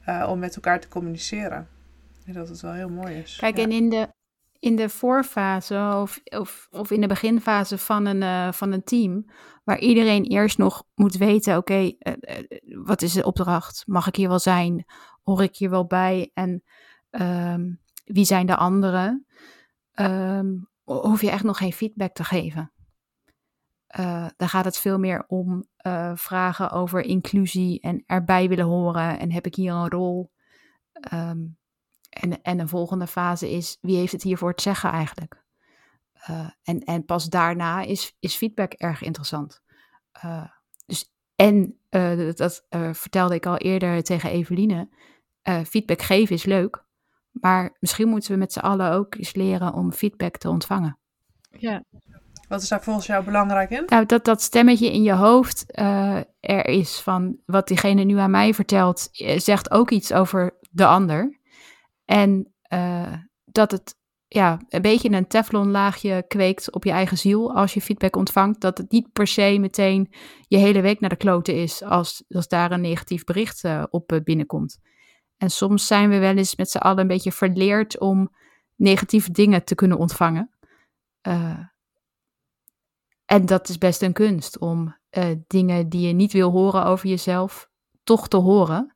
Uh, 0.10 0.28
om 0.30 0.40
met 0.40 0.56
elkaar 0.56 0.80
te 0.80 0.88
communiceren. 0.88 1.68
Ik 2.20 2.26
denk 2.26 2.38
dat 2.38 2.50
het 2.50 2.62
wel 2.62 2.72
heel 2.72 2.90
mooi 2.90 3.16
is. 3.16 3.36
Kijk, 3.36 3.58
ja. 3.58 3.64
en 3.64 3.72
in 3.72 3.90
de, 3.90 4.08
in 4.60 4.76
de 4.76 4.90
voorfase 4.90 5.96
of, 6.02 6.20
of, 6.24 6.68
of 6.72 6.92
in 6.92 7.02
de 7.02 7.08
beginfase 7.08 7.78
van 7.78 8.06
een, 8.06 8.22
uh, 8.22 8.52
van 8.52 8.72
een 8.72 8.84
team, 8.84 9.26
waar 9.64 9.80
iedereen 9.80 10.24
eerst 10.24 10.58
nog 10.58 10.84
moet 10.96 11.18
weten: 11.18 11.58
oké, 11.58 11.74
okay, 11.74 11.98
uh, 12.00 12.84
wat 12.86 13.02
is 13.02 13.14
de 13.14 13.24
opdracht? 13.24 13.84
Mag 13.86 14.08
ik 14.08 14.16
hier 14.16 14.30
wel 14.30 14.40
zijn? 14.40 14.86
Hoor 15.30 15.44
ik 15.44 15.56
hier 15.56 15.70
wel 15.70 15.86
bij? 15.86 16.32
En 16.34 16.64
um, 17.10 17.80
wie 18.06 18.26
zijn 18.26 18.46
de 18.46 18.56
anderen? 18.56 19.26
Um, 19.96 20.70
hoef 20.84 21.22
je 21.22 21.30
echt 21.30 21.44
nog 21.44 21.58
geen 21.58 21.74
feedback 21.74 22.14
te 22.14 22.24
geven. 22.24 22.72
Uh, 24.00 24.28
dan 24.38 24.50
gaat 24.50 24.66
het 24.66 24.78
veel 24.78 25.00
meer 25.00 25.26
om 25.28 25.66
uh, 25.88 26.12
vragen 26.16 26.72
over 26.72 27.02
inclusie 27.02 27.82
en 27.82 28.04
erbij 28.06 28.48
willen 28.48 28.66
horen. 28.66 29.20
En 29.20 29.32
heb 29.32 29.46
ik 29.46 29.56
hier 29.56 29.74
een 29.74 29.90
rol? 29.90 30.32
Um, 31.14 31.58
en, 32.10 32.42
en 32.42 32.60
een 32.60 32.70
volgende 32.70 33.08
fase 33.08 33.52
is, 33.52 33.78
wie 33.82 33.98
heeft 33.98 34.12
het 34.12 34.24
hier 34.24 34.38
voor 34.38 34.50
het 34.50 34.62
zeggen 34.62 34.90
eigenlijk? 34.92 35.44
Uh, 36.30 36.50
en, 36.64 36.80
en 36.80 37.06
pas 37.06 37.30
daarna 37.30 37.82
is, 37.82 38.16
is 38.20 38.36
feedback 38.36 38.74
erg 38.74 39.02
interessant. 39.02 39.62
dus, 40.86 41.14
en 41.36 41.80
dat, 41.90 42.38
dat 42.38 42.66
vertelde 42.92 43.36
ik 43.36 43.46
al 43.46 43.58
eerder 43.58 44.04
tegen 44.04 44.30
Eveline. 44.30 44.90
Feedback 45.44 46.02
geven 46.02 46.36
is 46.36 46.44
leuk, 46.44 46.84
maar 47.32 47.78
misschien 47.80 48.08
moeten 48.08 48.32
we 48.32 48.38
met 48.38 48.54
z'n 48.54 48.60
allen 48.60 48.92
ook 48.92 49.16
eens 49.16 49.36
leren 49.36 49.74
om 49.74 49.92
feedback 49.92 50.38
te 50.38 50.50
ontvangen. 50.50 50.98
Ja, 51.50 51.84
wat 52.50 52.62
is 52.62 52.70
daar 52.70 52.84
volgens 52.84 53.06
jou 53.06 53.24
belangrijk 53.24 53.70
in? 53.70 53.84
Nou, 53.86 54.06
dat 54.06 54.26
dat 54.26 54.42
stemmetje 54.42 54.92
in 54.92 55.04
je 55.04 55.14
hoofd 55.14 55.66
uh, 55.68 56.18
er 56.40 56.66
is 56.66 57.00
van 57.00 57.38
wat 57.46 57.68
diegene 57.68 58.04
nu 58.04 58.18
aan 58.18 58.32
mij 58.32 58.54
vertelt, 58.54 59.10
eh, 59.12 59.40
zegt 59.40 59.72
ook 59.72 59.90
iets 59.90 60.14
over 60.14 60.58
de 60.70 60.86
ander. 60.86 61.40
En 62.06 62.54
uh, 62.74 63.14
dat 63.46 63.72
het 63.72 63.98
ja, 64.28 64.60
een 64.70 64.82
beetje 64.82 65.12
een 65.12 65.28
teflonlaagje 65.28 66.26
kweekt 66.28 66.72
op 66.72 66.84
je 66.84 66.92
eigen 66.92 67.18
ziel 67.18 67.56
als 67.56 67.74
je 67.74 67.82
feedback 67.82 68.16
ontvangt. 68.16 68.62
Dat 68.62 68.78
het 68.78 68.92
niet 68.92 69.12
per 69.12 69.28
se 69.28 69.58
meteen 69.60 70.14
je 70.48 70.58
hele 70.58 70.82
week 70.82 71.00
naar 71.00 71.10
de 71.10 71.16
kloten 71.16 71.56
is 71.56 71.84
als, 71.84 72.24
als 72.30 72.48
daar 72.48 72.72
een 72.72 72.82
negatief 72.82 73.24
bericht 73.24 73.64
uh, 73.64 73.84
op 73.90 74.20
binnenkomt. 74.24 74.80
En 75.40 75.50
soms 75.50 75.88
zijn 75.88 76.10
we 76.10 76.20
wel 76.20 76.36
eens 76.36 76.56
met 76.56 76.70
z'n 76.70 76.78
allen 76.78 77.00
een 77.00 77.08
beetje 77.08 77.32
verleerd 77.32 78.00
om 78.00 78.36
negatieve 78.76 79.32
dingen 79.32 79.64
te 79.64 79.76
kunnen 79.76 79.98
ontvangen. 79.98 80.50
Uh, 81.28 81.60
en 83.26 83.46
dat 83.46 83.70
is 83.70 83.78
best 83.78 84.02
een 84.02 84.14
kunst 84.14 84.58
om 84.58 84.98
uh, 85.18 85.26
dingen 85.48 85.90
die 85.90 86.08
je 86.08 86.14
niet 86.14 86.34
wil 86.34 86.52
horen 86.52 86.86
over 86.86 87.10
jezelf 87.10 87.70
toch 88.04 88.28
te 88.28 88.38
horen. 88.38 88.96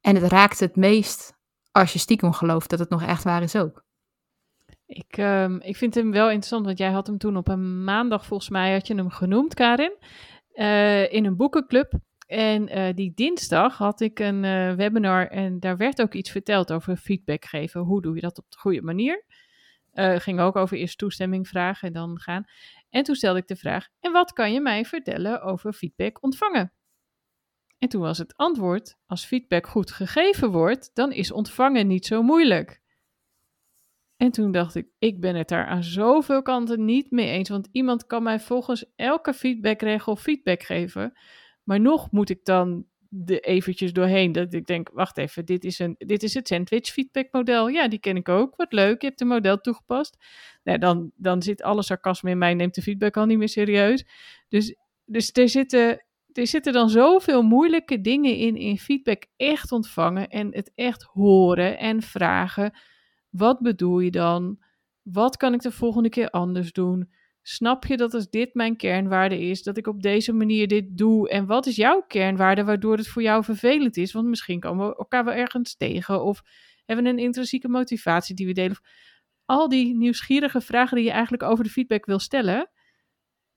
En 0.00 0.14
het 0.14 0.24
raakt 0.24 0.60
het 0.60 0.76
meest 0.76 1.38
als 1.70 1.92
je 1.92 1.98
stiekem 1.98 2.32
gelooft 2.32 2.70
dat 2.70 2.78
het 2.78 2.90
nog 2.90 3.02
echt 3.02 3.24
waar 3.24 3.42
is 3.42 3.56
ook. 3.56 3.84
Ik, 4.86 5.16
ehm, 5.16 5.56
ik 5.56 5.76
vind 5.76 5.94
hem 5.94 6.10
wel 6.10 6.26
interessant, 6.26 6.64
want 6.64 6.78
jij 6.78 6.90
had 6.90 7.06
hem 7.06 7.18
toen 7.18 7.36
op 7.36 7.48
een 7.48 7.84
maandag, 7.84 8.26
volgens 8.26 8.50
mij, 8.50 8.72
had 8.72 8.86
je 8.86 8.94
hem 8.94 9.10
genoemd, 9.10 9.54
Karin, 9.54 9.96
uh, 10.54 11.12
in 11.12 11.24
een 11.24 11.36
boekenclub. 11.36 11.92
En 12.26 12.78
uh, 12.78 12.94
die 12.94 13.12
dinsdag 13.14 13.76
had 13.76 14.00
ik 14.00 14.18
een 14.18 14.44
uh, 14.44 14.74
webinar 14.74 15.26
en 15.26 15.60
daar 15.60 15.76
werd 15.76 16.02
ook 16.02 16.14
iets 16.14 16.30
verteld 16.30 16.72
over 16.72 16.96
feedback 16.96 17.44
geven. 17.44 17.80
Hoe 17.80 18.02
doe 18.02 18.14
je 18.14 18.20
dat 18.20 18.38
op 18.38 18.50
de 18.50 18.58
goede 18.58 18.82
manier? 18.82 19.24
Uh, 19.94 20.16
ging 20.16 20.40
ook 20.40 20.56
over 20.56 20.76
eerst 20.76 20.98
toestemming 20.98 21.48
vragen 21.48 21.88
en 21.88 21.94
dan 21.94 22.20
gaan. 22.20 22.44
En 22.90 23.02
toen 23.02 23.14
stelde 23.14 23.38
ik 23.38 23.46
de 23.46 23.56
vraag: 23.56 23.88
En 24.00 24.12
wat 24.12 24.32
kan 24.32 24.52
je 24.52 24.60
mij 24.60 24.84
vertellen 24.84 25.42
over 25.42 25.72
feedback 25.72 26.22
ontvangen? 26.22 26.72
En 27.78 27.88
toen 27.88 28.00
was 28.00 28.18
het 28.18 28.36
antwoord: 28.36 28.96
Als 29.06 29.24
feedback 29.24 29.66
goed 29.66 29.90
gegeven 29.90 30.50
wordt, 30.50 30.90
dan 30.94 31.12
is 31.12 31.32
ontvangen 31.32 31.86
niet 31.86 32.06
zo 32.06 32.22
moeilijk. 32.22 32.82
En 34.16 34.30
toen 34.30 34.52
dacht 34.52 34.74
ik: 34.74 34.86
Ik 34.98 35.20
ben 35.20 35.34
het 35.34 35.48
daar 35.48 35.66
aan 35.66 35.84
zoveel 35.84 36.42
kanten 36.42 36.84
niet 36.84 37.10
mee 37.10 37.28
eens. 37.28 37.48
Want 37.48 37.68
iemand 37.72 38.06
kan 38.06 38.22
mij 38.22 38.40
volgens 38.40 38.84
elke 38.96 39.34
feedbackregel 39.34 40.16
feedback 40.16 40.62
geven. 40.62 41.12
Maar 41.64 41.80
nog 41.80 42.10
moet 42.10 42.30
ik 42.30 42.44
dan 42.44 42.86
de 43.16 43.40
eventjes 43.40 43.92
doorheen. 43.92 44.32
Dat 44.32 44.52
ik 44.52 44.66
denk, 44.66 44.90
wacht 44.92 45.18
even, 45.18 45.44
dit 45.44 45.64
is, 45.64 45.78
een, 45.78 45.94
dit 45.98 46.22
is 46.22 46.34
het 46.34 46.48
sandwich 46.48 46.86
feedback 46.88 47.28
model. 47.30 47.68
Ja, 47.68 47.88
die 47.88 47.98
ken 47.98 48.16
ik 48.16 48.28
ook. 48.28 48.56
Wat 48.56 48.72
leuk, 48.72 49.00
je 49.00 49.06
hebt 49.06 49.20
een 49.20 49.26
model 49.26 49.60
toegepast. 49.60 50.16
Nou, 50.62 50.78
dan, 50.78 51.10
dan 51.16 51.42
zit 51.42 51.62
alle 51.62 51.82
sarcasme 51.82 52.30
in 52.30 52.38
mij, 52.38 52.54
neemt 52.54 52.74
de 52.74 52.82
feedback 52.82 53.16
al 53.16 53.26
niet 53.26 53.38
meer 53.38 53.48
serieus. 53.48 54.04
Dus, 54.48 54.76
dus 55.04 55.30
er, 55.32 55.48
zitten, 55.48 56.04
er 56.32 56.46
zitten 56.46 56.72
dan 56.72 56.90
zoveel 56.90 57.42
moeilijke 57.42 58.00
dingen 58.00 58.36
in, 58.36 58.56
in 58.56 58.78
feedback 58.78 59.26
echt 59.36 59.72
ontvangen 59.72 60.28
en 60.28 60.54
het 60.54 60.72
echt 60.74 61.02
horen 61.02 61.78
en 61.78 62.02
vragen. 62.02 62.78
Wat 63.30 63.60
bedoel 63.60 64.00
je 64.00 64.10
dan? 64.10 64.62
Wat 65.02 65.36
kan 65.36 65.54
ik 65.54 65.60
de 65.60 65.72
volgende 65.72 66.08
keer 66.08 66.30
anders 66.30 66.72
doen? 66.72 67.12
Snap 67.46 67.84
je 67.84 67.96
dat 67.96 68.14
als 68.14 68.30
dit 68.30 68.54
mijn 68.54 68.76
kernwaarde 68.76 69.40
is, 69.40 69.62
dat 69.62 69.76
ik 69.76 69.86
op 69.86 70.02
deze 70.02 70.32
manier 70.32 70.68
dit 70.68 70.98
doe? 70.98 71.28
En 71.28 71.46
wat 71.46 71.66
is 71.66 71.76
jouw 71.76 72.04
kernwaarde 72.06 72.64
waardoor 72.64 72.96
het 72.96 73.08
voor 73.08 73.22
jou 73.22 73.44
vervelend 73.44 73.96
is? 73.96 74.12
Want 74.12 74.26
misschien 74.26 74.60
komen 74.60 74.88
we 74.88 74.96
elkaar 74.96 75.24
wel 75.24 75.34
ergens 75.34 75.76
tegen 75.76 76.22
of 76.22 76.42
hebben 76.84 77.04
we 77.04 77.10
een 77.10 77.18
intrinsieke 77.18 77.68
motivatie 77.68 78.34
die 78.34 78.46
we 78.46 78.52
delen. 78.52 78.76
Al 79.44 79.68
die 79.68 79.96
nieuwsgierige 79.96 80.60
vragen 80.60 80.96
die 80.96 81.04
je 81.04 81.10
eigenlijk 81.10 81.42
over 81.42 81.64
de 81.64 81.70
feedback 81.70 82.06
wil 82.06 82.18
stellen, 82.18 82.70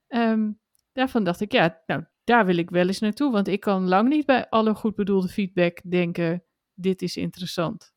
um, 0.08 0.60
daarvan 0.92 1.24
dacht 1.24 1.40
ik, 1.40 1.52
ja, 1.52 1.82
nou, 1.86 2.04
daar 2.24 2.46
wil 2.46 2.56
ik 2.56 2.70
wel 2.70 2.86
eens 2.86 3.00
naartoe. 3.00 3.32
Want 3.32 3.48
ik 3.48 3.60
kan 3.60 3.88
lang 3.88 4.08
niet 4.08 4.26
bij 4.26 4.48
alle 4.48 4.74
goed 4.74 4.94
bedoelde 4.94 5.28
feedback 5.28 5.80
denken, 5.90 6.44
dit 6.74 7.02
is 7.02 7.16
interessant. 7.16 7.92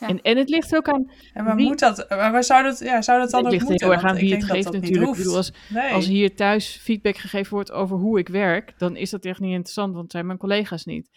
En, 0.00 0.22
en 0.22 0.36
het 0.36 0.48
ligt 0.48 0.76
ook 0.76 0.88
aan. 0.88 1.10
En 1.32 1.44
waar 1.44 1.56
moet 1.56 1.78
dat? 1.78 2.06
Waar 2.08 2.44
zou 2.44 2.62
dat, 2.62 2.78
ja, 2.78 3.02
zou 3.02 3.20
dat 3.20 3.30
dan 3.30 3.44
het 3.44 3.54
ook 3.54 3.60
moeten? 3.60 3.60
Het 3.60 3.68
ligt 3.68 3.80
heel 3.80 3.92
erg 3.92 4.04
aan 4.04 4.16
wie 4.16 4.34
het 4.34 4.44
geeft 4.44 4.72
natuurlijk. 4.72 5.10
Ik 5.10 5.16
bedoel, 5.16 5.36
als, 5.36 5.52
nee. 5.68 5.92
als 5.92 6.06
hier 6.06 6.36
thuis 6.36 6.78
feedback 6.82 7.16
gegeven 7.16 7.54
wordt 7.54 7.72
over 7.72 7.96
hoe 7.96 8.18
ik 8.18 8.28
werk, 8.28 8.78
dan 8.78 8.96
is 8.96 9.10
dat 9.10 9.24
echt 9.24 9.40
niet 9.40 9.52
interessant, 9.52 9.90
want 9.90 10.02
het 10.02 10.12
zijn 10.12 10.26
mijn 10.26 10.38
collega's 10.38 10.84
niet. 10.84 11.10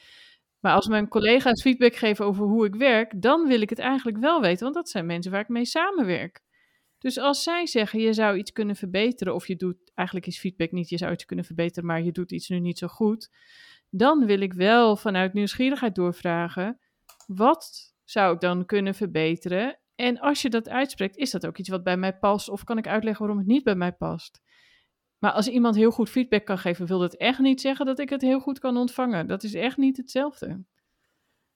Maar 0.59 0.73
als 0.73 0.87
mijn 0.87 1.07
collega's 1.07 1.61
feedback 1.61 1.95
geven 1.95 2.25
over 2.25 2.45
hoe 2.45 2.65
ik 2.65 2.75
werk, 2.75 3.21
dan 3.21 3.47
wil 3.47 3.61
ik 3.61 3.69
het 3.69 3.79
eigenlijk 3.79 4.17
wel 4.17 4.41
weten, 4.41 4.63
want 4.63 4.75
dat 4.75 4.89
zijn 4.89 5.05
mensen 5.05 5.31
waar 5.31 5.41
ik 5.41 5.47
mee 5.47 5.65
samenwerk. 5.65 6.41
Dus 6.99 7.17
als 7.17 7.43
zij 7.43 7.67
zeggen, 7.67 7.99
je 7.99 8.13
zou 8.13 8.37
iets 8.37 8.51
kunnen 8.51 8.75
verbeteren, 8.75 9.35
of 9.35 9.47
je 9.47 9.55
doet, 9.55 9.91
eigenlijk 9.95 10.27
is 10.27 10.39
feedback 10.39 10.71
niet, 10.71 10.89
je 10.89 10.97
zou 10.97 11.11
iets 11.11 11.25
kunnen 11.25 11.45
verbeteren, 11.45 11.85
maar 11.85 12.01
je 12.01 12.11
doet 12.11 12.31
iets 12.31 12.49
nu 12.49 12.59
niet 12.59 12.77
zo 12.77 12.87
goed, 12.87 13.29
dan 13.89 14.25
wil 14.25 14.39
ik 14.39 14.53
wel 14.53 14.95
vanuit 14.95 15.33
nieuwsgierigheid 15.33 15.95
doorvragen, 15.95 16.79
wat 17.27 17.92
zou 18.03 18.33
ik 18.33 18.39
dan 18.39 18.65
kunnen 18.65 18.95
verbeteren? 18.95 19.79
En 19.95 20.19
als 20.19 20.41
je 20.41 20.49
dat 20.49 20.69
uitspreekt, 20.69 21.17
is 21.17 21.31
dat 21.31 21.45
ook 21.45 21.57
iets 21.57 21.69
wat 21.69 21.83
bij 21.83 21.97
mij 21.97 22.17
past? 22.17 22.49
Of 22.49 22.63
kan 22.63 22.77
ik 22.77 22.87
uitleggen 22.87 23.25
waarom 23.25 23.37
het 23.37 23.47
niet 23.53 23.63
bij 23.63 23.75
mij 23.75 23.91
past? 23.91 24.41
Maar 25.17 25.31
als 25.31 25.47
iemand 25.47 25.75
heel 25.75 25.91
goed 25.91 26.09
feedback 26.09 26.45
kan 26.45 26.57
geven, 26.57 26.85
wil 26.85 26.99
dat 26.99 27.15
echt 27.15 27.39
niet 27.39 27.61
zeggen 27.61 27.85
dat 27.85 27.99
ik 27.99 28.09
het 28.09 28.21
heel 28.21 28.39
goed 28.39 28.59
kan 28.59 28.77
ontvangen. 28.77 29.27
Dat 29.27 29.43
is 29.43 29.53
echt 29.53 29.77
niet 29.77 29.97
hetzelfde. 29.97 30.63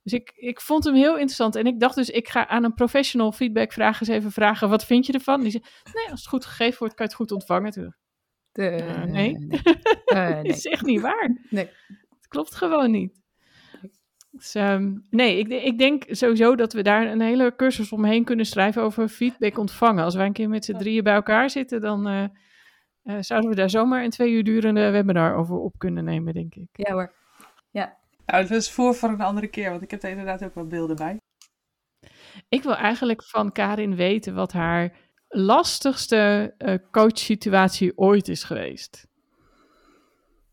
Dus 0.04 0.14
ik, 0.14 0.32
ik 0.36 0.62
vond 0.62 0.84
hem 0.84 0.96
heel 0.96 1.14
interessant. 1.14 1.56
En 1.56 1.66
ik 1.66 1.80
dacht 1.80 1.96
dus, 1.96 2.10
ik 2.10 2.28
ga 2.28 2.48
aan 2.48 2.64
een 2.64 2.74
professional 2.74 3.32
feedback 3.32 3.72
vragen 3.72 4.08
eens 4.08 4.18
even 4.18 4.32
vragen, 4.32 4.70
wat 4.70 4.86
vind 4.86 5.06
je 5.06 5.14
ervan? 5.14 5.42
Die 5.42 5.52
zei, 5.52 5.64
nee, 5.94 6.10
als 6.10 6.20
het 6.20 6.30
goed 6.30 6.46
gegeven 6.46 6.80
wordt, 6.80 6.94
kan 6.94 7.06
je 7.06 7.12
het 7.12 7.22
goed 7.22 7.32
ontvangen. 7.32 7.72
Toen, 7.72 7.96
uh, 8.54 9.04
nee, 9.04 9.38
nee. 9.38 9.62
Uh, 10.06 10.30
nee. 10.30 10.44
dat 10.44 10.56
is 10.56 10.66
echt 10.66 10.86
niet 10.86 11.02
waar. 11.02 11.46
Nee. 11.50 11.70
Het 12.10 12.28
klopt 12.28 12.56
gewoon 12.56 12.92
niet. 12.92 13.22
Dus, 14.38 14.56
um, 14.56 15.06
nee, 15.10 15.38
ik, 15.38 15.48
ik, 15.48 15.78
denk 15.78 16.04
sowieso 16.08 16.56
dat 16.56 16.74
we 16.74 16.82
daar 16.82 17.06
een 17.06 17.22
hele 17.22 17.56
cursus 17.56 17.92
omheen 17.92 18.24
kunnen 18.24 18.46
schrijven 18.46 18.82
over 18.82 19.08
feedback 19.08 19.58
ontvangen. 19.58 20.04
Als 20.04 20.16
wij 20.16 20.26
een 20.26 20.34
keer 20.34 20.50
met 20.50 20.66
z'n 20.66 20.78
drieën 20.78 21.04
bij 21.04 21.14
elkaar 21.14 21.50
zitten, 21.50 21.82
dan 21.82 22.08
uh, 22.08 22.24
uh, 23.04 23.18
zouden 23.20 23.50
we 23.50 23.56
daar 23.56 23.70
zomaar 23.70 24.04
een 24.04 24.10
twee 24.10 24.32
uur 24.32 24.44
durende 24.44 24.90
webinar 24.90 25.36
over 25.36 25.56
op 25.56 25.74
kunnen 25.78 26.04
nemen, 26.04 26.34
denk 26.34 26.56
ik. 26.56 26.68
Ja 26.72 26.94
hoor. 26.94 27.14
Ja. 27.72 27.98
Nou, 28.26 28.42
het 28.42 28.52
is 28.52 28.72
voor 28.72 28.96
voor 28.96 29.10
een 29.10 29.22
andere 29.22 29.48
keer, 29.48 29.70
want 29.70 29.82
ik 29.82 29.92
heb 29.92 30.04
er 30.04 30.10
inderdaad 30.10 30.44
ook 30.44 30.56
wel 30.56 30.68
beelden 30.68 30.96
bij. 30.96 31.18
Ik 32.50 32.64
wil 32.64 32.76
eigenlijk 32.76 33.24
van 33.24 33.52
Karin 33.52 33.96
weten 33.96 34.36
wat 34.36 34.52
haar 34.52 34.96
lastigste 35.28 36.54
uh, 36.58 36.74
coachsituatie 36.92 37.98
ooit 37.98 38.28
is 38.28 38.44
geweest. 38.44 39.08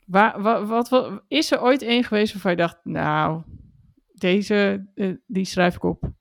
Waar, 0.06 0.42
wat, 0.42 0.68
wat, 0.68 0.88
wat, 0.88 1.22
is 1.28 1.50
er 1.50 1.62
ooit 1.62 1.82
één 1.82 2.04
geweest 2.04 2.32
waarvan 2.32 2.50
je 2.50 2.56
dacht, 2.56 2.78
nou, 2.82 3.42
deze, 4.14 4.86
uh, 4.94 5.16
die 5.26 5.44
schrijf 5.44 5.74
ik 5.74 5.82
op? 5.82 6.12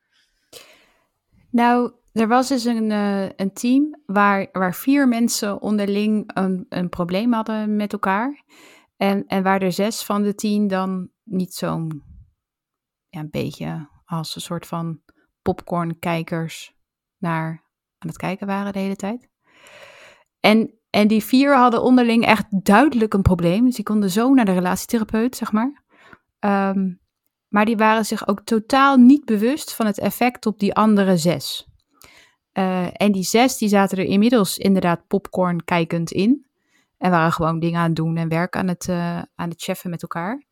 Nou, 1.49 1.93
er 2.11 2.27
was 2.27 2.47
dus 2.47 2.65
een, 2.65 2.89
uh, 2.89 3.29
een 3.35 3.53
team 3.53 4.01
waar, 4.05 4.49
waar 4.51 4.75
vier 4.75 5.07
mensen 5.07 5.61
onderling 5.61 6.31
een, 6.33 6.65
een 6.69 6.89
probleem 6.89 7.33
hadden 7.33 7.75
met 7.75 7.93
elkaar. 7.93 8.43
En, 8.97 9.25
en 9.25 9.43
waar 9.43 9.61
er 9.61 9.71
zes 9.71 10.03
van 10.03 10.23
de 10.23 10.35
tien 10.35 10.67
dan 10.67 11.09
niet 11.23 11.53
zo'n, 11.53 12.03
ja, 13.09 13.19
een 13.19 13.29
beetje 13.29 13.89
als 14.05 14.35
een 14.35 14.41
soort 14.41 14.67
van 14.67 15.01
popcornkijkers 15.41 16.75
naar 17.17 17.49
aan 17.97 18.09
het 18.09 18.17
kijken 18.17 18.47
waren 18.47 18.73
de 18.73 18.79
hele 18.79 18.95
tijd. 18.95 19.29
En, 20.39 20.79
en 20.89 21.07
die 21.07 21.23
vier 21.23 21.57
hadden 21.57 21.83
onderling 21.83 22.25
echt 22.25 22.45
duidelijk 22.63 23.13
een 23.13 23.21
probleem. 23.21 23.65
Dus 23.65 23.75
die 23.75 23.85
konden 23.85 24.09
zo 24.09 24.33
naar 24.33 24.45
de 24.45 24.53
relatietherapeut, 24.53 25.35
zeg 25.35 25.51
maar. 25.51 25.83
Um, 26.39 27.01
maar 27.53 27.65
die 27.65 27.77
waren 27.77 28.05
zich 28.05 28.27
ook 28.27 28.41
totaal 28.43 28.97
niet 28.97 29.25
bewust 29.25 29.73
van 29.73 29.85
het 29.85 29.99
effect 29.99 30.45
op 30.45 30.59
die 30.59 30.73
andere 30.73 31.17
zes. 31.17 31.67
Uh, 32.53 32.87
en 32.93 33.11
die 33.11 33.23
zes 33.23 33.57
die 33.57 33.69
zaten 33.69 33.97
er 33.97 34.05
inmiddels 34.05 34.57
inderdaad 34.57 35.07
popcorn 35.07 35.63
kijkend 35.63 36.11
in. 36.11 36.45
En 36.97 37.11
waren 37.11 37.31
gewoon 37.31 37.59
dingen 37.59 37.79
aan 37.79 37.85
het 37.85 37.95
doen 37.95 38.17
en 38.17 38.29
werk 38.29 38.55
aan 38.55 38.67
het, 38.67 38.87
uh, 38.87 39.21
aan 39.35 39.49
het 39.49 39.61
cheffen 39.61 39.89
met 39.89 40.01
elkaar. 40.01 40.43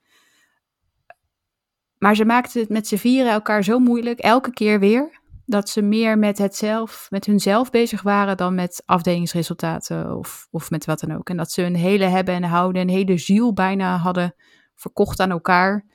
Maar 1.97 2.16
ze 2.16 2.26
maakten 2.26 2.62
het 2.62 2.70
met 2.70 2.88
z'n 2.88 2.95
vieren 2.95 3.32
elkaar 3.32 3.64
zo 3.64 3.80
moeilijk, 3.80 4.20
elke 4.20 4.52
keer 4.52 4.80
weer, 4.80 5.22
dat 5.45 5.70
ze 5.70 5.82
meer 5.82 6.18
met, 6.18 6.38
het 6.38 6.56
zelf, 6.56 7.08
met 7.10 7.26
hunzelf 7.26 7.70
bezig 7.70 8.02
waren 8.02 8.38
dan 8.38 8.56
met 8.56 8.84
afdelingsresultaten 8.86 10.18
of, 10.18 10.47
of 10.52 10.70
met 10.70 10.86
wat 10.86 10.99
dan 10.99 11.16
ook. 11.18 11.30
En 11.30 11.38
dat 11.38 11.52
ze 11.52 11.62
hun 11.62 11.76
hele 11.76 12.06
hebben 12.06 12.34
en 12.34 12.43
houden, 12.43 12.82
een 12.82 12.89
hele 12.89 13.18
ziel 13.18 13.54
bijna 13.54 13.97
hadden 13.97 14.36
verkocht 14.76 15.20
aan 15.20 15.32
elkaar 15.32 15.86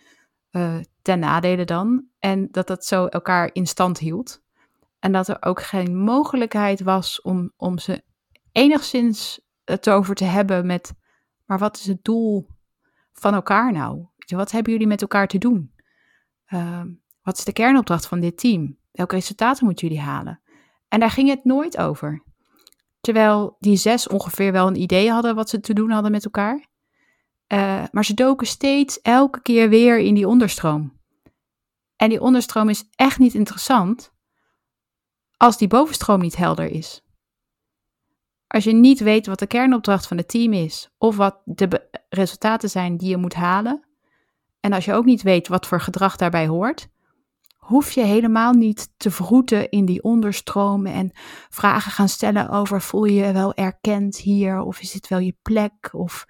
uh, 0.57 0.77
ten 1.03 1.19
nadele 1.19 1.65
dan. 1.65 2.05
En 2.19 2.49
dat 2.51 2.67
dat 2.67 2.85
zo 2.85 3.07
elkaar 3.07 3.51
in 3.53 3.67
stand 3.67 3.99
hield. 3.99 4.43
En 4.99 5.13
dat 5.13 5.29
er 5.29 5.37
ook 5.41 5.63
geen 5.63 5.97
mogelijkheid 5.97 6.81
was 6.81 7.21
om, 7.21 7.53
om 7.57 7.79
ze 7.79 8.03
enigszins 8.53 9.41
het 9.65 9.91
over 9.91 10.15
te 10.15 10.25
hebben 10.25 10.67
met, 10.67 10.95
maar 11.45 11.59
wat 11.59 11.77
is 11.77 11.87
het 11.87 12.05
doel 12.05 12.47
van 13.13 13.35
elkaar 13.35 13.73
nou? 13.73 14.07
Wat 14.27 14.51
hebben 14.51 14.73
jullie 14.73 14.87
met 14.87 15.01
elkaar 15.01 15.29
te 15.29 15.39
doen? 15.39 15.75
Uh, 16.49 16.83
wat 17.23 17.39
is 17.39 17.45
de 17.45 17.53
kernopdracht 17.53 18.07
van 18.07 18.21
dit 18.21 18.39
team? 18.39 18.79
Welke 18.93 19.15
resultaten 19.15 19.67
moeten 19.67 19.89
jullie 19.89 20.03
halen? 20.03 20.41
En 20.89 21.01
daar 21.01 21.11
ging 21.11 21.29
het 21.29 21.45
nooit 21.45 21.79
over. 21.79 22.23
Terwijl 23.01 23.57
die 23.59 23.77
zes 23.77 24.09
ongeveer 24.09 24.53
wel 24.53 24.67
een 24.67 24.81
idee 24.81 25.11
hadden 25.11 25.35
wat 25.35 25.49
ze 25.49 25.61
te 25.61 25.75
doen 25.75 25.91
hadden 25.91 26.11
met 26.11 26.25
elkaar. 26.25 26.67
Uh, 27.53 27.85
maar 27.91 28.05
ze 28.05 28.15
doken 28.15 28.47
steeds 28.47 29.01
elke 29.01 29.43
keer 29.43 29.69
weer 29.69 29.99
in 29.99 30.15
die 30.15 30.29
onderstroom. 30.29 31.01
En 31.97 32.09
die 32.09 32.21
onderstroom 32.21 32.69
is 32.69 32.85
echt 32.95 33.19
niet 33.19 33.35
interessant 33.35 34.15
als 35.37 35.59
die 35.59 35.69
bovenstroom 35.69 36.21
niet 36.21 36.37
helder 36.37 36.71
is. 36.71 37.05
Als 38.47 38.65
je 38.65 38.73
niet 38.73 39.01
weet 39.01 39.27
wat 39.27 39.39
de 39.39 39.47
kernopdracht 39.47 40.07
van 40.07 40.17
het 40.17 40.29
team 40.29 40.53
is 40.53 40.91
of 40.99 41.17
wat 41.17 41.41
de 41.45 41.89
resultaten 42.09 42.71
zijn 42.71 42.97
die 42.97 43.09
je 43.09 43.17
moet 43.17 43.35
halen, 43.35 43.87
en 44.61 44.73
als 44.73 44.85
je 44.85 44.93
ook 44.93 45.05
niet 45.05 45.23
weet 45.23 45.49
wat 45.49 45.67
voor 45.67 45.81
gedrag 45.81 46.17
daarbij 46.17 46.47
hoort, 46.47 46.89
hoef 47.57 47.91
je 47.91 48.03
helemaal 48.03 48.53
niet 48.53 48.93
te 48.97 49.11
vroeten 49.11 49.71
in 49.71 49.85
die 49.85 50.03
onderstromen 50.03 50.93
en 50.93 51.11
vragen 51.49 51.93
gaan 51.93 52.09
stellen 52.09 52.49
over 52.49 52.83
voel 52.83 53.05
je 53.05 53.27
je 53.27 53.33
wel 53.33 53.55
erkend 53.55 54.17
hier 54.17 54.61
of 54.61 54.81
is 54.81 54.93
dit 54.93 55.09
wel 55.09 55.19
je 55.19 55.37
plek 55.43 55.89
of 55.93 56.27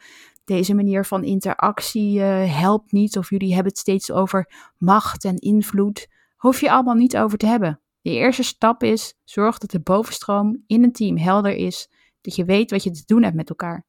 deze 0.47 0.74
manier 0.74 1.05
van 1.05 1.24
interactie 1.24 2.18
uh, 2.18 2.61
helpt 2.61 2.92
niet, 2.92 3.18
of 3.18 3.30
jullie 3.30 3.55
hebben 3.55 3.72
het 3.72 3.80
steeds 3.80 4.11
over 4.11 4.53
macht 4.78 5.24
en 5.24 5.36
invloed, 5.36 6.09
hoef 6.36 6.61
je 6.61 6.70
allemaal 6.70 6.94
niet 6.94 7.16
over 7.16 7.38
te 7.38 7.47
hebben. 7.47 7.80
De 8.01 8.11
eerste 8.11 8.42
stap 8.42 8.82
is, 8.82 9.14
zorg 9.24 9.59
dat 9.59 9.70
de 9.70 9.80
bovenstroom 9.80 10.62
in 10.66 10.82
een 10.82 10.92
team 10.92 11.16
helder 11.16 11.53
is, 11.53 11.90
dat 12.20 12.34
je 12.34 12.44
weet 12.44 12.70
wat 12.70 12.82
je 12.82 12.90
te 12.90 13.03
doen 13.07 13.22
hebt 13.22 13.36
met 13.36 13.49
elkaar. 13.49 13.86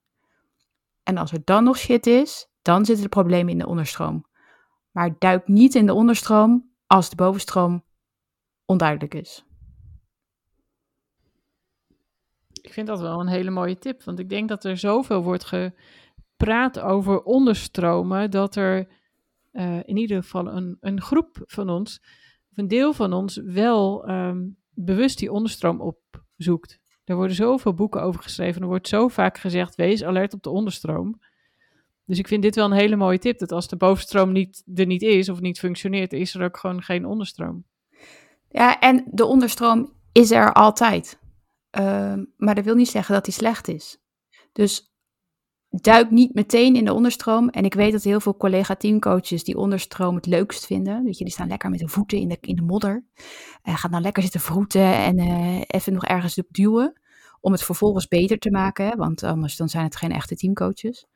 En 1.04 1.18
als 1.18 1.32
er 1.32 1.42
dan 1.44 1.64
nog 1.64 1.78
shit 1.78 2.08
is, 2.08 2.48
dan 2.62 2.86
zitten 2.86 3.04
de 3.04 3.10
problemen 3.10 3.52
in 3.52 3.58
de 3.58 3.68
onderstroom. 3.68 4.26
Maar 4.92 5.16
duik 5.20 5.48
niet 5.48 5.76
in 5.76 5.86
de 5.86 5.94
onderstroom 5.94 6.72
als 6.88 7.10
de 7.10 7.16
bovenstroom 7.16 7.84
onduidelijk 8.66 9.14
is. 9.14 9.46
Ik 12.62 12.74
vind 12.74 12.88
dat 12.88 13.00
wel 13.00 13.20
een 13.20 13.28
hele 13.28 13.50
mooie 13.50 13.78
tip, 13.78 14.04
want 14.04 14.20
ik 14.20 14.30
denk 14.30 14.50
dat 14.50 14.64
er 14.64 14.78
zoveel 14.78 15.24
wordt 15.24 15.46
gepraat 16.38 16.80
over 16.80 17.22
onderstromen, 17.22 18.32
dat 18.32 18.56
er 18.56 18.88
uh, 19.52 19.78
in 19.84 19.98
ieder 19.98 20.24
geval 20.24 20.48
een, 20.48 20.78
een 20.80 21.02
groep 21.02 21.42
van 21.46 21.70
ons, 21.70 22.00
of 22.52 22.58
een 22.58 22.68
deel 22.68 22.94
van 22.94 23.14
ons, 23.14 23.36
wel 23.36 24.10
um, 24.10 24.58
bewust 24.70 25.18
die 25.18 25.32
onderstroom 25.32 25.82
opzoekt. 25.82 26.80
Er 27.04 27.16
worden 27.16 27.36
zoveel 27.36 27.74
boeken 27.74 28.02
over 28.02 28.22
geschreven, 28.22 28.62
er 28.62 28.68
wordt 28.68 28.88
zo 28.88 29.08
vaak 29.08 29.38
gezegd, 29.38 29.76
wees 29.76 30.04
alert 30.04 30.34
op 30.34 30.44
de 30.44 30.50
onderstroom. 30.50 31.20
Dus 32.06 32.20
ik 32.20 32.28
vind 32.28 32.42
dit 32.42 32.56
wel 32.56 32.66
een 32.66 32.72
hele 32.72 32.96
mooie 32.96 33.20
tip, 33.20 33.40
dat 33.40 33.52
als 33.52 33.68
de 33.68 33.78
bovenstroom 33.78 34.32
niet, 34.32 34.64
er 34.76 34.86
niet 34.86 35.02
is 35.02 35.30
of 35.30 35.40
niet 35.40 35.60
functioneert, 35.60 36.14
is 36.14 36.36
er 36.36 36.44
ook 36.44 36.58
gewoon 36.58 36.82
geen 36.82 37.06
onderstroom. 37.06 37.66
Ja, 38.50 38.80
en 38.80 39.08
de 39.12 39.26
onderstroom 39.26 39.94
is 40.12 40.32
er 40.32 40.54
altijd. 40.54 41.20
Uh, 41.80 42.14
maar 42.38 42.56
dat 42.56 42.64
wil 42.64 42.76
niet 42.76 42.90
zeggen 42.90 43.14
dat 43.14 43.26
die 43.26 43.34
slecht 43.34 43.68
is. 43.68 43.98
Dus 44.52 44.97
duik 45.70 46.12
niet 46.12 46.34
meteen 46.34 46.76
in 46.76 46.86
de 46.86 46.94
onderstroom. 46.94 47.50
En 47.50 47.66
ik 47.66 47.74
weet 47.74 47.92
dat 47.92 48.04
heel 48.04 48.20
veel 48.20 48.38
collega-teamcoaches 48.38 49.44
die 49.44 49.58
onderstroom 49.58 50.16
het 50.16 50.26
leukst 50.26 50.66
vinden. 50.66 51.06
Dat 51.06 51.18
je, 51.18 51.24
die 51.24 51.34
staan 51.34 51.48
lekker 51.48 51.70
met 51.70 51.80
de 51.80 51.88
voeten 51.88 52.18
in 52.18 52.28
de, 52.28 52.38
in 52.42 52.56
de 52.56 52.62
modder. 52.62 53.06
En 53.62 53.78
gaan 53.78 53.92
dan 53.92 54.02
lekker 54.02 54.24
zitten 54.24 54.40
vroeten 54.40 54.94
en 54.94 55.20
uh, 55.20 55.62
even 55.68 55.94
nog 55.94 56.06
ergens 56.06 56.38
op 56.38 56.48
duwen. 56.50 57.02
Om 57.40 57.52
het 57.52 57.64
vervolgens 57.64 58.08
beter 58.08 58.40
te 58.40 58.52
maken, 58.52 58.86
hè, 58.86 58.96
want 58.96 59.24
anders 59.24 59.56
dan 59.56 59.70
zijn 59.70 59.84
het 59.84 59.96
geen 59.96 60.12
echte 60.12 60.36
teamcoaches. 60.36 61.08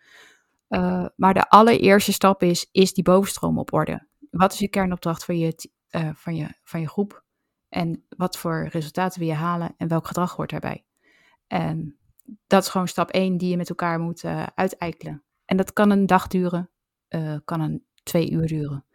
Uh, 0.69 1.05
maar 1.15 1.33
de 1.33 1.49
allereerste 1.49 2.13
stap 2.13 2.43
is, 2.43 2.69
is 2.71 2.93
die 2.93 3.03
bovenstroom 3.03 3.59
op 3.59 3.73
orde. 3.73 4.07
Wat 4.29 4.53
is 4.53 4.59
je 4.59 4.67
kernopdracht 4.67 5.25
van 5.25 5.37
je, 5.37 5.69
van 6.15 6.35
je, 6.35 6.47
van 6.63 6.81
je 6.81 6.87
groep? 6.87 7.23
En 7.69 8.05
wat 8.09 8.37
voor 8.37 8.67
resultaten 8.71 9.19
wil 9.19 9.27
je 9.29 9.35
halen 9.35 9.73
en 9.77 9.87
welk 9.87 10.07
gedrag 10.07 10.35
hoort 10.35 10.49
daarbij? 10.49 10.85
En 11.47 11.97
dat 12.47 12.63
is 12.63 12.69
gewoon 12.69 12.87
stap 12.87 13.09
1 13.09 13.37
die 13.37 13.49
je 13.49 13.57
met 13.57 13.69
elkaar 13.69 13.99
moet 13.99 14.23
uh, 14.23 14.43
uiteikelen. 14.55 15.23
En 15.45 15.57
dat 15.57 15.73
kan 15.73 15.89
een 15.89 16.05
dag 16.05 16.27
duren, 16.27 16.69
uh, 17.09 17.35
kan 17.45 17.61
een 17.61 17.85
twee 18.03 18.31
uur 18.31 18.47
duren, 18.47 18.85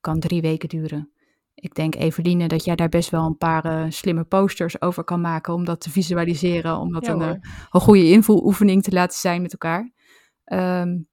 kan 0.00 0.20
drie 0.20 0.40
weken 0.40 0.68
duren. 0.68 1.12
Ik 1.54 1.74
denk, 1.74 1.94
Eveline, 1.94 2.48
dat 2.48 2.64
jij 2.64 2.76
daar 2.76 2.88
best 2.88 3.10
wel 3.10 3.26
een 3.26 3.36
paar 3.36 3.66
uh, 3.66 3.84
slimme 3.88 4.24
posters 4.24 4.80
over 4.80 5.04
kan 5.04 5.20
maken 5.20 5.54
om 5.54 5.64
dat 5.64 5.80
te 5.80 5.90
visualiseren, 5.90 6.76
om 6.76 6.92
dat 6.92 7.06
ja, 7.06 7.12
een, 7.12 7.44
een 7.70 7.80
goede 7.80 8.10
invoeloefening 8.10 8.82
te 8.82 8.92
laten 8.92 9.18
zijn 9.18 9.42
met 9.42 9.52
elkaar. 9.52 9.92
Um, 10.44 11.08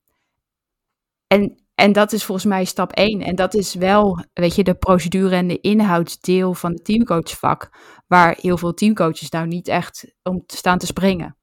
en, 1.28 1.64
en 1.76 1.92
dat 1.92 2.12
is 2.12 2.24
volgens 2.24 2.48
mij 2.48 2.66
stap 2.66 2.92
1. 2.92 3.22
En 3.22 3.36
dat 3.36 3.54
is 3.54 3.74
wel, 3.74 4.26
weet 4.34 4.56
je, 4.56 4.64
de 4.64 4.76
procedure 4.76 5.36
en 5.36 5.48
de 5.48 5.60
inhoudsdeel 5.60 6.54
van 6.54 6.72
het 6.72 6.86
teamcoachvak, 6.86 7.70
waar 8.08 8.38
heel 8.42 8.58
veel 8.58 8.74
teamcoaches 8.74 9.30
nou 9.30 9.48
niet 9.48 9.68
echt 9.68 10.16
om 10.24 10.46
te 10.46 10.58
staan 10.58 10.78
te 10.78 10.86
springen. 10.86 11.38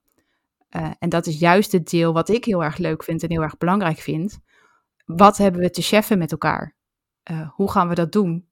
Uh, 0.76 0.90
en 0.98 1.08
dat 1.08 1.26
is 1.26 1.38
juist 1.38 1.72
het 1.72 1.90
deel 1.90 2.12
wat 2.12 2.28
ik 2.28 2.44
heel 2.44 2.64
erg 2.64 2.76
leuk 2.76 3.02
vind 3.02 3.22
en 3.22 3.30
heel 3.30 3.42
erg 3.42 3.56
belangrijk 3.56 3.98
vind. 3.98 4.38
Wat 5.04 5.36
hebben 5.36 5.60
we 5.60 5.70
te 5.70 5.82
cheffen 5.82 6.18
met 6.18 6.32
elkaar? 6.32 6.76
Uh, 7.30 7.48
hoe 7.50 7.70
gaan 7.70 7.88
we 7.88 7.94
dat 7.94 8.12
doen? 8.12 8.48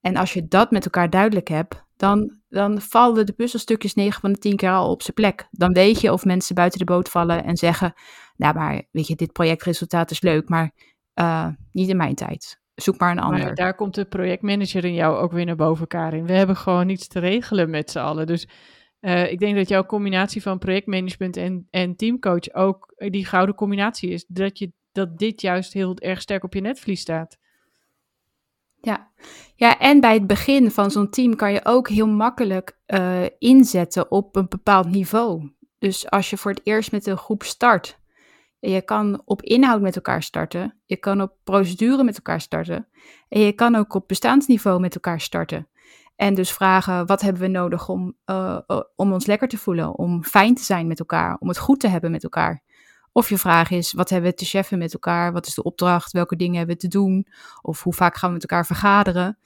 En 0.00 0.16
als 0.16 0.32
je 0.32 0.48
dat 0.48 0.70
met 0.70 0.84
elkaar 0.84 1.10
duidelijk 1.10 1.48
hebt, 1.48 1.84
dan, 1.96 2.38
dan 2.48 2.80
vallen 2.80 3.26
de 3.26 3.32
puzzelstukjes 3.32 3.94
9 3.94 4.20
van 4.20 4.32
de 4.32 4.38
10 4.38 4.56
keer 4.56 4.70
al 4.70 4.90
op 4.90 5.02
zijn 5.02 5.14
plek. 5.14 5.48
Dan 5.50 5.72
weet 5.72 6.00
je 6.00 6.12
of 6.12 6.24
mensen 6.24 6.54
buiten 6.54 6.78
de 6.78 6.84
boot 6.84 7.08
vallen 7.08 7.44
en 7.44 7.56
zeggen: 7.56 7.94
Nou, 8.36 8.54
maar 8.54 8.82
weet 8.90 9.06
je, 9.06 9.14
dit 9.14 9.32
projectresultaat 9.32 10.10
is 10.10 10.20
leuk, 10.20 10.48
maar 10.48 10.72
uh, 11.14 11.48
niet 11.72 11.88
in 11.88 11.96
mijn 11.96 12.14
tijd. 12.14 12.60
Zoek 12.74 12.98
maar 12.98 13.10
een 13.10 13.18
ander. 13.18 13.40
Maar 13.40 13.54
daar 13.54 13.74
komt 13.74 13.94
de 13.94 14.04
projectmanager 14.04 14.84
in 14.84 14.94
jou 14.94 15.16
ook 15.16 15.32
weer 15.32 15.44
naar 15.44 15.56
boven, 15.56 15.86
Karin. 15.86 16.26
We 16.26 16.32
hebben 16.32 16.56
gewoon 16.56 16.86
niets 16.86 17.06
te 17.06 17.18
regelen 17.18 17.70
met 17.70 17.90
z'n 17.90 17.98
allen. 17.98 18.26
Dus 18.26 18.48
uh, 19.00 19.30
ik 19.32 19.38
denk 19.38 19.56
dat 19.56 19.68
jouw 19.68 19.86
combinatie 19.86 20.42
van 20.42 20.58
projectmanagement 20.58 21.36
en, 21.36 21.66
en 21.70 21.96
teamcoach 21.96 22.52
ook 22.52 22.94
die 22.96 23.26
gouden 23.26 23.54
combinatie 23.54 24.10
is. 24.10 24.24
Dat, 24.28 24.58
je, 24.58 24.72
dat 24.92 25.18
dit 25.18 25.40
juist 25.40 25.72
heel 25.72 25.96
erg 25.96 26.20
sterk 26.20 26.44
op 26.44 26.54
je 26.54 26.60
netvlies 26.60 27.00
staat. 27.00 27.38
Ja. 28.80 29.10
ja, 29.54 29.78
en 29.78 30.00
bij 30.00 30.14
het 30.14 30.26
begin 30.26 30.70
van 30.70 30.90
zo'n 30.90 31.10
team 31.10 31.36
kan 31.36 31.52
je 31.52 31.64
ook 31.64 31.88
heel 31.88 32.06
makkelijk 32.06 32.78
uh, 32.86 33.22
inzetten 33.38 34.10
op 34.10 34.36
een 34.36 34.48
bepaald 34.48 34.90
niveau. 34.90 35.50
Dus 35.78 36.10
als 36.10 36.30
je 36.30 36.36
voor 36.36 36.50
het 36.50 36.60
eerst 36.64 36.92
met 36.92 37.06
een 37.06 37.16
groep 37.16 37.42
start, 37.42 37.98
je 38.58 38.82
kan 38.82 39.22
op 39.24 39.42
inhoud 39.42 39.80
met 39.80 39.96
elkaar 39.96 40.22
starten, 40.22 40.80
je 40.84 40.96
kan 40.96 41.20
op 41.20 41.32
procedure 41.44 42.04
met 42.04 42.16
elkaar 42.16 42.40
starten 42.40 42.88
en 43.28 43.40
je 43.40 43.52
kan 43.52 43.74
ook 43.74 43.94
op 43.94 44.08
bestaansniveau 44.08 44.80
met 44.80 44.94
elkaar 44.94 45.20
starten. 45.20 45.68
En 46.16 46.34
dus 46.34 46.52
vragen, 46.52 47.06
wat 47.06 47.20
hebben 47.20 47.42
we 47.42 47.48
nodig 47.48 47.88
om, 47.88 48.16
uh, 48.26 48.58
om 48.96 49.12
ons 49.12 49.26
lekker 49.26 49.48
te 49.48 49.58
voelen, 49.58 49.98
om 49.98 50.24
fijn 50.24 50.54
te 50.54 50.62
zijn 50.62 50.86
met 50.86 50.98
elkaar, 50.98 51.36
om 51.38 51.48
het 51.48 51.58
goed 51.58 51.80
te 51.80 51.88
hebben 51.88 52.10
met 52.10 52.22
elkaar. 52.22 52.62
Of 53.12 53.28
je 53.28 53.38
vraag 53.38 53.70
is, 53.70 53.92
wat 53.92 54.10
hebben 54.10 54.30
we 54.30 54.36
te 54.36 54.44
cheffen 54.44 54.78
met 54.78 54.92
elkaar? 54.92 55.32
Wat 55.32 55.46
is 55.46 55.54
de 55.54 55.62
opdracht? 55.62 56.12
Welke 56.12 56.36
dingen 56.36 56.56
hebben 56.56 56.74
we 56.74 56.80
te 56.80 56.88
doen? 56.88 57.26
Of 57.62 57.82
hoe 57.82 57.94
vaak 57.94 58.16
gaan 58.16 58.28
we 58.28 58.34
met 58.34 58.50
elkaar 58.50 58.66
vergaderen? 58.66 59.38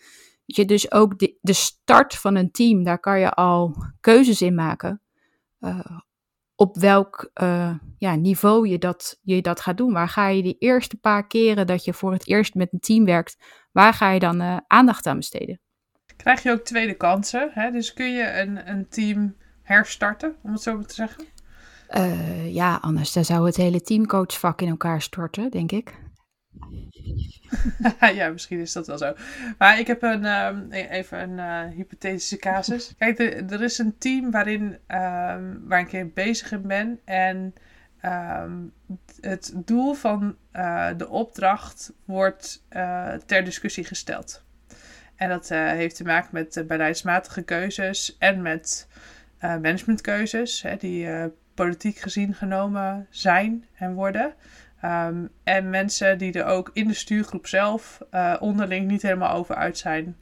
Je, 0.45 0.65
dus 0.65 0.93
ook 0.93 1.19
de, 1.19 1.53
start 1.53 2.15
van 2.15 2.35
een 2.35 2.51
team, 2.51 2.85
daar 2.85 3.01
kan 3.01 3.21
je 3.21 3.31
al 3.31 3.75
keuzes 4.01 4.43
in 4.43 4.55
maken. 4.55 5.01
Uh, 5.61 5.99
op 6.55 6.77
welk 6.77 7.31
ja, 7.99 8.15
niveau 8.15 8.69
je 8.69 8.79
dat, 8.79 9.19
je 9.23 9.43
dat 9.43 9.61
gaat 9.61 9.77
doen. 9.77 9.93
Waar 9.93 10.09
ga 10.09 10.29
je 10.29 10.43
die 10.43 10.57
eerste 10.59 10.97
paar 10.97 11.27
keren 11.27 11.67
dat 11.67 11.85
je 11.85 11.93
voor 11.93 12.13
het 12.13 12.27
eerst 12.27 12.55
met 12.55 12.73
een 12.73 12.81
team 12.81 13.05
werkt, 13.05 13.45
waar 13.73 13.95
ga 13.95 14.11
je 14.11 14.21
dan 14.21 14.63
aandacht 14.67 15.07
aan 15.07 15.17
besteden? 15.17 15.61
Krijg 16.21 16.43
je 16.43 16.51
ook 16.51 16.65
tweede 16.65 16.95
kansen? 16.95 17.51
Hè? 17.53 17.71
Dus 17.71 17.93
kun 17.93 18.13
je 18.13 18.33
een, 18.33 18.69
een 18.71 18.89
team 18.89 19.37
herstarten, 19.63 20.37
om 20.43 20.53
het 20.53 20.63
zo 20.63 20.81
te 20.81 20.95
zeggen? 20.95 21.25
Uh, 21.97 22.55
ja, 22.55 22.79
anders 22.81 23.13
dan 23.13 23.25
zou 23.25 23.47
het 23.47 23.57
hele 23.57 23.81
teamcoachvak 23.81 24.61
in 24.61 24.69
elkaar 24.69 25.03
storten, 25.03 25.51
denk 25.51 25.73
ik. 25.73 25.95
ja, 28.15 28.29
misschien 28.29 28.61
is 28.61 28.73
dat 28.73 28.87
wel 28.87 28.99
zo. 28.99 29.13
Maar 29.59 29.79
ik 29.79 29.87
heb 29.87 30.03
een, 30.03 30.25
um, 30.25 30.71
even 30.71 31.21
een 31.21 31.69
uh, 31.71 31.77
hypothetische 31.77 32.37
casus. 32.37 32.95
Kijk, 32.99 33.19
er, 33.19 33.53
er, 33.53 33.63
is 33.63 33.79
een 33.79 33.99
team 33.99 34.31
waarin, 34.31 34.63
um, 34.63 35.69
waar 35.69 35.81
ik 35.81 35.93
in 35.93 36.13
bezig 36.15 36.53
in 36.53 36.63
ben. 36.67 37.01
En 37.05 37.55
um, 38.05 38.73
het 39.21 39.53
doel 39.55 39.95
van 39.95 40.37
uh, 40.53 40.89
de 40.97 41.09
opdracht 41.09 41.93
wordt 42.05 42.65
ter 43.27 43.45
discussie 43.45 43.85
gesteld. 43.85 44.45
En 45.21 45.29
dat 45.29 45.49
heeft 45.49 45.97
te 45.97 46.05
maken 46.05 46.29
met 46.33 46.65
beleidsmatige 46.67 47.43
keuzes 47.43 48.17
en 48.19 48.43
met 48.43 48.89
managementkeuzes. 49.41 50.63
Hè, 50.63 50.77
die 50.77 51.09
politiek 51.55 51.99
gezien 51.99 52.35
genomen 52.35 53.07
zijn 53.11 53.67
en 53.75 53.95
worden. 53.95 54.35
Um, 54.85 55.29
en 55.45 55.71
mensen 55.71 56.19
die 56.19 56.33
er 56.33 56.45
ook 56.45 56.71
in 56.73 56.89
de 56.89 56.95
stuurgroep 56.95 57.47
zelf 57.47 57.99
onderling 58.39 58.87
niet 58.87 59.03
helemaal 59.03 59.35
over 59.35 59.55
uit 59.55 59.79
zijn. 59.79 60.17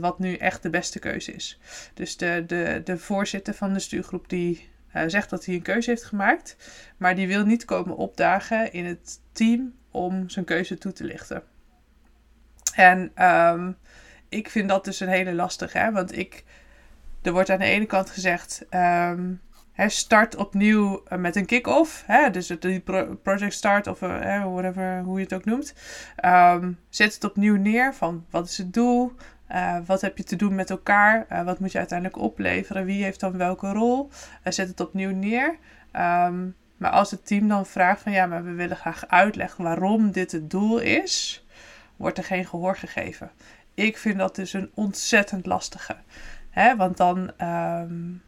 Wat 0.00 0.18
nu 0.18 0.34
echt 0.34 0.62
de 0.62 0.70
beste 0.70 0.98
keuze 0.98 1.32
is. 1.32 1.60
Dus 1.94 2.16
de, 2.16 2.44
de, 2.46 2.80
de 2.84 2.98
voorzitter 2.98 3.54
van 3.54 3.72
de 3.72 3.78
stuurgroep 3.78 4.28
die 4.28 4.68
zegt 5.06 5.30
dat 5.30 5.44
hij 5.44 5.54
een 5.54 5.62
keuze 5.62 5.90
heeft 5.90 6.04
gemaakt. 6.04 6.56
Maar 6.96 7.14
die 7.14 7.26
wil 7.26 7.44
niet 7.44 7.64
komen 7.64 7.96
opdagen 7.96 8.72
in 8.72 8.84
het 8.84 9.20
team 9.32 9.74
om 9.90 10.28
zijn 10.28 10.44
keuze 10.44 10.78
toe 10.78 10.92
te 10.92 11.04
lichten. 11.04 11.42
En 12.74 13.24
um, 13.26 13.76
ik 14.32 14.50
vind 14.50 14.68
dat 14.68 14.84
dus 14.84 15.00
een 15.00 15.08
hele 15.08 15.34
lastige. 15.34 15.78
Hè? 15.78 15.92
Want 15.92 16.18
ik, 16.18 16.44
er 17.22 17.32
wordt 17.32 17.50
aan 17.50 17.58
de 17.58 17.64
ene 17.64 17.86
kant 17.86 18.10
gezegd. 18.10 18.66
Um, 18.70 19.40
start 19.76 20.36
opnieuw 20.36 21.02
eh, 21.06 21.18
met 21.18 21.36
een 21.36 21.46
kick-off. 21.46 22.04
Dus 22.32 22.46
die 22.46 22.82
project 23.22 23.52
start 23.52 23.86
of 23.86 24.02
uh, 24.02 24.44
whatever, 24.44 25.02
hoe 25.02 25.16
je 25.16 25.24
het 25.24 25.34
ook 25.34 25.44
noemt. 25.44 25.74
Um, 26.24 26.78
zet 26.88 27.14
het 27.14 27.24
opnieuw 27.24 27.56
neer 27.56 27.94
van 27.94 28.26
wat 28.30 28.48
is 28.48 28.58
het 28.58 28.72
doel? 28.72 29.12
Uh, 29.50 29.76
wat 29.86 30.00
heb 30.00 30.16
je 30.16 30.24
te 30.24 30.36
doen 30.36 30.54
met 30.54 30.70
elkaar? 30.70 31.44
Wat 31.44 31.58
moet 31.58 31.72
je 31.72 31.78
uiteindelijk 31.78 32.18
opleveren? 32.18 32.84
Wie 32.84 33.02
heeft 33.02 33.20
dan 33.20 33.36
welke 33.36 33.72
rol? 33.72 34.10
Zet 34.44 34.68
het 34.68 34.80
opnieuw 34.80 35.10
neer. 35.10 35.56
Um, 35.96 36.54
maar 36.76 36.90
als 36.90 37.10
het 37.10 37.26
team 37.26 37.48
dan 37.48 37.66
vraagt 37.66 38.02
van 38.02 38.12
ja, 38.12 38.26
maar 38.26 38.44
we 38.44 38.52
willen 38.52 38.76
graag 38.76 39.08
uitleggen 39.08 39.64
waarom 39.64 40.10
dit 40.10 40.32
het 40.32 40.50
doel 40.50 40.78
is, 40.78 41.44
wordt 41.96 42.18
er 42.18 42.24
geen 42.24 42.46
gehoor 42.46 42.76
gegeven. 42.76 43.30
Ik 43.74 43.96
vind 43.96 44.18
dat 44.18 44.36
dus 44.36 44.52
een 44.52 44.70
ontzettend 44.74 45.46
lastige. 45.46 45.96
Hè? 46.50 46.76
Want 46.76 46.96
dan, 46.96 47.18
um, 47.18 48.22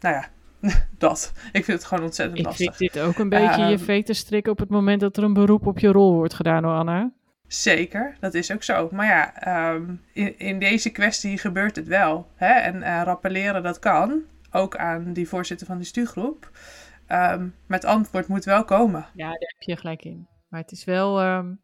nou 0.00 0.14
ja, 0.14 0.28
dat. 0.98 1.32
Ik 1.52 1.64
vind 1.64 1.78
het 1.78 1.86
gewoon 1.86 2.04
ontzettend 2.04 2.38
ik 2.38 2.44
lastig. 2.44 2.66
Ik 2.66 2.74
vind 2.74 2.92
dit 2.92 3.02
ook 3.02 3.18
een 3.18 3.28
beetje 3.28 3.62
je 3.62 3.74
ehm, 3.74 3.84
veten 3.84 4.14
strikken 4.14 4.52
op 4.52 4.58
het 4.58 4.68
moment 4.68 5.00
dat 5.00 5.16
er 5.16 5.22
een 5.22 5.32
beroep 5.32 5.66
op 5.66 5.78
je 5.78 5.92
rol 5.92 6.14
wordt 6.14 6.34
gedaan 6.34 6.64
hoor, 6.64 6.74
Anna. 6.74 7.12
Zeker, 7.46 8.16
dat 8.20 8.34
is 8.34 8.52
ook 8.52 8.62
zo. 8.62 8.88
Maar 8.92 9.06
ja, 9.06 9.34
ehm, 9.34 9.94
in, 10.12 10.38
in 10.38 10.58
deze 10.58 10.90
kwestie 10.90 11.38
gebeurt 11.38 11.76
het 11.76 11.86
wel. 11.86 12.30
Hè? 12.34 12.52
En 12.52 12.76
uh, 12.76 13.00
rappelleren 13.04 13.62
dat 13.62 13.78
kan, 13.78 14.22
ook 14.50 14.76
aan 14.76 15.12
die 15.12 15.28
voorzitter 15.28 15.66
van 15.66 15.76
die 15.76 15.86
stuurgroep. 15.86 16.50
Um, 17.08 17.54
maar 17.66 17.78
het 17.78 17.84
antwoord 17.84 18.28
moet 18.28 18.44
wel 18.44 18.64
komen. 18.64 19.06
Ja, 19.14 19.26
daar 19.26 19.38
heb 19.38 19.62
je 19.62 19.76
gelijk 19.76 20.04
in. 20.04 20.26
Maar 20.48 20.60
het 20.60 20.72
is 20.72 20.84
wel. 20.84 21.22
Um, 21.22 21.60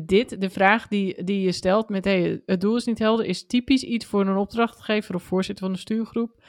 dit, 0.00 0.40
de 0.40 0.50
vraag 0.50 0.88
die, 0.88 1.24
die 1.24 1.40
je 1.40 1.52
stelt 1.52 1.88
met 1.88 2.04
hey, 2.04 2.42
het 2.46 2.60
doel 2.60 2.76
is 2.76 2.84
niet 2.84 2.98
helder, 2.98 3.26
is 3.26 3.46
typisch 3.46 3.82
iets 3.82 4.06
voor 4.06 4.20
een 4.20 4.36
opdrachtgever 4.36 5.14
of 5.14 5.22
voorzitter 5.22 5.64
van 5.64 5.74
de 5.74 5.80
stuurgroep. 5.80 6.42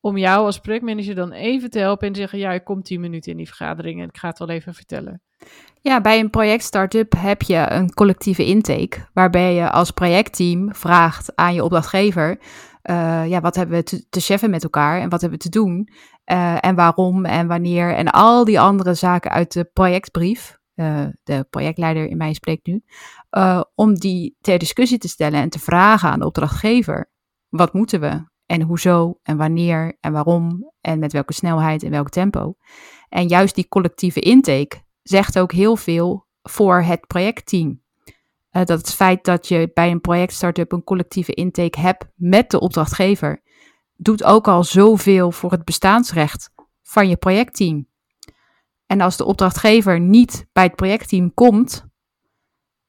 Om 0.00 0.16
jou 0.16 0.44
als 0.44 0.58
projectmanager 0.58 1.14
dan 1.14 1.32
even 1.32 1.70
te 1.70 1.78
helpen 1.78 2.06
en 2.06 2.12
te 2.12 2.20
zeggen: 2.20 2.38
Ja, 2.38 2.52
ik 2.52 2.64
kom 2.64 2.82
tien 2.82 3.00
minuten 3.00 3.30
in 3.30 3.36
die 3.36 3.46
vergadering 3.46 4.00
en 4.00 4.08
ik 4.08 4.16
ga 4.16 4.28
het 4.28 4.38
wel 4.38 4.48
even 4.48 4.74
vertellen. 4.74 5.22
Ja, 5.80 6.00
bij 6.00 6.20
een 6.20 6.30
project 6.30 6.62
start-up 6.62 7.12
heb 7.16 7.42
je 7.42 7.66
een 7.68 7.94
collectieve 7.94 8.44
intake, 8.44 9.08
waarbij 9.12 9.54
je 9.54 9.70
als 9.70 9.90
projectteam 9.90 10.74
vraagt 10.74 11.32
aan 11.34 11.54
je 11.54 11.64
opdrachtgever: 11.64 12.38
uh, 12.90 13.28
ja, 13.28 13.40
wat 13.40 13.54
hebben 13.54 13.76
we 13.76 13.82
te, 13.82 14.08
te 14.08 14.20
cheffen 14.20 14.50
met 14.50 14.62
elkaar 14.62 15.00
en 15.00 15.08
wat 15.08 15.20
hebben 15.20 15.38
we 15.38 15.44
te 15.44 15.58
doen? 15.58 15.88
Uh, 16.32 16.64
en 16.64 16.74
waarom 16.74 17.24
en 17.24 17.46
wanneer 17.46 17.94
en 17.94 18.10
al 18.10 18.44
die 18.44 18.60
andere 18.60 18.94
zaken 18.94 19.30
uit 19.30 19.52
de 19.52 19.64
projectbrief. 19.64 20.58
Uh, 20.74 21.06
de 21.22 21.46
projectleider 21.50 22.06
in 22.06 22.16
mij 22.16 22.32
spreekt 22.32 22.66
nu. 22.66 22.82
om 23.74 23.94
die 23.94 24.36
ter 24.40 24.58
discussie 24.58 24.98
te 24.98 25.08
stellen 25.08 25.40
en 25.40 25.48
te 25.48 25.58
vragen 25.58 26.10
aan 26.10 26.18
de 26.18 26.26
opdrachtgever: 26.26 27.10
wat 27.48 27.72
moeten 27.72 28.00
we? 28.00 28.32
En 28.46 28.62
hoezo 28.62 29.18
en 29.22 29.36
wanneer 29.36 29.96
en 30.00 30.12
waarom 30.12 30.72
en 30.80 30.98
met 30.98 31.12
welke 31.12 31.32
snelheid 31.32 31.82
en 31.82 31.90
welk 31.90 32.08
tempo. 32.08 32.54
En 33.08 33.28
juist 33.28 33.54
die 33.54 33.68
collectieve 33.68 34.20
intake 34.20 34.82
zegt 35.02 35.38
ook 35.38 35.52
heel 35.52 35.76
veel 35.76 36.26
voor 36.42 36.82
het 36.82 37.06
projectteam. 37.06 37.82
Uh, 38.52 38.64
dat 38.64 38.78
het 38.78 38.94
feit 38.94 39.24
dat 39.24 39.48
je 39.48 39.70
bij 39.74 39.90
een 39.90 40.00
project 40.00 40.32
startup 40.32 40.72
een 40.72 40.84
collectieve 40.84 41.34
intake 41.34 41.80
hebt 41.80 42.04
met 42.14 42.50
de 42.50 42.60
opdrachtgever, 42.60 43.42
doet 43.96 44.24
ook 44.24 44.48
al 44.48 44.64
zoveel 44.64 45.30
voor 45.30 45.50
het 45.50 45.64
bestaansrecht 45.64 46.50
van 46.82 47.08
je 47.08 47.16
projectteam. 47.16 47.86
En 48.86 49.00
als 49.00 49.16
de 49.16 49.24
opdrachtgever 49.24 50.00
niet 50.00 50.46
bij 50.52 50.64
het 50.64 50.74
projectteam 50.74 51.34
komt, 51.34 51.86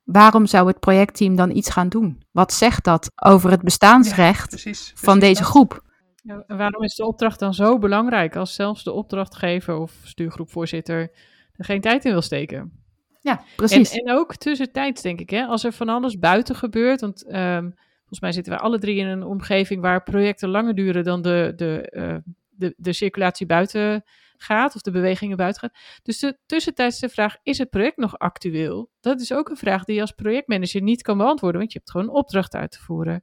waarom 0.04 0.46
zou 0.46 0.68
het 0.68 0.80
projectteam 0.80 1.36
dan 1.36 1.56
iets 1.56 1.70
gaan 1.70 1.90
doen? 1.90 2.24
Wat 2.32 2.54
zegt 2.54 2.84
dat 2.84 3.12
over 3.16 3.52
het 3.52 3.62
bestaansrecht 3.62 4.50
precies, 4.50 4.92
van 4.96 5.20
deze 5.20 5.44
groep? 5.44 5.84
Ja, 6.24 6.44
waarom 6.48 6.84
is 6.84 6.96
de 6.96 7.06
opdracht 7.06 7.40
dan 7.40 7.54
zo 7.54 7.78
belangrijk 7.78 8.36
als 8.36 8.54
zelfs 8.54 8.84
de 8.84 8.92
opdrachtgever 8.92 9.76
of 9.76 9.94
stuurgroepvoorzitter 10.04 11.12
er 11.54 11.66
geen 11.66 11.82
tijd 11.82 12.06
in 12.06 12.12
wil 12.12 12.22
steken? 12.22 12.84
Ja, 13.22 13.44
precies. 13.56 13.92
En, 13.92 14.00
en 14.00 14.16
ook 14.16 14.36
tussentijds, 14.36 15.02
denk 15.02 15.20
ik, 15.20 15.30
hè, 15.30 15.46
als 15.46 15.64
er 15.64 15.74
van 15.74 15.90
alles 15.90 16.20
buiten 16.20 16.56
gebeurt. 16.56 17.02
Want 17.02 17.26
um, 17.28 17.74
volgens 17.98 18.20
mij 18.20 18.32
zitten 18.32 18.54
we 18.54 18.60
alle 18.60 18.80
drie 18.80 18.98
in 18.98 19.08
een 19.08 19.24
omgeving 19.24 19.82
waar 19.82 20.04
projecten 20.04 20.50
langer 20.50 20.76
duren 20.76 21.04
dan 21.04 21.22
de, 21.22 21.54
de, 21.56 21.92
uh, 21.96 22.34
de, 22.50 22.74
de 22.78 22.94
circulatie 22.94 23.46
buiten 23.46 24.04
gaat 24.38 24.76
of 24.76 24.82
de 24.82 24.92
bewegingen 24.92 25.38
buiten 25.38 25.62
gaat. 25.62 25.78
Dus 26.04 26.20
de 26.20 26.38
tussentijds 26.46 27.00
de 27.00 27.10
vraag, 27.10 27.38
is 27.44 27.58
het 27.58 27.70
project 27.70 27.98
nog 27.98 28.18
actueel? 28.18 28.92
Dat 29.00 29.22
is 29.22 29.34
ook 29.34 29.50
een 29.50 29.58
vraag 29.58 29.84
die 29.84 29.96
je 29.96 30.02
als 30.02 30.12
projectmanager 30.12 30.82
niet 30.82 31.02
kan 31.02 31.18
beantwoorden, 31.18 31.60
want 31.60 31.72
je 31.72 31.78
hebt 31.78 31.92
gewoon 31.92 32.08
een 32.08 32.14
opdracht 32.14 32.56
uit 32.56 32.72
te 32.72 32.80
voeren. 32.80 33.22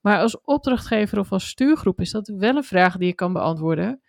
Maar 0.00 0.18
als 0.18 0.40
opdrachtgever 0.40 1.18
of 1.18 1.32
als 1.32 1.48
stuurgroep 1.48 2.00
is 2.00 2.10
dat 2.10 2.28
wel 2.28 2.56
een 2.56 2.64
vraag 2.64 2.96
die 2.96 3.06
je 3.06 3.14
kan 3.14 3.32
beantwoorden. 3.32 4.00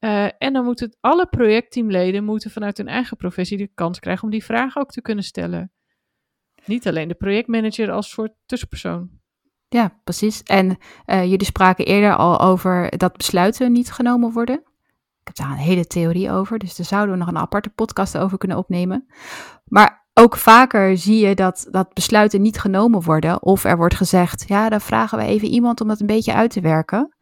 Uh, 0.00 0.24
en 0.38 0.52
dan 0.52 0.64
moeten 0.64 0.96
alle 1.00 1.26
projectteamleden 1.26 2.24
moeten 2.24 2.50
vanuit 2.50 2.76
hun 2.76 2.88
eigen 2.88 3.16
professie 3.16 3.58
de 3.58 3.70
kans 3.74 3.98
krijgen 3.98 4.24
om 4.24 4.30
die 4.30 4.44
vraag 4.44 4.76
ook 4.76 4.90
te 4.90 5.02
kunnen 5.02 5.24
stellen. 5.24 5.72
Niet 6.64 6.88
alleen 6.88 7.08
de 7.08 7.14
projectmanager 7.14 7.90
als 7.90 8.10
soort 8.10 8.32
tussenpersoon. 8.46 9.10
Ja, 9.68 10.00
precies. 10.04 10.42
En 10.42 10.78
uh, 11.06 11.24
jullie 11.24 11.44
spraken 11.44 11.86
eerder 11.86 12.16
al 12.16 12.40
over 12.40 12.98
dat 12.98 13.16
besluiten 13.16 13.72
niet 13.72 13.92
genomen 13.92 14.32
worden. 14.32 14.62
Ik 15.24 15.36
heb 15.36 15.46
daar 15.46 15.56
een 15.56 15.64
hele 15.64 15.86
theorie 15.86 16.30
over, 16.30 16.58
dus 16.58 16.76
daar 16.76 16.86
zouden 16.86 17.12
we 17.12 17.20
nog 17.20 17.28
een 17.28 17.38
aparte 17.38 17.70
podcast 17.70 18.18
over 18.18 18.38
kunnen 18.38 18.56
opnemen. 18.56 19.06
Maar 19.64 20.06
ook 20.14 20.36
vaker 20.36 20.98
zie 20.98 21.26
je 21.26 21.34
dat, 21.34 21.66
dat 21.70 21.92
besluiten 21.92 22.42
niet 22.42 22.60
genomen 22.60 23.02
worden. 23.02 23.42
Of 23.42 23.64
er 23.64 23.76
wordt 23.76 23.94
gezegd, 23.94 24.44
ja, 24.48 24.68
dan 24.68 24.80
vragen 24.80 25.18
we 25.18 25.24
even 25.24 25.48
iemand 25.48 25.80
om 25.80 25.88
dat 25.88 26.00
een 26.00 26.06
beetje 26.06 26.34
uit 26.34 26.50
te 26.50 26.60
werken. 26.60 27.14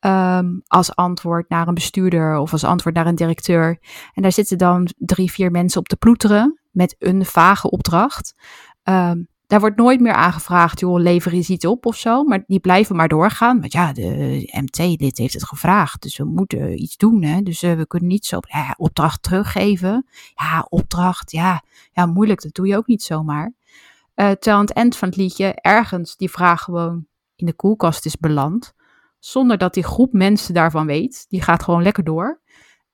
Um, 0.00 0.62
als 0.66 0.94
antwoord 0.94 1.48
naar 1.48 1.68
een 1.68 1.74
bestuurder 1.74 2.36
of 2.36 2.52
als 2.52 2.64
antwoord 2.64 2.94
naar 2.94 3.06
een 3.06 3.14
directeur. 3.14 3.78
En 4.12 4.22
daar 4.22 4.32
zitten 4.32 4.58
dan 4.58 4.88
drie, 4.96 5.30
vier 5.30 5.50
mensen 5.50 5.80
op 5.80 5.88
te 5.88 5.96
ploeteren 5.96 6.60
met 6.70 6.96
een 6.98 7.24
vage 7.24 7.70
opdracht. 7.70 8.34
Um, 8.82 9.28
daar 9.48 9.60
wordt 9.60 9.76
nooit 9.76 10.00
meer 10.00 10.12
aangevraagd, 10.12 10.80
joh, 10.80 11.00
lever 11.00 11.32
eens 11.32 11.48
iets 11.48 11.64
op 11.64 11.86
of 11.86 11.96
zo. 11.96 12.24
Maar 12.24 12.44
die 12.46 12.60
blijven 12.60 12.96
maar 12.96 13.08
doorgaan. 13.08 13.60
Want 13.60 13.72
ja, 13.72 13.92
de 13.92 14.60
MT-lid 14.60 15.18
heeft 15.18 15.34
het 15.34 15.44
gevraagd. 15.44 16.02
Dus 16.02 16.16
we 16.16 16.24
moeten 16.24 16.82
iets 16.82 16.96
doen. 16.96 17.22
Hè? 17.22 17.42
Dus 17.42 17.62
uh, 17.62 17.74
we 17.74 17.86
kunnen 17.86 18.08
niet 18.08 18.26
zo 18.26 18.40
opdracht 18.76 19.22
teruggeven. 19.22 20.06
Ja, 20.34 20.66
opdracht, 20.68 21.30
ja, 21.30 21.62
ja, 21.92 22.06
moeilijk. 22.06 22.42
Dat 22.42 22.54
doe 22.54 22.66
je 22.66 22.76
ook 22.76 22.86
niet 22.86 23.02
zomaar. 23.02 23.46
Uh, 23.46 24.30
terwijl 24.30 24.56
aan 24.56 24.64
het 24.64 24.72
eind 24.72 24.96
van 24.96 25.08
het 25.08 25.16
liedje 25.16 25.54
ergens 25.54 26.16
die 26.16 26.30
vraag 26.30 26.62
gewoon 26.62 27.06
in 27.36 27.46
de 27.46 27.54
koelkast 27.54 28.06
is 28.06 28.16
beland. 28.16 28.74
Zonder 29.18 29.58
dat 29.58 29.74
die 29.74 29.84
groep 29.84 30.12
mensen 30.12 30.54
daarvan 30.54 30.86
weet. 30.86 31.26
Die 31.28 31.42
gaat 31.42 31.62
gewoon 31.62 31.82
lekker 31.82 32.04
door. 32.04 32.40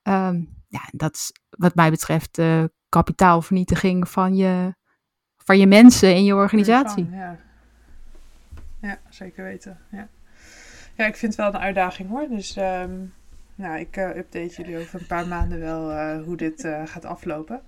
Um, 0.03 0.63
ja, 0.69 0.89
dat 0.91 1.15
is 1.15 1.33
wat 1.51 1.75
mij 1.75 1.91
betreft 1.91 2.39
uh, 2.39 2.65
kapitaalvernietiging 2.89 4.09
van 4.09 4.37
je 4.37 4.75
van 5.45 5.59
je 5.59 5.67
mensen 5.67 6.15
in 6.15 6.25
je 6.25 6.35
organisatie. 6.35 7.09
ja. 7.13 7.37
ja, 8.81 8.99
zeker 9.09 9.45
weten. 9.45 9.79
Ja. 9.91 10.09
ja, 10.95 11.07
ik 11.07 11.17
vind 11.17 11.37
het 11.37 11.41
wel 11.41 11.55
een 11.55 11.67
uitdaging 11.67 12.09
hoor. 12.09 12.27
Dus 12.29 12.57
um, 12.57 13.13
nou, 13.55 13.79
ik 13.79 13.97
uh, 13.97 14.17
update 14.17 14.55
jullie 14.63 14.79
over 14.79 15.01
een 15.01 15.07
paar 15.07 15.29
maanden 15.29 15.61
wel 15.61 15.91
uh, 15.91 16.23
hoe 16.25 16.37
dit 16.37 16.65
uh, 16.65 16.83
gaat 16.85 17.05
aflopen. 17.05 17.61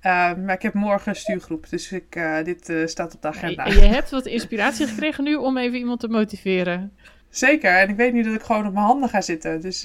Ehm, 0.00 0.44
maar 0.44 0.54
ik 0.54 0.62
heb 0.62 0.74
morgen 0.74 1.08
een 1.08 1.16
stuurgroep, 1.16 1.68
dus 1.68 1.92
ik, 1.92 2.20
dit 2.44 2.72
staat 2.90 3.14
op 3.14 3.22
de 3.22 3.28
agenda. 3.28 3.64
En 3.64 3.74
je 3.74 3.80
hebt 3.80 4.10
wat 4.10 4.26
inspiratie 4.26 4.86
gekregen 4.86 5.24
nu 5.24 5.34
om 5.34 5.58
even 5.58 5.78
iemand 5.78 6.00
te 6.00 6.08
motiveren. 6.08 6.92
Zeker, 7.28 7.78
en 7.78 7.88
ik 7.88 7.96
weet 7.96 8.12
nu 8.12 8.22
dat 8.22 8.34
ik 8.34 8.42
gewoon 8.42 8.66
op 8.66 8.72
mijn 8.72 8.86
handen 8.86 9.08
ga 9.08 9.20
zitten. 9.20 9.60
Dus 9.60 9.80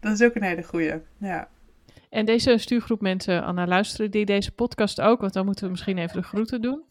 dat 0.00 0.12
is 0.12 0.22
ook 0.22 0.34
een 0.34 0.42
hele 0.42 0.62
goeie. 0.62 0.94
Ja. 1.18 1.48
En 2.10 2.24
deze 2.24 2.58
stuurgroep 2.58 3.00
mensen, 3.00 3.44
Anna, 3.44 3.66
luisteren 3.66 4.10
die 4.10 4.24
deze 4.24 4.52
podcast 4.52 5.00
ook? 5.00 5.20
Want 5.20 5.32
dan 5.32 5.44
moeten 5.44 5.64
we 5.64 5.70
misschien 5.70 5.98
even 5.98 6.20
de 6.20 6.26
groeten 6.26 6.62
doen. 6.62 6.84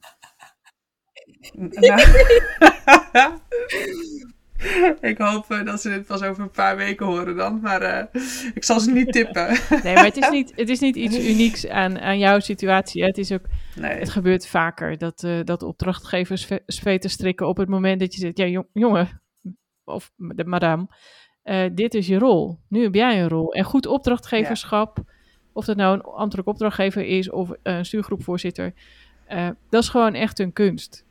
Nou, 1.51 2.01
ik 5.11 5.17
hoop 5.17 5.51
uh, 5.51 5.65
dat 5.65 5.81
ze 5.81 5.89
dit 5.89 6.05
pas 6.05 6.21
over 6.21 6.43
een 6.43 6.51
paar 6.51 6.77
weken 6.77 7.05
horen 7.05 7.35
dan. 7.35 7.59
Maar 7.59 7.81
uh, 7.81 8.21
ik 8.53 8.63
zal 8.63 8.79
ze 8.79 8.91
niet 8.91 9.11
tippen. 9.11 9.47
nee, 9.83 9.93
maar 9.93 10.05
het 10.05 10.17
is 10.17 10.29
niet, 10.29 10.53
het 10.55 10.69
is 10.69 10.79
niet 10.79 10.95
iets 10.95 11.17
unieks 11.17 11.67
aan, 11.67 11.99
aan 11.99 12.19
jouw 12.19 12.39
situatie. 12.39 13.03
Het, 13.03 13.17
is 13.17 13.31
ook, 13.31 13.45
nee. 13.75 13.99
het 13.99 14.09
gebeurt 14.09 14.47
vaker 14.47 14.97
dat, 14.97 15.23
uh, 15.23 15.39
dat 15.43 15.63
opdrachtgevers 15.63 16.47
sveten 16.65 17.09
strikken 17.09 17.47
op 17.47 17.57
het 17.57 17.69
moment 17.69 17.99
dat 17.99 18.13
je 18.13 18.19
zegt... 18.19 18.37
Ja, 18.37 18.63
jongen, 18.73 19.21
of 19.83 20.11
de 20.15 20.45
madame, 20.45 20.87
uh, 21.47 21.65
dit 21.73 21.93
is 21.93 22.07
je 22.07 22.17
rol. 22.17 22.59
Nu 22.69 22.83
heb 22.83 22.95
jij 22.95 23.21
een 23.21 23.29
rol. 23.29 23.53
En 23.53 23.63
goed 23.63 23.85
opdrachtgeverschap, 23.85 24.97
ja. 24.97 25.13
of 25.53 25.65
dat 25.65 25.75
nou 25.75 25.93
een 25.93 26.01
ambtelijk 26.01 26.47
opdrachtgever 26.47 27.05
is 27.05 27.29
of 27.29 27.51
een 27.63 27.85
stuurgroepvoorzitter, 27.85 28.73
uh, 29.29 29.49
dat 29.69 29.83
is 29.83 29.89
gewoon 29.89 30.13
echt 30.13 30.39
een 30.39 30.53
kunst. 30.53 31.05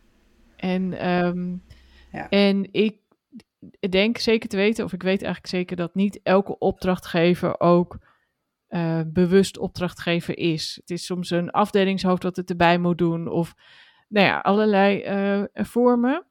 En, 0.57 1.09
um, 1.09 1.63
ja. 2.13 2.29
en 2.29 2.69
ik 2.73 2.99
denk 3.91 4.19
zeker 4.19 4.49
te 4.49 4.57
weten, 4.57 4.85
of 4.85 4.93
ik 4.93 5.03
weet 5.03 5.23
eigenlijk 5.23 5.53
zeker 5.53 5.77
dat 5.77 5.95
niet 5.95 6.21
elke 6.23 6.59
opdrachtgever 6.59 7.61
ook 7.61 7.99
uh, 8.69 9.01
bewust 9.07 9.59
opdrachtgever 9.59 10.39
is. 10.39 10.77
Het 10.81 10.91
is 10.91 11.07
soms 11.07 11.31
een 11.31 11.51
afdelingshoofd 11.51 12.23
dat 12.23 12.37
het 12.37 12.51
erbij 12.51 12.79
moet 12.79 12.99
doen, 12.99 13.29
of 13.29 13.55
nou 14.09 14.27
ja, 14.27 14.39
allerlei 14.39 15.05
vormen, 15.53 16.27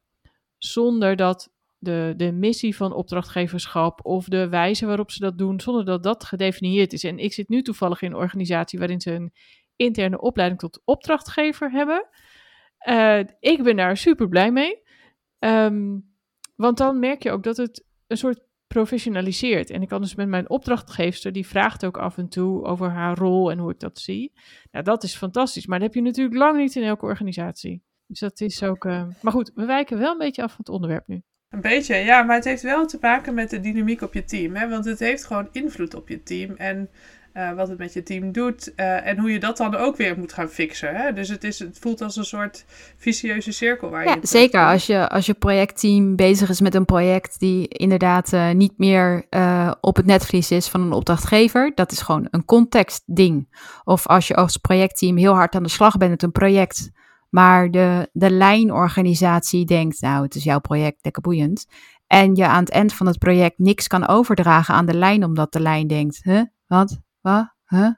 zonder 0.57 1.15
dat 1.15 1.53
de, 1.85 2.13
de 2.17 2.31
missie 2.31 2.75
van 2.75 2.93
opdrachtgeverschap 2.93 4.05
of 4.05 4.25
de 4.25 4.49
wijze 4.49 4.85
waarop 4.85 5.11
ze 5.11 5.19
dat 5.19 5.37
doen, 5.37 5.59
zonder 5.59 5.85
dat 5.85 6.03
dat 6.03 6.23
gedefinieerd 6.23 6.93
is. 6.93 7.03
En 7.03 7.17
ik 7.17 7.33
zit 7.33 7.49
nu 7.49 7.61
toevallig 7.61 8.01
in 8.01 8.11
een 8.11 8.17
organisatie 8.17 8.79
waarin 8.79 9.01
ze 9.01 9.11
een 9.11 9.33
interne 9.75 10.21
opleiding 10.21 10.59
tot 10.59 10.81
opdrachtgever 10.85 11.71
hebben. 11.71 12.07
Uh, 12.89 13.19
ik 13.39 13.63
ben 13.63 13.75
daar 13.75 13.97
super 13.97 14.27
blij 14.27 14.51
mee. 14.51 14.81
Um, 15.39 16.13
want 16.55 16.77
dan 16.77 16.99
merk 16.99 17.23
je 17.23 17.31
ook 17.31 17.43
dat 17.43 17.57
het 17.57 17.85
een 18.07 18.17
soort 18.17 18.43
professionaliseert. 18.67 19.69
En 19.69 19.81
ik 19.81 19.87
kan 19.87 20.01
dus 20.01 20.15
met 20.15 20.27
mijn 20.27 20.49
opdrachtgever, 20.49 21.31
die 21.31 21.47
vraagt 21.47 21.85
ook 21.85 21.97
af 21.97 22.17
en 22.17 22.29
toe 22.29 22.63
over 22.63 22.89
haar 22.89 23.17
rol 23.17 23.51
en 23.51 23.57
hoe 23.57 23.71
ik 23.71 23.79
dat 23.79 23.99
zie. 23.99 24.33
Nou, 24.71 24.83
dat 24.83 25.03
is 25.03 25.15
fantastisch. 25.15 25.65
Maar 25.65 25.79
dat 25.79 25.87
heb 25.87 25.95
je 25.95 26.09
natuurlijk 26.09 26.37
lang 26.37 26.57
niet 26.57 26.75
in 26.75 26.83
elke 26.83 27.05
organisatie. 27.05 27.83
Dus 28.07 28.19
dat 28.19 28.41
is 28.41 28.63
ook. 28.63 28.85
Uh... 28.85 29.07
Maar 29.21 29.33
goed, 29.33 29.51
we 29.55 29.65
wijken 29.65 29.97
wel 29.97 30.11
een 30.11 30.17
beetje 30.17 30.43
af 30.43 30.49
van 30.49 30.59
het 30.59 30.69
onderwerp 30.69 31.07
nu. 31.07 31.23
Een 31.55 31.61
beetje, 31.61 31.95
ja, 31.95 32.23
maar 32.23 32.35
het 32.35 32.45
heeft 32.45 32.61
wel 32.61 32.85
te 32.85 32.97
maken 33.01 33.33
met 33.33 33.49
de 33.49 33.59
dynamiek 33.59 34.01
op 34.01 34.13
je 34.13 34.25
team. 34.25 34.55
Hè? 34.55 34.69
Want 34.69 34.85
het 34.85 34.99
heeft 34.99 35.25
gewoon 35.25 35.47
invloed 35.51 35.95
op 35.95 36.09
je 36.09 36.23
team. 36.23 36.55
En 36.57 36.89
uh, 37.33 37.53
wat 37.53 37.67
het 37.67 37.77
met 37.77 37.93
je 37.93 38.03
team 38.03 38.31
doet 38.31 38.73
uh, 38.75 39.07
en 39.07 39.19
hoe 39.19 39.31
je 39.31 39.39
dat 39.39 39.57
dan 39.57 39.75
ook 39.75 39.97
weer 39.97 40.17
moet 40.17 40.33
gaan 40.33 40.47
fixen. 40.47 40.95
Hè? 40.95 41.13
Dus 41.13 41.29
het, 41.29 41.43
is, 41.43 41.59
het 41.59 41.77
voelt 41.79 42.01
als 42.01 42.15
een 42.15 42.25
soort 42.25 42.65
vicieuze 42.97 43.51
cirkel 43.51 43.89
waar 43.89 44.05
ja, 44.05 44.13
je. 44.13 44.27
Zeker, 44.27 44.65
als 44.65 44.85
je, 44.85 45.09
als 45.09 45.25
je 45.25 45.33
projectteam 45.33 46.15
bezig 46.15 46.49
is 46.49 46.61
met 46.61 46.75
een 46.75 46.85
project 46.85 47.39
die 47.39 47.67
inderdaad 47.67 48.33
uh, 48.33 48.51
niet 48.51 48.77
meer 48.77 49.25
op 49.81 49.95
het 49.95 50.05
netvlies 50.05 50.51
is 50.51 50.67
van 50.67 50.81
een 50.81 50.91
opdrachtgever, 50.91 51.71
dat 51.75 51.91
is 51.91 52.01
gewoon 52.01 52.27
een 52.31 52.45
contextding. 52.45 53.47
Of 53.83 54.07
als 54.07 54.27
je 54.27 54.35
als 54.35 54.57
projectteam 54.57 55.17
heel 55.17 55.33
hard 55.33 55.55
aan 55.55 55.63
de 55.63 55.69
slag 55.69 55.97
bent 55.97 56.11
met 56.11 56.23
een 56.23 56.31
project, 56.31 56.91
maar 57.35 57.71
de, 57.71 58.09
de 58.13 58.31
lijnorganisatie 58.31 59.65
denkt, 59.65 60.01
nou, 60.01 60.23
het 60.23 60.35
is 60.35 60.43
jouw 60.43 60.59
project, 60.59 60.99
lekker 61.01 61.21
boeiend. 61.21 61.67
En 62.07 62.35
je 62.35 62.47
aan 62.47 62.59
het 62.59 62.69
eind 62.69 62.93
van 62.93 63.07
het 63.07 63.17
project 63.17 63.57
niks 63.57 63.87
kan 63.87 64.07
overdragen 64.07 64.75
aan 64.75 64.85
de 64.85 64.93
lijn, 64.93 65.23
omdat 65.23 65.53
de 65.53 65.59
lijn 65.59 65.87
denkt, 65.87 66.23
huh, 66.23 66.41
wat, 66.67 66.99
wat, 67.21 67.53
huh? 67.65 67.89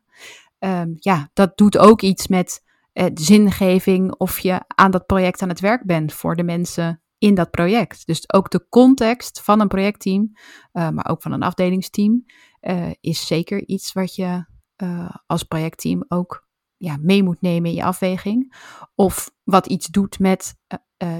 Um, 0.59 0.95
ja, 0.95 1.29
dat 1.33 1.57
doet 1.57 1.77
ook 1.77 2.01
iets 2.01 2.27
met 2.27 2.63
uh, 2.93 3.05
zingeving 3.13 4.13
of 4.15 4.39
je 4.39 4.61
aan 4.67 4.91
dat 4.91 5.05
project 5.05 5.41
aan 5.41 5.49
het 5.49 5.59
werk 5.59 5.85
bent 5.85 6.13
voor 6.13 6.35
de 6.35 6.43
mensen 6.43 7.01
in 7.17 7.35
dat 7.35 7.51
project. 7.51 8.05
Dus 8.05 8.33
ook 8.33 8.49
de 8.49 8.65
context 8.69 9.41
van 9.41 9.59
een 9.59 9.67
projectteam, 9.67 10.31
uh, 10.73 10.89
maar 10.89 11.09
ook 11.09 11.21
van 11.21 11.31
een 11.31 11.43
afdelingsteam, 11.43 12.25
uh, 12.61 12.89
is 13.01 13.27
zeker 13.27 13.67
iets 13.67 13.93
wat 13.93 14.15
je 14.15 14.45
als 15.25 15.43
projectteam 15.43 16.05
ook 16.07 16.46
ja, 16.77 16.97
mee 17.01 17.23
moet 17.23 17.41
nemen 17.41 17.69
in 17.69 17.75
je 17.75 17.83
afweging. 17.83 18.53
Of 18.95 19.31
wat 19.43 19.67
iets 19.67 19.87
doet 19.87 20.19
met 20.19 20.55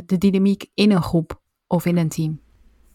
de 0.06 0.18
dynamiek 0.18 0.70
in 0.74 0.92
een 0.92 1.04
groep 1.04 1.42
of 1.68 1.86
in 1.86 1.98
een 1.98 2.10
team. 2.10 2.42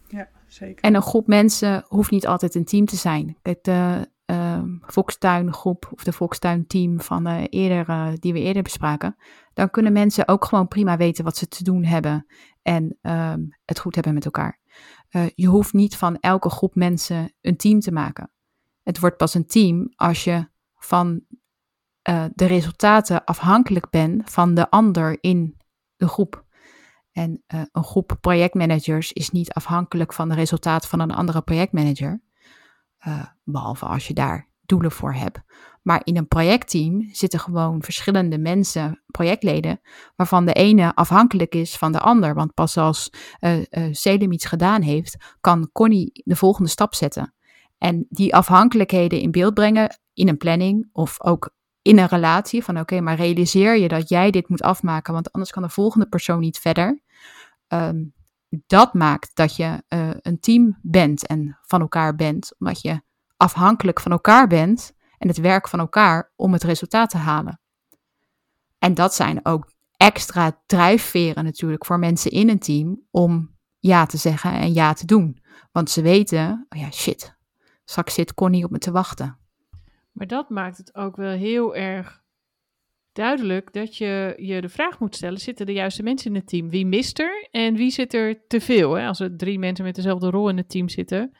Ja, 0.09 0.29
zeker. 0.47 0.85
En 0.85 0.95
een 0.95 1.03
groep 1.03 1.27
mensen 1.27 1.85
hoeft 1.89 2.11
niet 2.11 2.27
altijd 2.27 2.55
een 2.55 2.65
team 2.65 2.85
te 2.87 2.97
zijn. 2.97 3.37
Kijk, 3.43 3.65
de 3.65 4.11
uh, 4.27 4.63
Volkstuingroep 4.81 5.89
of 5.93 6.05
de 6.05 6.13
Volkstuinteam 6.13 7.01
van 7.01 7.29
uh, 7.29 7.43
eerder, 7.49 8.21
die 8.21 8.33
we 8.33 8.41
eerder 8.41 8.63
bespraken, 8.63 9.17
dan 9.55 9.71
kunnen 9.71 9.93
mensen 9.93 10.29
ook 10.29 10.45
gewoon 10.45 10.69
prima 10.69 10.97
weten 10.97 11.25
wat 11.25 11.37
ze 11.37 11.49
te 11.49 11.65
doen 11.65 11.85
hebben 11.85 12.27
en 12.63 12.99
um, 13.03 13.57
het 13.65 13.79
goed 13.79 13.95
hebben 13.95 14.15
met 14.15 14.25
elkaar. 14.25 14.61
Je 15.35 15.47
hoeft 15.47 15.73
niet 15.73 15.97
van 15.97 16.17
elke 16.21 16.51
groep 16.51 16.75
mensen 16.75 17.35
een 17.41 17.57
team 17.57 17.81
te 17.81 17.93
maken. 17.93 18.33
Het 18.83 19.01
wordt 19.01 19.17
pas 19.17 19.35
een 19.35 19.47
team 19.47 19.93
als 19.95 20.25
je 20.25 20.49
van 20.75 21.25
de 22.34 22.46
resultaten 22.46 23.24
afhankelijk 23.24 23.90
bent 23.90 24.30
van 24.30 24.55
de 24.55 24.70
ander 24.70 25.18
in 25.20 25.57
de 25.96 26.09
groep. 26.09 26.44
En 27.12 27.42
een 27.46 27.84
groep 27.84 28.16
projectmanagers 28.20 29.12
is 29.12 29.30
niet 29.30 29.53
afhankelijk 29.53 30.12
van 30.12 30.28
de 30.28 30.34
resultaten 30.34 30.88
van 30.88 31.00
een 31.00 31.12
andere 31.12 31.42
projectmanager. 31.42 32.22
Uh, 33.07 33.24
behalve 33.44 33.86
als 33.86 34.07
je 34.07 34.14
daar 34.14 34.48
doelen 34.61 34.90
voor 34.90 35.14
hebt. 35.14 35.40
Maar 35.82 36.00
in 36.05 36.16
een 36.16 36.28
projectteam 36.28 37.09
zitten 37.12 37.40
gewoon 37.40 37.82
verschillende 37.82 38.38
mensen, 38.38 39.03
projectleden, 39.07 39.80
waarvan 40.16 40.46
de 40.46 40.53
ene 40.53 40.94
afhankelijk 40.94 41.55
is 41.55 41.76
van 41.76 41.92
de 41.92 42.00
ander. 42.00 42.34
Want 42.34 42.55
pas 42.55 42.76
als 42.76 43.12
uh, 43.40 43.62
Selim 43.90 44.32
iets 44.32 44.44
gedaan 44.44 44.82
heeft, 44.82 45.36
kan 45.40 45.70
Connie 45.72 46.11
de 46.24 46.36
volgende 46.36 46.70
stap 46.70 46.94
zetten. 46.94 47.34
En 47.78 48.07
die 48.09 48.34
afhankelijkheden 48.34 49.20
in 49.20 49.30
beeld 49.30 49.55
brengen 49.55 50.00
in 50.12 50.28
een 50.28 50.36
planning 50.36 50.88
of 50.92 51.22
ook 51.24 51.55
in 51.83 51.99
een 51.99 52.07
relatie. 52.07 52.64
Van 52.64 52.78
oké, 52.78 53.01
maar 53.01 53.16
realiseer 53.16 53.78
je 53.78 53.89
dat 53.89 54.09
jij 54.09 54.30
dit 54.30 54.49
moet 54.49 54.62
afmaken, 54.62 55.12
want 55.12 55.33
anders 55.33 55.53
kan 55.53 55.62
de 55.62 55.68
volgende 55.68 56.07
persoon 56.07 56.41
niet 56.41 56.59
verder. 56.59 57.03
Um, 57.68 58.14
dat 58.66 58.95
maakt 58.95 59.30
dat 59.35 59.57
je 59.57 59.83
uh, 59.89 60.11
een 60.20 60.41
team 60.41 60.78
bent 60.83 61.26
en 61.26 61.59
van 61.62 61.80
elkaar 61.80 62.14
bent, 62.14 62.53
omdat 62.59 62.80
je 62.80 63.03
afhankelijk 63.37 64.01
van 64.01 64.12
elkaar 64.12 64.47
bent 64.47 64.93
en 65.18 65.28
het 65.28 65.39
werk 65.39 65.68
van 65.68 65.78
elkaar 65.78 66.33
om 66.37 66.53
het 66.53 66.62
resultaat 66.62 67.11
te 67.11 67.16
halen. 67.16 67.61
En 68.78 68.95
dat 68.95 69.14
zijn 69.14 69.41
ook 69.47 69.72
extra 69.97 70.62
drijfveren 70.66 71.45
natuurlijk 71.45 71.85
voor 71.85 71.99
mensen 71.99 72.30
in 72.30 72.49
een 72.49 72.59
team 72.59 73.01
om 73.11 73.57
ja 73.78 74.07
te 74.07 74.16
zeggen 74.16 74.53
en 74.53 74.72
ja 74.72 74.93
te 74.93 75.07
doen. 75.07 75.43
Want 75.72 75.91
ze 75.91 76.03
weten, 76.03 76.66
oh 76.68 76.80
ja, 76.80 76.91
shit, 76.91 77.37
straks 77.85 78.14
zit 78.14 78.35
Connie 78.35 78.64
op 78.64 78.70
me 78.70 78.78
te 78.78 78.91
wachten. 78.91 79.39
Maar 80.13 80.27
dat 80.27 80.51
maakt 80.51 80.77
het 80.77 80.95
ook 80.95 81.17
wel 81.17 81.31
heel 81.31 81.77
erg 81.77 82.23
duidelijk 83.13 83.73
dat 83.73 83.97
je 83.97 84.35
je 84.37 84.61
de 84.61 84.69
vraag 84.69 85.01
moet 85.01 85.17
stellen: 85.17 85.39
zitten 85.39 85.67
de 85.67 85.73
juiste 85.73 86.03
mensen 86.03 86.31
in 86.31 86.37
het 86.37 86.49
team? 86.49 86.71
Wie 86.71 86.87
mist 86.87 87.19
er 87.19 87.49
en 87.51 87.75
wie 87.75 87.91
zit 87.91 88.15
er 88.15 88.47
te 88.47 88.61
veel? 88.61 88.99
Als 88.99 89.21
er 89.21 89.37
drie 89.37 89.59
mensen 89.59 89.85
met 89.85 89.95
dezelfde 89.95 90.31
rol 90.31 90.49
in 90.49 90.57
het 90.57 90.69
team 90.69 90.89
zitten, 90.89 91.37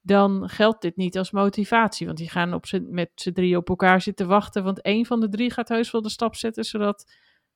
dan 0.00 0.48
geldt 0.48 0.82
dit 0.82 0.96
niet 0.96 1.18
als 1.18 1.30
motivatie. 1.30 2.06
Want 2.06 2.18
die 2.18 2.30
gaan 2.30 2.54
op 2.54 2.64
met 2.82 3.10
z'n 3.14 3.32
drie 3.32 3.56
op 3.56 3.68
elkaar 3.68 4.00
zitten 4.00 4.26
wachten. 4.26 4.64
Want 4.64 4.82
één 4.82 5.06
van 5.06 5.20
de 5.20 5.28
drie 5.28 5.50
gaat 5.50 5.68
heus 5.68 5.90
wel 5.90 6.02
de 6.02 6.10
stap 6.10 6.34
zetten, 6.34 6.64
zodat 6.64 7.12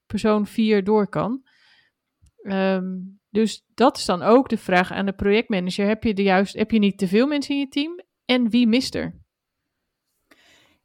persoon 0.06 0.46
vier 0.46 0.84
door 0.84 1.08
kan. 1.08 1.42
Um, 2.42 3.20
dus 3.30 3.64
dat 3.74 3.96
is 3.96 4.04
dan 4.04 4.22
ook 4.22 4.48
de 4.48 4.56
vraag 4.56 4.92
aan 4.92 5.06
de 5.06 5.12
projectmanager: 5.12 5.86
heb 5.86 6.02
je, 6.02 6.14
de 6.14 6.22
juist, 6.22 6.54
heb 6.54 6.70
je 6.70 6.78
niet 6.78 6.98
te 6.98 7.08
veel 7.08 7.26
mensen 7.26 7.54
in 7.54 7.60
je 7.60 7.68
team? 7.68 8.00
En 8.24 8.50
wie 8.50 8.66
mist 8.66 8.94
er? 8.94 9.19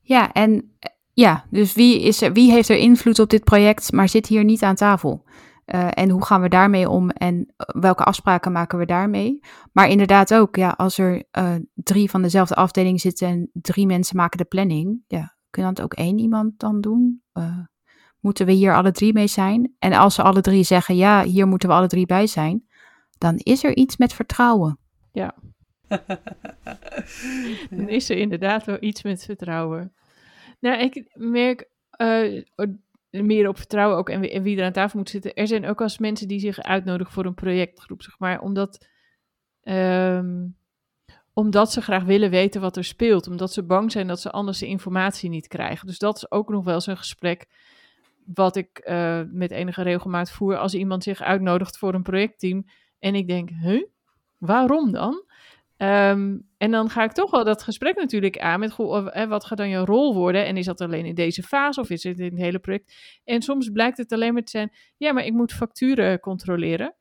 Ja, 0.08 0.32
en 0.32 0.78
ja, 1.14 1.46
dus 1.50 1.74
wie, 1.74 2.02
is 2.02 2.22
er, 2.22 2.34
wie 2.34 2.52
heeft 2.52 2.70
er 2.70 2.78
invloed 2.78 3.20
op 3.20 3.30
dit 3.30 3.44
project, 3.44 3.92
maar 3.92 4.10
zit 4.10 4.28
hier 4.28 4.44
niet 4.44 4.64
aan 4.64 4.76
tafel? 4.76 5.24
Uh, 5.66 5.88
en 5.94 6.10
hoe 6.10 6.26
gaan 6.26 6.42
we 6.42 6.50
daarmee 6.50 6.90
om 6.90 7.10
en 7.10 7.54
eh, 7.58 7.82
welke 7.82 8.04
afspraken 8.04 8.52
maken 8.52 8.78
we 8.78 8.86
daarmee? 8.86 9.40
Maar 9.72 9.90
inderdaad 9.90 10.34
ook, 10.34 10.56
ja, 10.56 10.70
als 10.70 10.98
er 10.98 11.24
drie 11.74 12.10
van 12.10 12.22
dezelfde 12.22 12.56
afdeling 12.56 13.02
zitten 13.02 13.28
en 13.28 13.50
drie 13.54 13.86
mensen 13.86 14.16
maken 14.16 14.38
de 14.38 14.46
planning, 14.46 15.04
ja, 15.08 15.36
kun 15.50 15.64
je 15.64 15.74
dat 15.74 15.84
ook 15.84 15.94
één 15.94 16.18
iemand 16.20 16.60
dan 16.60 16.82
doen? 16.82 17.24
Moeten 18.20 18.46
we 18.46 18.52
hier 18.52 18.76
alle 18.76 18.92
drie 18.92 19.14
mee 19.14 19.28
zijn? 19.28 19.76
En 19.80 19.94
als 19.94 20.16
ze 20.16 20.22
alle 20.22 20.42
drie 20.42 20.64
zeggen, 20.64 20.96
ja, 20.96 21.24
hier 21.24 21.48
moeten 21.48 21.70
we 21.70 21.76
alle 21.76 21.88
drie 21.88 22.06
bij 22.06 22.28
zijn, 22.28 22.66
dan 23.18 23.36
is 23.36 23.64
er 23.64 23.76
iets 23.76 23.98
met 23.98 24.14
vertrouwen. 24.14 24.80
Ja. 25.12 25.36
dan 27.70 27.90
is 27.90 28.10
er 28.10 28.18
inderdaad 28.18 28.66
wel 28.66 28.78
iets 28.80 29.04
met 29.04 29.26
vertrouwen. 29.26 29.94
Nou, 30.60 30.80
ik 30.80 31.04
merk 31.14 31.70
uh, 31.98 32.44
meer 33.10 33.48
op 33.48 33.58
vertrouwen 33.58 33.98
ook 33.98 34.10
en 34.10 34.44
wie, 34.44 34.58
er 34.58 34.66
aan 34.66 34.72
tafel 34.72 35.00
moet 35.00 35.10
zitten. 35.10 35.34
Er 35.34 35.48
zijn 35.48 35.66
ook 35.66 35.82
als 35.82 35.98
mensen 35.98 36.28
die 36.28 36.40
zich 36.40 36.60
uitnodigen 36.62 37.14
voor 37.14 37.26
een 37.26 37.34
projectgroep, 37.34 38.02
zeg 38.02 38.20
maar, 38.20 38.42
omdat, 38.42 38.88
um, 39.64 40.58
omdat 41.34 41.72
ze 41.72 41.82
graag 41.82 42.04
willen 42.04 42.30
weten 42.30 42.62
wat 42.62 42.78
er 42.78 42.84
speelt. 42.84 43.28
Omdat 43.28 43.54
ze 43.54 43.64
bang 43.64 43.92
zijn 43.92 44.08
dat 44.08 44.22
ze 44.22 44.32
anders 44.32 44.60
de 44.60 44.68
informatie 44.68 45.30
niet 45.30 45.48
krijgen. 45.48 45.88
Dus 45.88 46.00
dat 46.00 46.16
is 46.16 46.32
ook 46.32 46.50
nog 46.50 46.64
wel 46.64 46.82
zo'n 46.82 46.98
gesprek 46.98 47.48
wat 48.26 48.56
ik 48.56 48.84
uh, 48.86 49.22
met 49.32 49.52
enige 49.52 49.82
regelmaat 49.82 50.32
voer 50.32 50.58
als 50.58 50.74
iemand 50.74 51.04
zich 51.04 51.22
uitnodigt 51.22 51.78
voor 51.78 51.94
een 51.94 52.04
projectteam. 52.04 52.66
En 53.00 53.16
ik 53.16 53.28
denk, 53.28 53.50
huh? 53.50 53.84
Waarom 54.38 54.92
dan? 54.92 55.24
Um, 55.78 56.48
en 56.58 56.72
dan 56.72 56.90
ga 56.90 57.04
ik 57.04 57.12
toch 57.12 57.32
wel 57.32 57.44
dat 57.44 57.64
gesprek 57.64 57.96
natuurlijk 57.96 58.38
aan 58.38 58.60
met 58.60 58.76
wat 59.28 59.46
gaat 59.46 59.58
dan 59.58 59.70
je 59.70 59.78
rol 59.78 60.14
worden? 60.14 60.46
En 60.46 60.58
is 60.58 60.66
dat 60.66 60.82
alleen 60.82 61.06
in 61.06 61.16
deze 61.16 61.44
fase 61.44 61.80
of 61.80 61.90
is 61.90 62.04
het 62.04 62.20
in 62.20 62.32
het 62.32 62.42
hele 62.42 62.60
project? 62.60 62.94
En 63.24 63.42
soms 63.42 63.70
blijkt 63.70 63.98
het 63.98 64.12
alleen 64.12 64.34
maar 64.34 64.44
te 64.44 64.50
zijn, 64.50 64.72
ja, 64.98 65.14
maar 65.14 65.26
ik 65.26 65.34
moet 65.34 65.54
facturen 65.54 66.20
controleren. 66.20 66.96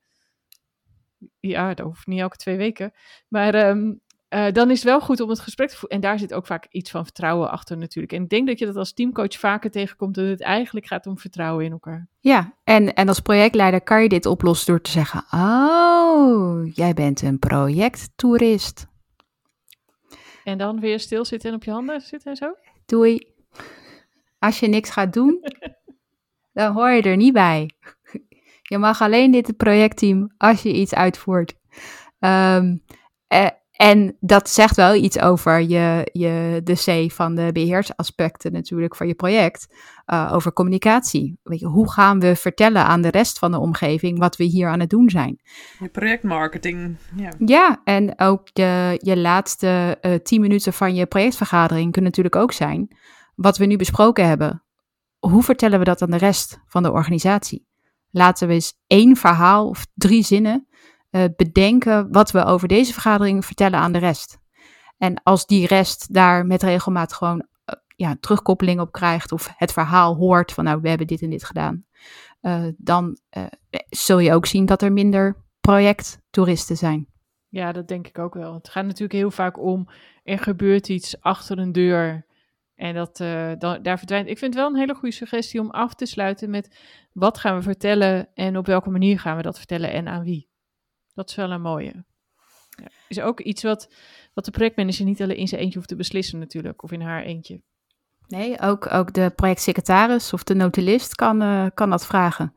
Ja, 1.40 1.74
dat 1.74 1.86
hoeft 1.86 2.06
niet 2.06 2.20
elke 2.20 2.36
twee 2.36 2.56
weken. 2.56 2.92
Maar 3.28 3.68
um, 3.68 4.00
uh, 4.34 4.52
dan 4.52 4.70
is 4.70 4.76
het 4.76 4.88
wel 4.88 5.00
goed 5.00 5.20
om 5.20 5.28
het 5.28 5.40
gesprek 5.40 5.68
te 5.68 5.76
voeren. 5.76 5.96
En 5.96 6.02
daar 6.02 6.18
zit 6.18 6.34
ook 6.34 6.46
vaak 6.46 6.66
iets 6.70 6.90
van 6.90 7.04
vertrouwen 7.04 7.50
achter 7.50 7.76
natuurlijk. 7.76 8.12
En 8.12 8.22
ik 8.22 8.28
denk 8.28 8.46
dat 8.46 8.58
je 8.58 8.66
dat 8.66 8.76
als 8.76 8.92
teamcoach 8.92 9.38
vaker 9.38 9.70
tegenkomt, 9.70 10.14
dat 10.14 10.26
het 10.26 10.42
eigenlijk 10.42 10.86
gaat 10.86 11.06
om 11.06 11.18
vertrouwen 11.18 11.64
in 11.64 11.72
elkaar. 11.72 12.08
Ja, 12.20 12.54
en, 12.64 12.94
en 12.94 13.08
als 13.08 13.20
projectleider 13.20 13.80
kan 13.80 14.02
je 14.02 14.08
dit 14.08 14.26
oplossen 14.26 14.66
door 14.66 14.80
te 14.80 14.90
zeggen, 14.90 15.24
oh, 15.30 16.74
jij 16.74 16.94
bent 16.94 17.22
een 17.22 17.38
projecttoerist. 17.38 18.86
En 20.44 20.58
dan 20.58 20.80
weer 20.80 21.00
stilzitten 21.00 21.50
en 21.50 21.56
op 21.56 21.64
je 21.64 21.70
handen 21.70 22.00
zitten 22.00 22.30
en 22.30 22.36
zo? 22.36 22.54
Doei. 22.86 23.32
Als 24.38 24.60
je 24.60 24.68
niks 24.68 24.90
gaat 24.90 25.12
doen, 25.12 25.40
dan 26.52 26.74
hoor 26.74 26.90
je 26.90 27.02
er 27.02 27.16
niet 27.16 27.32
bij. 27.32 27.70
Je 28.62 28.78
mag 28.78 29.00
alleen 29.00 29.30
dit 29.30 29.56
projectteam 29.56 30.32
als 30.36 30.62
je 30.62 30.72
iets 30.72 30.94
uitvoert. 30.94 31.54
Um, 32.18 32.82
eh, 33.26 33.46
en 33.76 34.16
dat 34.20 34.48
zegt 34.48 34.76
wel 34.76 34.94
iets 34.94 35.18
over 35.18 35.60
je, 35.60 36.08
je, 36.12 36.60
de 36.64 37.06
C 37.06 37.12
van 37.12 37.34
de 37.34 37.50
beheersaspecten 37.52 38.52
natuurlijk 38.52 38.96
van 38.96 39.06
je 39.06 39.14
project. 39.14 39.66
Uh, 40.06 40.30
over 40.32 40.52
communicatie. 40.52 41.38
Weet 41.42 41.60
je, 41.60 41.66
hoe 41.66 41.90
gaan 41.90 42.20
we 42.20 42.36
vertellen 42.36 42.84
aan 42.84 43.00
de 43.00 43.10
rest 43.10 43.38
van 43.38 43.50
de 43.50 43.58
omgeving 43.58 44.18
wat 44.18 44.36
we 44.36 44.44
hier 44.44 44.68
aan 44.68 44.80
het 44.80 44.90
doen 44.90 45.10
zijn? 45.10 45.40
Je 45.78 45.88
projectmarketing. 45.88 46.96
Ja, 47.16 47.32
ja 47.38 47.80
en 47.84 48.20
ook 48.20 48.54
de, 48.54 48.98
je 49.02 49.16
laatste 49.16 49.98
uh, 50.02 50.14
tien 50.14 50.40
minuten 50.40 50.72
van 50.72 50.94
je 50.94 51.06
projectvergadering 51.06 51.92
kunnen 51.92 52.10
natuurlijk 52.10 52.36
ook 52.36 52.52
zijn. 52.52 52.96
Wat 53.34 53.58
we 53.58 53.64
nu 53.64 53.76
besproken 53.76 54.28
hebben. 54.28 54.62
Hoe 55.18 55.42
vertellen 55.42 55.78
we 55.78 55.84
dat 55.84 56.02
aan 56.02 56.10
de 56.10 56.16
rest 56.16 56.60
van 56.66 56.82
de 56.82 56.92
organisatie? 56.92 57.66
Laten 58.10 58.48
we 58.48 58.54
eens 58.54 58.74
één 58.86 59.16
verhaal 59.16 59.68
of 59.68 59.86
drie 59.94 60.22
zinnen 60.22 60.68
uh, 61.14 61.24
bedenken 61.36 62.12
wat 62.12 62.30
we 62.30 62.44
over 62.44 62.68
deze 62.68 62.92
vergadering 62.92 63.44
vertellen 63.44 63.78
aan 63.78 63.92
de 63.92 63.98
rest. 63.98 64.38
En 64.98 65.22
als 65.22 65.46
die 65.46 65.66
rest 65.66 66.14
daar 66.14 66.46
met 66.46 66.62
regelmaat 66.62 67.12
gewoon 67.12 67.46
ja, 67.96 68.16
terugkoppeling 68.20 68.80
op 68.80 68.92
krijgt 68.92 69.32
of 69.32 69.52
het 69.56 69.72
verhaal 69.72 70.16
hoort 70.16 70.52
van 70.52 70.64
nou, 70.64 70.80
we 70.80 70.88
hebben 70.88 71.06
dit 71.06 71.22
en 71.22 71.30
dit 71.30 71.44
gedaan, 71.44 71.84
uh, 72.42 72.64
dan 72.76 73.18
zul 73.88 74.18
je 74.18 74.32
ook 74.32 74.46
zien 74.46 74.66
dat 74.66 74.82
er 74.82 74.92
minder 74.92 75.36
projecttoeristen 75.60 76.76
zijn. 76.76 77.06
Ja, 77.48 77.72
dat 77.72 77.88
denk 77.88 78.06
ik 78.06 78.18
ook 78.18 78.34
wel. 78.34 78.54
Het 78.54 78.68
gaat 78.68 78.84
natuurlijk 78.84 79.12
heel 79.12 79.30
vaak 79.30 79.58
om, 79.58 79.88
er 80.22 80.38
gebeurt 80.38 80.88
iets 80.88 81.20
achter 81.20 81.58
een 81.58 81.72
deur 81.72 82.26
en 82.74 82.94
dat, 82.94 83.16
daar 83.82 83.98
verdwijnt. 83.98 84.28
Ik 84.28 84.38
vind 84.38 84.54
het 84.54 84.62
wel 84.62 84.72
een 84.72 84.78
hele 84.78 84.94
goede 84.94 85.14
suggestie 85.14 85.60
om 85.60 85.70
af 85.70 85.94
te 85.94 86.06
sluiten 86.06 86.50
met 86.50 86.78
wat 87.12 87.38
gaan 87.38 87.56
we 87.56 87.62
vertellen 87.62 88.28
en 88.34 88.56
op 88.56 88.66
welke 88.66 88.90
manier 88.90 89.20
gaan 89.20 89.36
we 89.36 89.42
dat 89.42 89.58
vertellen 89.58 89.92
en 89.92 90.08
aan 90.08 90.24
wie. 90.24 90.52
Dat 91.14 91.28
is 91.28 91.34
wel 91.34 91.50
een 91.50 91.60
mooie. 91.60 92.04
Ja. 92.68 92.88
Is 93.08 93.20
ook 93.20 93.40
iets 93.40 93.62
wat, 93.62 93.92
wat 94.34 94.44
de 94.44 94.50
projectmanager 94.50 95.04
niet 95.04 95.22
alleen 95.22 95.36
in 95.36 95.48
zijn 95.48 95.60
eentje 95.60 95.76
hoeft 95.76 95.88
te 95.88 95.96
beslissen 95.96 96.38
natuurlijk, 96.38 96.82
of 96.82 96.92
in 96.92 97.00
haar 97.00 97.22
eentje. 97.22 97.62
Nee, 98.28 98.60
ook, 98.60 98.92
ook 98.92 99.12
de 99.12 99.32
projectsecretaris 99.36 100.32
of 100.32 100.42
de 100.42 100.54
notulist 100.54 101.14
kan, 101.14 101.42
uh, 101.42 101.66
kan 101.74 101.90
dat 101.90 102.06
vragen. 102.06 102.54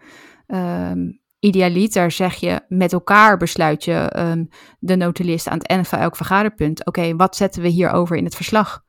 Um, 0.47 1.21
idealiter 1.39 2.11
zeg 2.11 2.35
je 2.35 2.61
met 2.67 2.93
elkaar 2.93 3.37
besluit 3.37 3.83
je 3.83 4.13
um, 4.17 4.47
de 4.79 4.95
notulist 4.95 5.47
aan 5.47 5.57
het 5.57 5.67
eind 5.67 5.87
van 5.87 5.99
elk 5.99 6.15
vergaderpunt. 6.15 6.85
Oké, 6.85 7.15
wat 7.15 7.35
zetten 7.35 7.61
we 7.61 7.67
hierover 7.67 8.17
in 8.17 8.23
het 8.23 8.35
verslag? 8.35 8.85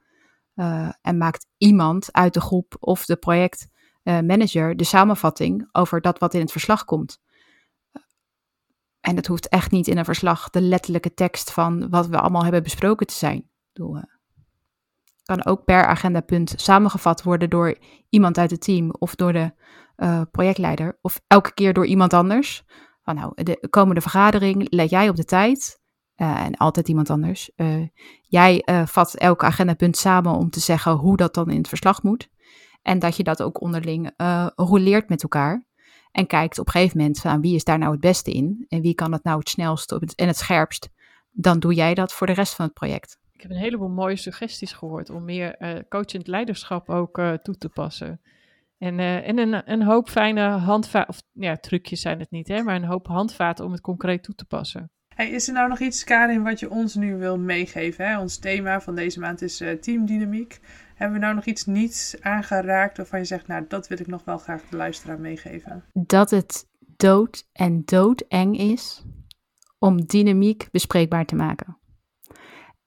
Uh, 0.55 0.89
en 1.01 1.19
maakt 1.19 1.47
iemand 1.57 2.09
uit 2.13 2.35
de 2.35 2.41
groep 2.41 2.77
of 2.81 3.05
de 3.05 3.17
projectmanager 3.17 4.77
de 4.77 4.85
samenvatting 4.85 5.69
over 5.73 6.01
dat 6.01 6.19
wat 6.19 6.35
in 6.35 6.41
het 6.41 6.53
verslag 6.53 6.85
komt. 6.85 7.21
En 9.09 9.17
het 9.17 9.27
hoeft 9.27 9.49
echt 9.49 9.71
niet 9.71 9.87
in 9.87 9.99
een 9.99 10.05
verslag 10.05 10.51
de 10.51 10.61
letterlijke 10.61 11.15
tekst 11.15 11.53
van 11.53 11.91
wat 11.91 12.07
we 12.07 12.19
allemaal 12.19 12.43
hebben 12.43 12.63
besproken 12.63 13.07
te 13.07 13.15
zijn. 13.15 13.51
Bedoel, 13.73 13.97
uh, 13.97 14.03
kan 15.23 15.45
ook 15.45 15.65
per 15.65 15.87
agendapunt 15.87 16.55
samengevat 16.57 17.23
worden 17.23 17.51
door 17.51 17.79
iemand 18.09 18.39
uit 18.39 18.51
het 18.51 18.61
team 18.61 18.91
of 18.91 19.15
door 19.15 19.33
de 19.33 19.53
uh, 19.97 20.23
projectleider 20.31 20.99
of 21.01 21.21
elke 21.27 21.55
keer 21.55 21.73
door 21.73 21.87
iemand 21.87 22.13
anders. 22.13 22.65
Van 23.03 23.15
nou, 23.15 23.43
de 23.43 23.67
komende 23.71 24.01
vergadering 24.01 24.67
let 24.71 24.91
jij 24.91 25.09
op 25.09 25.17
de 25.17 25.25
tijd 25.25 25.81
uh, 26.17 26.45
en 26.45 26.57
altijd 26.57 26.89
iemand 26.89 27.11
anders. 27.11 27.51
Jij 28.23 28.63
vat 28.85 29.15
elk 29.15 29.45
agendapunt 29.45 29.97
samen 29.97 30.33
om 30.33 30.51
te 30.51 30.61
zeggen 30.61 30.93
hoe 30.93 31.17
dat 31.17 31.35
dan 31.35 31.51
in 31.51 31.59
het 31.59 31.69
verslag 31.69 32.03
moet. 32.03 32.29
En 32.83 32.99
dat 32.99 33.17
je 33.17 33.23
dat 33.23 33.43
ook 33.43 33.61
onderling 33.61 34.11
rouleert 34.55 35.09
met 35.09 35.23
elkaar. 35.23 35.68
En 36.13 36.27
kijkt 36.27 36.59
op 36.59 36.67
een 36.67 36.73
gegeven 36.73 36.99
moment 36.99 37.21
van 37.21 37.41
wie 37.41 37.55
is 37.55 37.65
daar 37.65 37.79
nou 37.79 37.93
het 37.93 38.01
beste 38.01 38.33
in 38.33 38.65
en 38.69 38.81
wie 38.81 38.95
kan 38.95 39.11
dat 39.11 39.25
nou 39.25 39.39
het 39.39 39.49
snelst 39.49 39.93
en 39.93 40.27
het 40.27 40.37
scherpst. 40.37 40.91
Dan 41.31 41.59
doe 41.61 41.75
jij 41.75 41.95
dat 41.95 42.13
voor 42.13 42.27
de 42.27 42.33
rest 42.33 42.55
van 42.55 42.65
het 42.65 42.75
project. 42.75 43.19
Ik 43.33 43.45
heb 43.45 43.51
een 43.51 43.57
heleboel 43.57 43.89
mooie 43.89 44.17
suggesties 44.17 44.73
gehoord 44.73 45.11
om 45.11 45.25
meer 45.25 45.57
uh, 45.59 45.79
coachend 45.89 46.27
leiderschap 46.27 46.89
ook 46.89 47.19
uh, 47.19 47.33
toe 47.33 47.59
te 47.59 47.69
passen. 47.69 48.21
En, 48.79 48.99
uh, 48.99 49.29
en 49.29 49.39
een, 49.39 49.73
een 49.73 49.83
hoop 49.83 50.09
fijne 50.09 50.49
handvaten, 50.49 51.09
of 51.09 51.23
ja, 51.33 51.57
trucjes 51.57 52.01
zijn 52.01 52.19
het 52.19 52.31
niet, 52.31 52.49
hè, 52.49 52.63
maar 52.63 52.75
een 52.75 52.85
hoop 52.85 53.07
handvaten 53.07 53.65
om 53.65 53.73
het 53.73 53.81
concreet 53.81 54.23
toe 54.23 54.35
te 54.35 54.45
passen. 54.45 54.91
Hey, 55.15 55.31
is 55.31 55.49
er 55.49 55.55
nou 55.55 55.69
nog 55.69 55.79
iets, 55.79 56.05
Karin, 56.05 56.43
wat 56.43 56.61
je 56.61 56.71
ons 56.71 56.95
nu 56.95 57.17
wil 57.17 57.39
meegeven? 57.39 58.09
Hè? 58.09 58.19
Ons 58.19 58.39
thema 58.39 58.81
van 58.81 58.95
deze 58.95 59.21
maand 59.21 59.43
is 59.43 59.63
teamdynamiek. 59.81 60.61
Hebben 60.99 61.19
we 61.19 61.25
nou 61.25 61.35
nog 61.35 61.45
iets 61.45 61.65
niet 61.65 62.19
aangeraakt 62.21 62.97
waarvan 62.97 63.19
je 63.19 63.25
zegt, 63.25 63.47
nou, 63.47 63.65
dat 63.69 63.89
wil 63.89 64.01
ik 64.01 64.07
nog 64.07 64.25
wel 64.25 64.39
graag 64.39 64.63
de 64.71 64.77
luisteraar 64.77 65.21
meegeven? 65.21 65.85
Dat 65.93 66.31
het 66.31 66.67
dood 66.97 67.49
en 67.53 67.83
doodeng 67.85 68.59
is 68.59 69.05
om 69.79 70.07
dynamiek 70.07 70.69
bespreekbaar 70.71 71.25
te 71.25 71.35
maken. 71.35 71.79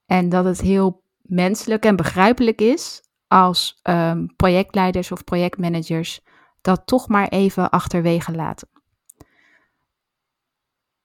En 0.05 0.29
dat 0.29 0.45
het 0.45 0.61
heel 0.61 1.03
menselijk 1.21 1.85
en 1.85 1.95
begrijpelijk 1.95 2.61
is 2.61 3.01
als 3.27 3.79
um, 3.83 4.35
projectleiders 4.35 5.11
of 5.11 5.23
projectmanagers 5.23 6.21
dat 6.61 6.81
toch 6.85 7.07
maar 7.07 7.27
even 7.27 7.69
achterwege 7.69 8.31
laten. 8.31 8.67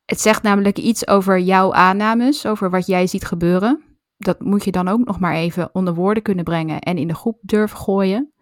Het 0.04 0.20
zegt 0.20 0.42
namelijk 0.42 0.78
iets 0.78 1.06
over 1.06 1.38
jouw 1.38 1.72
aannames, 1.72 2.46
over 2.46 2.70
wat 2.70 2.86
jij 2.86 3.06
ziet 3.06 3.24
gebeuren. 3.24 3.85
Dat 4.16 4.40
moet 4.40 4.64
je 4.64 4.70
dan 4.70 4.88
ook 4.88 5.04
nog 5.04 5.20
maar 5.20 5.34
even 5.34 5.74
onder 5.74 5.94
woorden 5.94 6.22
kunnen 6.22 6.44
brengen 6.44 6.80
en 6.80 6.98
in 6.98 7.08
de 7.08 7.14
groep 7.14 7.38
durven 7.42 7.78
gooien. 7.78 8.32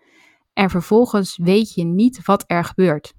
En 0.53 0.71
vervolgens 0.71 1.37
weet 1.37 1.75
je 1.75 1.85
niet 1.85 2.25
wat 2.25 2.45
er 2.47 2.65
gebeurt. 2.65 3.15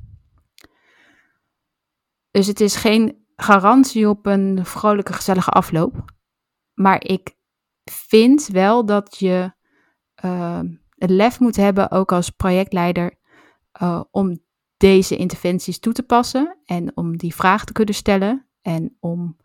Dus 2.32 2.48
het 2.48 2.60
is 2.60 2.76
geen 2.76 3.26
garantie 3.36 4.10
op 4.10 4.26
een 4.26 4.66
vrolijke, 4.66 5.14
gezellige 5.14 5.50
afloop. 5.50 6.14
Maar 6.74 7.04
ik 7.04 7.36
vind 7.92 8.48
wel 8.48 8.86
dat 8.86 9.18
je 9.20 9.54
uh, 10.26 10.60
het 10.90 11.10
lef 11.10 11.40
moet 11.40 11.56
hebben, 11.56 11.92
ook 11.92 12.12
als 12.12 12.30
projectleider, 12.30 13.20
uh, 13.82 14.04
om 14.12 14.44
deze 14.78 15.16
interventies 15.16 15.80
toe 15.80 15.94
te 15.94 16.04
passen 16.04 16.58
en 16.66 16.98
om 16.98 17.18
die 17.18 17.36
vraag 17.36 17.66
te 17.66 17.74
kunnen 17.74 17.96
stellen 17.96 18.48
en 18.62 18.98
om 19.00 19.38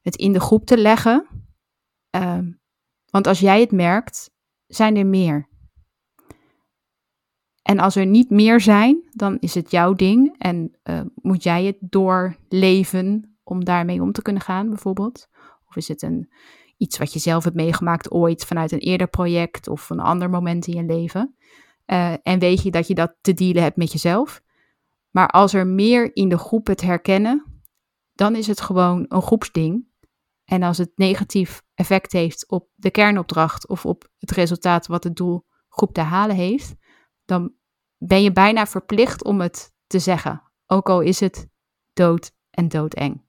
het 0.00 0.16
in 0.16 0.32
de 0.32 0.40
groep 0.40 0.66
te 0.66 0.78
leggen. 0.78 1.26
Uh, 2.16 2.38
want 3.10 3.26
als 3.26 3.40
jij 3.40 3.60
het 3.60 3.72
merkt, 3.72 4.30
zijn 4.66 4.96
er 4.96 5.06
meer. 5.06 5.48
En 7.62 7.78
als 7.78 7.96
er 7.96 8.06
niet 8.06 8.30
meer 8.30 8.60
zijn, 8.60 9.08
dan 9.10 9.38
is 9.38 9.54
het 9.54 9.70
jouw 9.70 9.94
ding 9.94 10.34
en 10.38 10.78
uh, 10.84 11.00
moet 11.14 11.42
jij 11.42 11.64
het 11.64 11.76
doorleven 11.80 13.38
om 13.42 13.64
daarmee 13.64 14.02
om 14.02 14.12
te 14.12 14.22
kunnen 14.22 14.42
gaan, 14.42 14.68
bijvoorbeeld. 14.68 15.28
Of 15.66 15.76
is 15.76 15.88
het 15.88 16.02
een, 16.02 16.32
iets 16.76 16.98
wat 16.98 17.12
je 17.12 17.18
zelf 17.18 17.44
hebt 17.44 17.56
meegemaakt 17.56 18.10
ooit 18.10 18.44
vanuit 18.44 18.72
een 18.72 18.78
eerder 18.78 19.08
project 19.08 19.68
of 19.68 19.90
een 19.90 20.00
ander 20.00 20.30
moment 20.30 20.66
in 20.66 20.74
je 20.74 20.84
leven. 20.84 21.34
Uh, 21.86 22.14
en 22.22 22.38
weet 22.38 22.62
je 22.62 22.70
dat 22.70 22.86
je 22.86 22.94
dat 22.94 23.16
te 23.20 23.34
dealen 23.34 23.62
hebt 23.62 23.76
met 23.76 23.92
jezelf. 23.92 24.42
Maar 25.10 25.28
als 25.28 25.54
er 25.54 25.66
meer 25.66 26.16
in 26.16 26.28
de 26.28 26.38
groep 26.38 26.66
het 26.66 26.80
herkennen, 26.80 27.44
dan 28.12 28.36
is 28.36 28.46
het 28.46 28.60
gewoon 28.60 29.04
een 29.08 29.22
groepsding. 29.22 29.88
En 30.50 30.62
als 30.62 30.78
het 30.78 30.92
negatief 30.94 31.62
effect 31.74 32.12
heeft 32.12 32.48
op 32.48 32.68
de 32.74 32.90
kernopdracht 32.90 33.68
of 33.68 33.86
op 33.86 34.08
het 34.18 34.30
resultaat 34.30 34.86
wat 34.86 35.04
het 35.04 35.16
doel 35.16 35.46
groep 35.68 35.94
te 35.94 36.00
halen 36.00 36.36
heeft, 36.36 36.74
dan 37.24 37.54
ben 37.96 38.22
je 38.22 38.32
bijna 38.32 38.66
verplicht 38.66 39.24
om 39.24 39.40
het 39.40 39.72
te 39.86 39.98
zeggen. 39.98 40.42
Ook 40.66 40.88
al 40.88 41.00
is 41.00 41.20
het 41.20 41.48
dood 41.92 42.32
en 42.50 42.68
doodeng. 42.68 43.22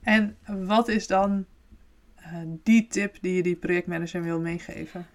En 0.00 0.38
wat 0.46 0.88
is 0.88 1.06
dan 1.06 1.46
uh, 2.16 2.42
die 2.62 2.86
tip 2.86 3.18
die 3.20 3.34
je 3.34 3.42
die 3.42 3.56
projectmanager 3.56 4.22
wil 4.22 4.40
meegeven? 4.40 5.06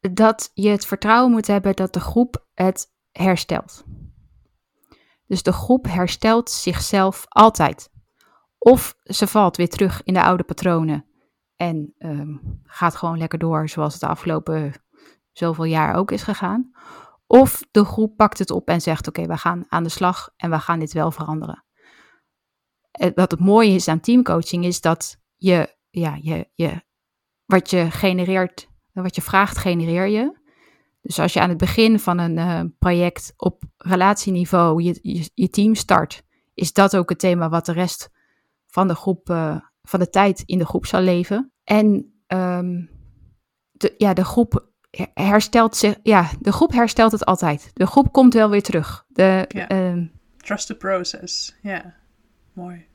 Dat 0.00 0.50
je 0.52 0.68
het 0.68 0.86
vertrouwen 0.86 1.30
moet 1.30 1.46
hebben 1.46 1.76
dat 1.76 1.92
de 1.92 2.00
groep 2.00 2.46
het 2.52 2.92
herstelt. 3.12 3.84
Dus 5.26 5.42
de 5.42 5.52
groep 5.52 5.86
herstelt 5.86 6.50
zichzelf 6.50 7.24
altijd. 7.28 7.92
Of 8.64 8.96
ze 9.02 9.26
valt 9.26 9.56
weer 9.56 9.68
terug 9.68 10.02
in 10.04 10.14
de 10.14 10.22
oude 10.22 10.42
patronen 10.42 11.04
en 11.56 11.94
um, 11.98 12.60
gaat 12.64 12.96
gewoon 12.96 13.18
lekker 13.18 13.38
door 13.38 13.68
zoals 13.68 13.92
het 13.92 14.02
de 14.02 14.08
afgelopen 14.08 14.72
zoveel 15.32 15.64
jaar 15.64 15.94
ook 15.94 16.10
is 16.10 16.22
gegaan. 16.22 16.70
Of 17.26 17.62
de 17.70 17.84
groep 17.84 18.16
pakt 18.16 18.38
het 18.38 18.50
op 18.50 18.68
en 18.68 18.80
zegt: 18.80 19.08
Oké, 19.08 19.26
we 19.26 19.36
gaan 19.36 19.64
aan 19.68 19.82
de 19.82 19.88
slag 19.88 20.30
en 20.36 20.50
we 20.50 20.58
gaan 20.58 20.78
dit 20.78 20.92
wel 20.92 21.10
veranderen. 21.10 21.64
Wat 23.14 23.30
het 23.30 23.40
mooie 23.40 23.74
is 23.74 23.88
aan 23.88 24.00
teamcoaching 24.00 24.64
is 24.64 24.80
dat 24.80 25.20
je, 25.36 25.76
ja, 25.90 26.18
je, 26.20 26.48
je, 26.54 26.82
wat 27.44 27.70
je 27.70 27.90
genereert, 27.90 28.68
wat 28.92 29.14
je 29.14 29.22
vraagt, 29.22 29.58
genereer 29.58 30.06
je. 30.06 30.38
Dus 31.00 31.18
als 31.18 31.32
je 31.32 31.40
aan 31.40 31.48
het 31.48 31.58
begin 31.58 31.98
van 31.98 32.18
een 32.18 32.36
uh, 32.36 32.60
project 32.78 33.32
op 33.36 33.62
relatieniveau 33.76 34.82
je, 34.82 34.98
je, 35.02 35.30
je, 35.34 35.48
team 35.48 35.74
start, 35.74 36.22
is 36.54 36.72
dat 36.72 36.96
ook 36.96 37.08
het 37.08 37.18
thema 37.18 37.48
wat 37.48 37.66
de 37.66 37.72
rest 37.72 38.12
van 38.74 38.88
de 38.88 38.94
groep, 38.94 39.30
uh, 39.30 39.56
van 39.82 40.00
de 40.00 40.10
tijd 40.10 40.42
in 40.46 40.58
de 40.58 40.66
groep 40.66 40.86
zal 40.86 41.00
leven. 41.00 41.52
En 41.64 41.86
um, 42.26 42.90
de, 43.70 43.94
ja, 43.96 44.14
de 44.14 44.24
groep 44.24 44.72
herstelt 45.14 45.76
zich, 45.76 45.98
ja, 46.02 46.30
de 46.40 46.52
groep 46.52 46.72
herstelt 46.72 47.12
het 47.12 47.24
altijd. 47.24 47.70
De 47.72 47.86
groep 47.86 48.12
komt 48.12 48.34
wel 48.34 48.50
weer 48.50 48.62
terug. 48.62 49.04
De, 49.08 49.44
ja. 49.48 49.70
uh, 49.70 50.06
Trust 50.36 50.66
the 50.66 50.76
process, 50.76 51.56
ja. 51.62 51.94
Mooi. 52.52 52.86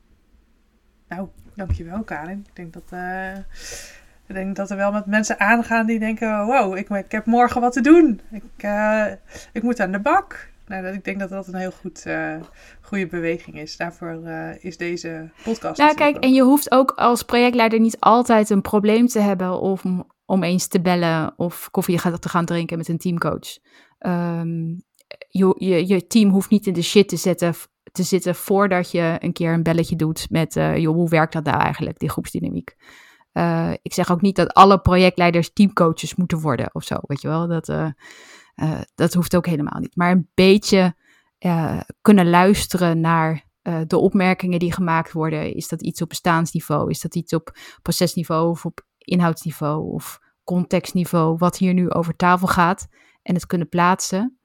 Nou, 1.08 1.28
dankjewel 1.54 2.02
Karin. 2.02 2.46
Ik 2.48 2.56
denk 2.56 2.72
dat, 2.72 2.92
uh, 2.92 3.36
ik 4.26 4.34
denk 4.34 4.56
dat 4.56 4.70
er 4.70 4.76
wel 4.76 4.92
met 4.92 5.06
mensen 5.06 5.40
aangaan 5.40 5.86
die 5.86 5.98
denken, 5.98 6.46
wow, 6.46 6.76
ik, 6.76 6.88
ik 6.88 7.12
heb 7.12 7.26
morgen 7.26 7.60
wat 7.60 7.72
te 7.72 7.80
doen. 7.80 8.20
Ik, 8.30 8.64
uh, 8.64 9.06
ik 9.52 9.62
moet 9.62 9.80
aan 9.80 9.92
de 9.92 10.00
bak. 10.00 10.49
Nou, 10.70 10.86
ik 10.86 11.04
denk 11.04 11.18
dat 11.18 11.28
dat 11.28 11.46
een 11.46 11.54
heel 11.54 11.70
goed, 11.70 12.04
uh, 12.06 12.36
goede 12.80 13.06
beweging 13.06 13.58
is. 13.58 13.76
Daarvoor 13.76 14.20
uh, 14.24 14.64
is 14.64 14.76
deze 14.76 15.30
podcast. 15.44 15.78
Nou, 15.78 15.94
kijk, 15.94 16.16
en 16.16 16.32
je 16.32 16.42
hoeft 16.42 16.70
ook 16.70 16.90
als 16.90 17.22
projectleider 17.22 17.80
niet 17.80 18.00
altijd 18.00 18.50
een 18.50 18.60
probleem 18.60 19.06
te 19.06 19.18
hebben 19.18 19.60
om, 19.60 20.06
om 20.24 20.42
eens 20.42 20.66
te 20.66 20.80
bellen 20.80 21.32
of 21.36 21.68
koffie 21.70 22.18
te 22.18 22.28
gaan 22.28 22.44
drinken 22.44 22.78
met 22.78 22.88
een 22.88 22.98
teamcoach. 22.98 23.58
Um, 23.98 24.82
je, 25.28 25.54
je, 25.58 25.86
je 25.86 26.06
team 26.06 26.30
hoeft 26.30 26.50
niet 26.50 26.66
in 26.66 26.72
de 26.72 26.82
shit 26.82 27.08
te, 27.08 27.16
zetten, 27.16 27.54
te 27.92 28.02
zitten 28.02 28.34
voordat 28.34 28.90
je 28.90 29.16
een 29.18 29.32
keer 29.32 29.52
een 29.52 29.62
belletje 29.62 29.96
doet 29.96 30.26
met, 30.30 30.56
uh, 30.56 30.76
joh, 30.76 30.94
hoe 30.94 31.08
werkt 31.08 31.32
dat 31.32 31.44
nou 31.44 31.60
eigenlijk, 31.60 31.98
die 31.98 32.10
groepsdynamiek? 32.10 32.76
Uh, 33.32 33.72
ik 33.82 33.94
zeg 33.94 34.10
ook 34.10 34.20
niet 34.20 34.36
dat 34.36 34.54
alle 34.54 34.80
projectleiders 34.80 35.52
teamcoaches 35.52 36.14
moeten 36.14 36.40
worden 36.40 36.70
of 36.72 36.84
zo, 36.84 36.96
weet 37.00 37.20
je 37.20 37.28
wel. 37.28 37.48
Dat, 37.48 37.68
uh, 37.68 37.86
uh, 38.56 38.80
dat 38.94 39.14
hoeft 39.14 39.36
ook 39.36 39.46
helemaal 39.46 39.80
niet. 39.80 39.96
Maar 39.96 40.10
een 40.10 40.30
beetje 40.34 40.94
kunnen 42.00 42.30
luisteren 42.30 43.00
naar 43.00 43.48
de 43.86 43.98
opmerkingen 43.98 44.58
die 44.58 44.72
gemaakt 44.72 45.12
worden. 45.12 45.54
Is 45.54 45.68
dat 45.68 45.82
iets 45.82 46.02
op 46.02 46.08
bestaansniveau? 46.08 46.90
Is 46.90 47.00
dat 47.00 47.14
iets 47.14 47.32
op 47.32 47.56
procesniveau 47.82 48.50
of 48.50 48.64
op 48.64 48.86
inhoudsniveau 48.98 49.92
of 49.92 50.18
contextniveau? 50.44 51.36
Wat 51.38 51.56
hier 51.56 51.74
nu 51.74 51.90
over 51.90 52.16
tafel 52.16 52.46
gaat 52.48 52.88
en 53.22 53.34
het 53.34 53.46
kunnen 53.46 53.68
plaatsen. 53.68 54.38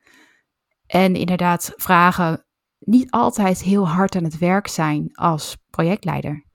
En 0.88 1.16
inderdaad 1.16 1.74
vragen, 1.76 2.46
niet 2.80 3.12
altijd 3.12 3.62
heel 3.62 3.88
hard 3.88 4.16
aan 4.16 4.24
het 4.24 4.38
werk 4.38 4.68
zijn 4.68 5.10
als 5.14 5.58
projectleider. 5.70 6.46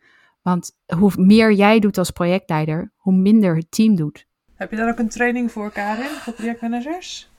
Want 0.42 0.72
hoe 0.96 1.12
meer 1.16 1.52
jij 1.52 1.78
doet 1.78 1.98
als 1.98 2.10
projectleider, 2.10 2.92
hoe 2.96 3.14
minder 3.14 3.56
het 3.56 3.70
team 3.70 3.96
doet. 3.96 4.26
Heb 4.54 4.70
je 4.70 4.76
daar 4.76 4.90
ook 4.90 4.98
een 4.98 5.08
training 5.08 5.52
voor, 5.52 5.70
Karin, 5.70 6.06
voor 6.06 6.32
projectmanagers? 6.32 7.29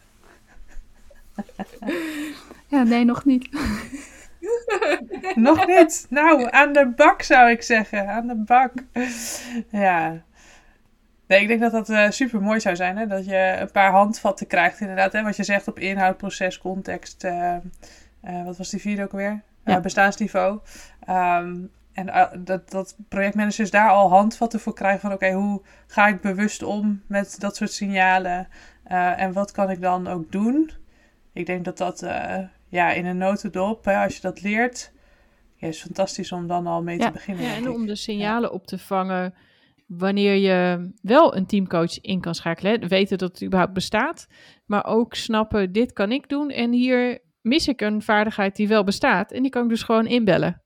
Ja, 2.68 2.84
nee, 2.84 3.06
nog 3.06 3.26
niet. 3.26 3.50
nog 5.36 5.68
niet? 5.68 6.06
Nou, 6.10 6.48
aan 6.52 6.74
de 6.74 6.94
bak 6.96 7.22
zou 7.22 7.50
ik 7.50 7.62
zeggen. 7.62 8.08
Aan 8.08 8.28
de 8.28 8.36
bak. 8.36 8.72
Ja. 9.70 10.22
Nee, 11.28 11.42
ik 11.42 11.48
denk 11.48 11.62
dat 11.62 11.72
dat 11.72 11.90
uh, 11.90 12.06
eh, 12.06 12.12
super 12.12 12.42
mooi 12.42 12.60
zou 12.60 12.76
zijn. 12.76 12.98
Hè? 12.98 13.08
Dat 13.08 13.26
je 13.26 13.56
een 13.60 13.72
paar 13.72 13.92
handvatten 13.92 14.48
krijgt, 14.48 14.80
inderdaad. 14.80 15.14
Hè? 15.14 15.24
Wat 15.24 15.36
je 15.36 15.44
zegt 15.44 15.68
op 15.68 15.80
inhoud, 15.80 16.18
proces, 16.18 16.58
context. 16.58 17.24
Uh, 17.24 17.56
uh, 18.24 18.46
wat 18.46 18.58
was 18.58 18.70
die 18.70 18.82
vierde 18.82 19.04
ook 19.04 19.12
weer? 19.12 19.42
Ja. 19.66 19.80
bestaansniveau. 19.80 20.60
Um, 21.10 21.72
en 21.94 22.30
dat, 22.40 22.72
dat 22.72 22.96
projectmanagers 23.10 23.72
daar 23.72 23.90
al 23.90 24.10
handvatten 24.10 24.60
voor 24.60 24.74
krijgen 24.74 25.00
van 25.00 25.14
oké, 25.14 25.32
hoe 25.32 25.62
ga 25.88 26.08
ik 26.08 26.22
bewust 26.22 26.64
om 26.64 27.02
met 27.08 27.40
dat 27.40 27.56
soort 27.56 27.72
signalen 27.72 28.48
en 28.84 29.34
wat 29.34 29.52
kan 29.52 29.70
ik 29.70 29.82
dan 29.82 30.08
ook 30.08 30.32
doen? 30.32 30.72
Ik 31.34 31.46
denk 31.46 31.66
dat 31.66 31.78
dat 31.78 32.04
uh, 32.04 32.38
ja, 32.68 32.92
in 32.92 33.06
een 33.06 33.18
notendop, 33.18 33.86
hè, 33.86 34.04
als 34.04 34.16
je 34.16 34.22
dat 34.22 34.42
leert, 34.42 34.92
ja, 35.56 35.68
is 35.68 35.82
fantastisch 35.82 36.32
om 36.32 36.48
dan 36.48 36.68
al 36.68 36.84
mee 36.84 36.98
ja. 36.98 37.06
te 37.06 37.12
beginnen. 37.12 37.46
Ja, 37.46 37.56
en 37.56 37.70
om 37.70 37.86
de 37.86 37.96
signalen 37.96 38.52
op 38.52 38.68
te 38.68 38.78
vangen 38.78 39.34
wanneer 39.98 40.36
je 40.36 40.90
wel 41.02 41.36
een 41.36 41.46
teamcoach 41.46 42.02
in 42.02 42.22
kan 42.22 42.36
schakelen. 42.36 42.88
Weten 42.88 43.18
dat 43.18 43.32
het 43.32 43.44
überhaupt 43.44 43.74
bestaat, 43.74 44.28
maar 44.66 44.86
ook 44.86 45.14
snappen, 45.14 45.72
dit 45.72 45.94
kan 45.94 46.12
ik 46.12 46.30
doen 46.30 46.50
en 46.50 46.72
hier 46.72 47.20
mis 47.42 47.68
ik 47.68 47.82
een 47.82 48.02
vaardigheid 48.02 48.56
die 48.56 48.68
wel 48.68 48.84
bestaat 48.84 49.32
en 49.32 49.42
die 49.42 49.52
kan 49.52 49.64
ik 49.64 49.70
dus 49.70 49.84
gewoon 49.84 50.08
inbellen. 50.08 50.62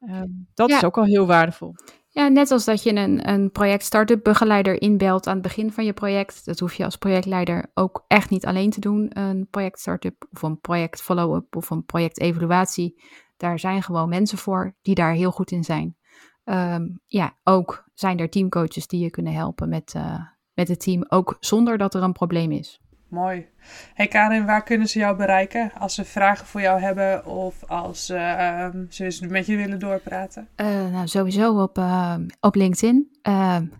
Ehm, 0.00 0.28
dat 0.54 0.70
is 0.70 0.84
ook 0.84 0.98
al 0.98 1.04
heel 1.04 1.26
waardevol. 1.26 1.74
Ja, 2.18 2.28
net 2.28 2.50
als 2.50 2.64
dat 2.64 2.82
je 2.82 2.94
een, 2.94 3.28
een 3.28 3.50
project 3.50 3.84
start-up 3.84 4.22
begeleider 4.22 4.82
inbelt 4.82 5.26
aan 5.26 5.32
het 5.32 5.42
begin 5.42 5.72
van 5.72 5.84
je 5.84 5.92
project. 5.92 6.44
Dat 6.44 6.58
hoef 6.58 6.74
je 6.74 6.84
als 6.84 6.96
projectleider 6.96 7.70
ook 7.74 8.04
echt 8.06 8.30
niet 8.30 8.46
alleen 8.46 8.70
te 8.70 8.80
doen. 8.80 9.10
Een 9.18 9.46
project 9.50 9.78
start-up 9.78 10.26
of 10.32 10.42
een 10.42 10.60
project 10.60 11.02
follow-up 11.02 11.56
of 11.56 11.70
een 11.70 11.84
project 11.84 12.20
evaluatie. 12.20 13.02
Daar 13.36 13.58
zijn 13.58 13.82
gewoon 13.82 14.08
mensen 14.08 14.38
voor 14.38 14.74
die 14.82 14.94
daar 14.94 15.12
heel 15.12 15.30
goed 15.30 15.50
in 15.50 15.64
zijn. 15.64 15.96
Ehm, 16.44 16.88
ja, 17.06 17.36
ook 17.44 17.84
zijn 17.94 18.18
er 18.18 18.30
teamcoaches 18.30 18.86
die 18.86 19.00
je 19.00 19.10
kunnen 19.10 19.32
helpen 19.32 19.68
met, 19.68 19.94
uh, 19.96 20.20
met 20.54 20.68
het 20.68 20.80
team, 20.80 21.04
ook 21.08 21.36
zonder 21.40 21.78
dat 21.78 21.94
er 21.94 22.02
een 22.02 22.12
probleem 22.12 22.52
is. 22.52 22.80
Mooi. 23.08 23.46
Hey 23.94 24.08
Karin, 24.08 24.46
waar 24.46 24.62
kunnen 24.62 24.88
ze 24.88 24.98
jou 24.98 25.16
bereiken 25.16 25.72
als 25.78 25.94
ze 25.94 26.04
vragen 26.04 26.46
voor 26.46 26.60
jou 26.60 26.80
hebben 26.80 27.26
of 27.26 27.64
als 27.64 28.10
uh, 28.10 28.68
ze 28.88 29.26
met 29.28 29.46
je 29.46 29.56
willen 29.56 29.78
doorpraten? 29.78 30.48
Uh, 30.56 30.66
nou, 30.66 31.06
sowieso 31.06 31.62
op, 31.62 31.78
uh, 31.78 32.14
op 32.40 32.54
LinkedIn. 32.54 33.18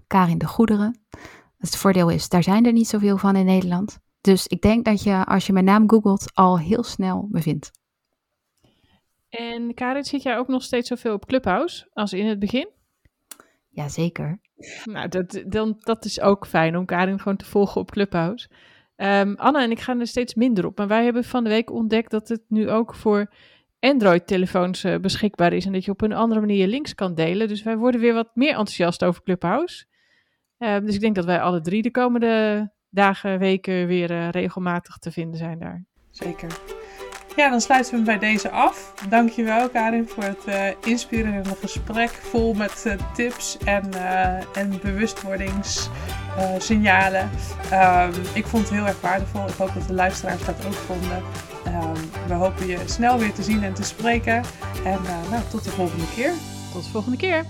Karin 0.07 0.39
de 0.39 0.47
Goederen. 0.47 1.01
Het 1.59 1.77
voordeel 1.77 2.09
is, 2.11 2.29
daar 2.29 2.43
zijn 2.43 2.67
er 2.67 2.73
niet 2.73 2.89
zoveel 2.89 3.17
van 3.17 3.37
in 3.37 3.45
Nederland. 3.45 3.99
Dus 4.21 4.47
ik 4.47 4.63
denk 4.63 4.85
dat 4.85 5.03
je, 5.03 5.25
als 5.25 5.47
je 5.47 5.53
mijn 5.53 5.65
naam 5.65 5.91
googelt, 5.91 6.31
al 6.35 6.59
heel 6.59 6.83
snel 6.83 7.29
me 7.31 7.43
vindt. 7.43 7.71
En 9.29 9.75
Karin, 9.75 10.05
zit 10.05 10.23
jij 10.23 10.39
ook 10.39 10.49
nog 10.49 10.63
steeds 10.63 10.89
zoveel 10.89 11.15
op 11.15 11.27
Clubhouse 11.27 11.91
als 11.93 12.13
in 12.13 12.27
het 12.27 12.39
begin? 12.39 12.69
Jazeker. 13.69 14.41
Nou, 14.85 15.09
dat, 15.09 15.43
dan, 15.47 15.77
dat 15.81 16.05
is 16.05 16.21
ook 16.21 16.47
fijn 16.47 16.77
om 16.77 16.85
Karin 16.85 17.19
gewoon 17.19 17.37
te 17.37 17.45
volgen 17.45 17.81
op 17.81 17.91
Clubhouse. 17.91 18.49
Um, 19.01 19.35
Anna 19.37 19.63
en 19.63 19.71
ik 19.71 19.81
gaan 19.81 20.01
er 20.01 20.07
steeds 20.07 20.35
minder 20.35 20.67
op. 20.67 20.79
Maar 20.79 20.89
wij 20.89 21.05
hebben 21.05 21.25
van 21.25 21.45
de 21.45 21.51
week 21.51 21.71
ontdekt 21.71 22.11
dat 22.11 22.29
het 22.29 22.43
nu 22.49 22.71
ook 22.71 22.95
voor 22.95 23.33
Android-telefoons 23.81 24.85
uh, 24.85 24.97
beschikbaar 24.97 25.53
is. 25.53 25.67
En 25.67 25.73
dat 25.73 25.85
je 25.85 25.91
op 25.91 26.03
een 26.03 26.13
andere 26.13 26.41
manier 26.41 26.67
links 26.67 26.95
kan 26.95 27.15
delen. 27.15 27.49
Dus 27.49 27.63
wij 27.63 27.77
worden 27.77 28.01
weer 28.01 28.15
wat 28.15 28.31
meer 28.35 28.49
enthousiast 28.49 29.05
over 29.05 29.23
Clubhouse. 29.23 29.85
Um, 30.59 30.87
dus 30.87 30.95
ik 30.95 31.01
denk 31.01 31.15
dat 31.15 31.25
wij 31.25 31.41
alle 31.41 31.61
drie 31.61 31.83
de 31.83 31.91
komende 31.91 32.71
dagen, 32.91 33.39
weken 33.39 33.87
weer 33.87 34.11
uh, 34.11 34.29
regelmatig 34.31 34.97
te 34.97 35.11
vinden 35.11 35.39
zijn 35.39 35.59
daar. 35.59 35.85
Zeker. 36.11 36.49
Ja, 37.37 37.51
dan 37.51 37.61
sluiten 37.61 37.99
we 37.99 38.03
bij 38.05 38.19
deze 38.19 38.51
af. 38.51 38.95
Dankjewel 39.09 39.69
Karin 39.69 40.09
voor 40.09 40.25
het 40.25 40.47
uh, 40.49 40.69
inspirerende 40.85 41.55
gesprek. 41.55 42.11
Vol 42.11 42.55
met 42.55 42.97
tips 43.15 43.59
en, 43.59 43.91
en 44.55 44.81
bewustwordingssignalen. 46.39 47.31
Um, 47.73 48.13
ik 48.35 48.47
vond 48.47 48.63
het 48.63 48.73
heel 48.73 48.87
erg 48.87 49.01
waardevol. 49.01 49.49
Ik 49.49 49.55
hoop 49.55 49.75
dat 49.75 49.87
de 49.87 49.95
luisteraars 49.95 50.45
dat 50.45 50.67
ook 50.67 50.73
vonden. 50.73 51.23
Um, 51.67 52.11
we 52.27 52.35
hopen 52.35 52.67
je 52.67 52.79
snel 52.87 53.19
weer 53.19 53.33
te 53.33 53.43
zien 53.43 53.65
en 53.65 53.75
te 53.75 53.83
spreken. 53.83 54.43
En 54.85 54.99
nou, 55.31 55.43
tot 55.51 55.65
de 55.65 55.71
volgende 55.71 56.05
keer. 56.15 56.33
Tot 56.73 56.85
de 56.85 56.91
volgende 56.91 57.17
keer. 57.17 57.45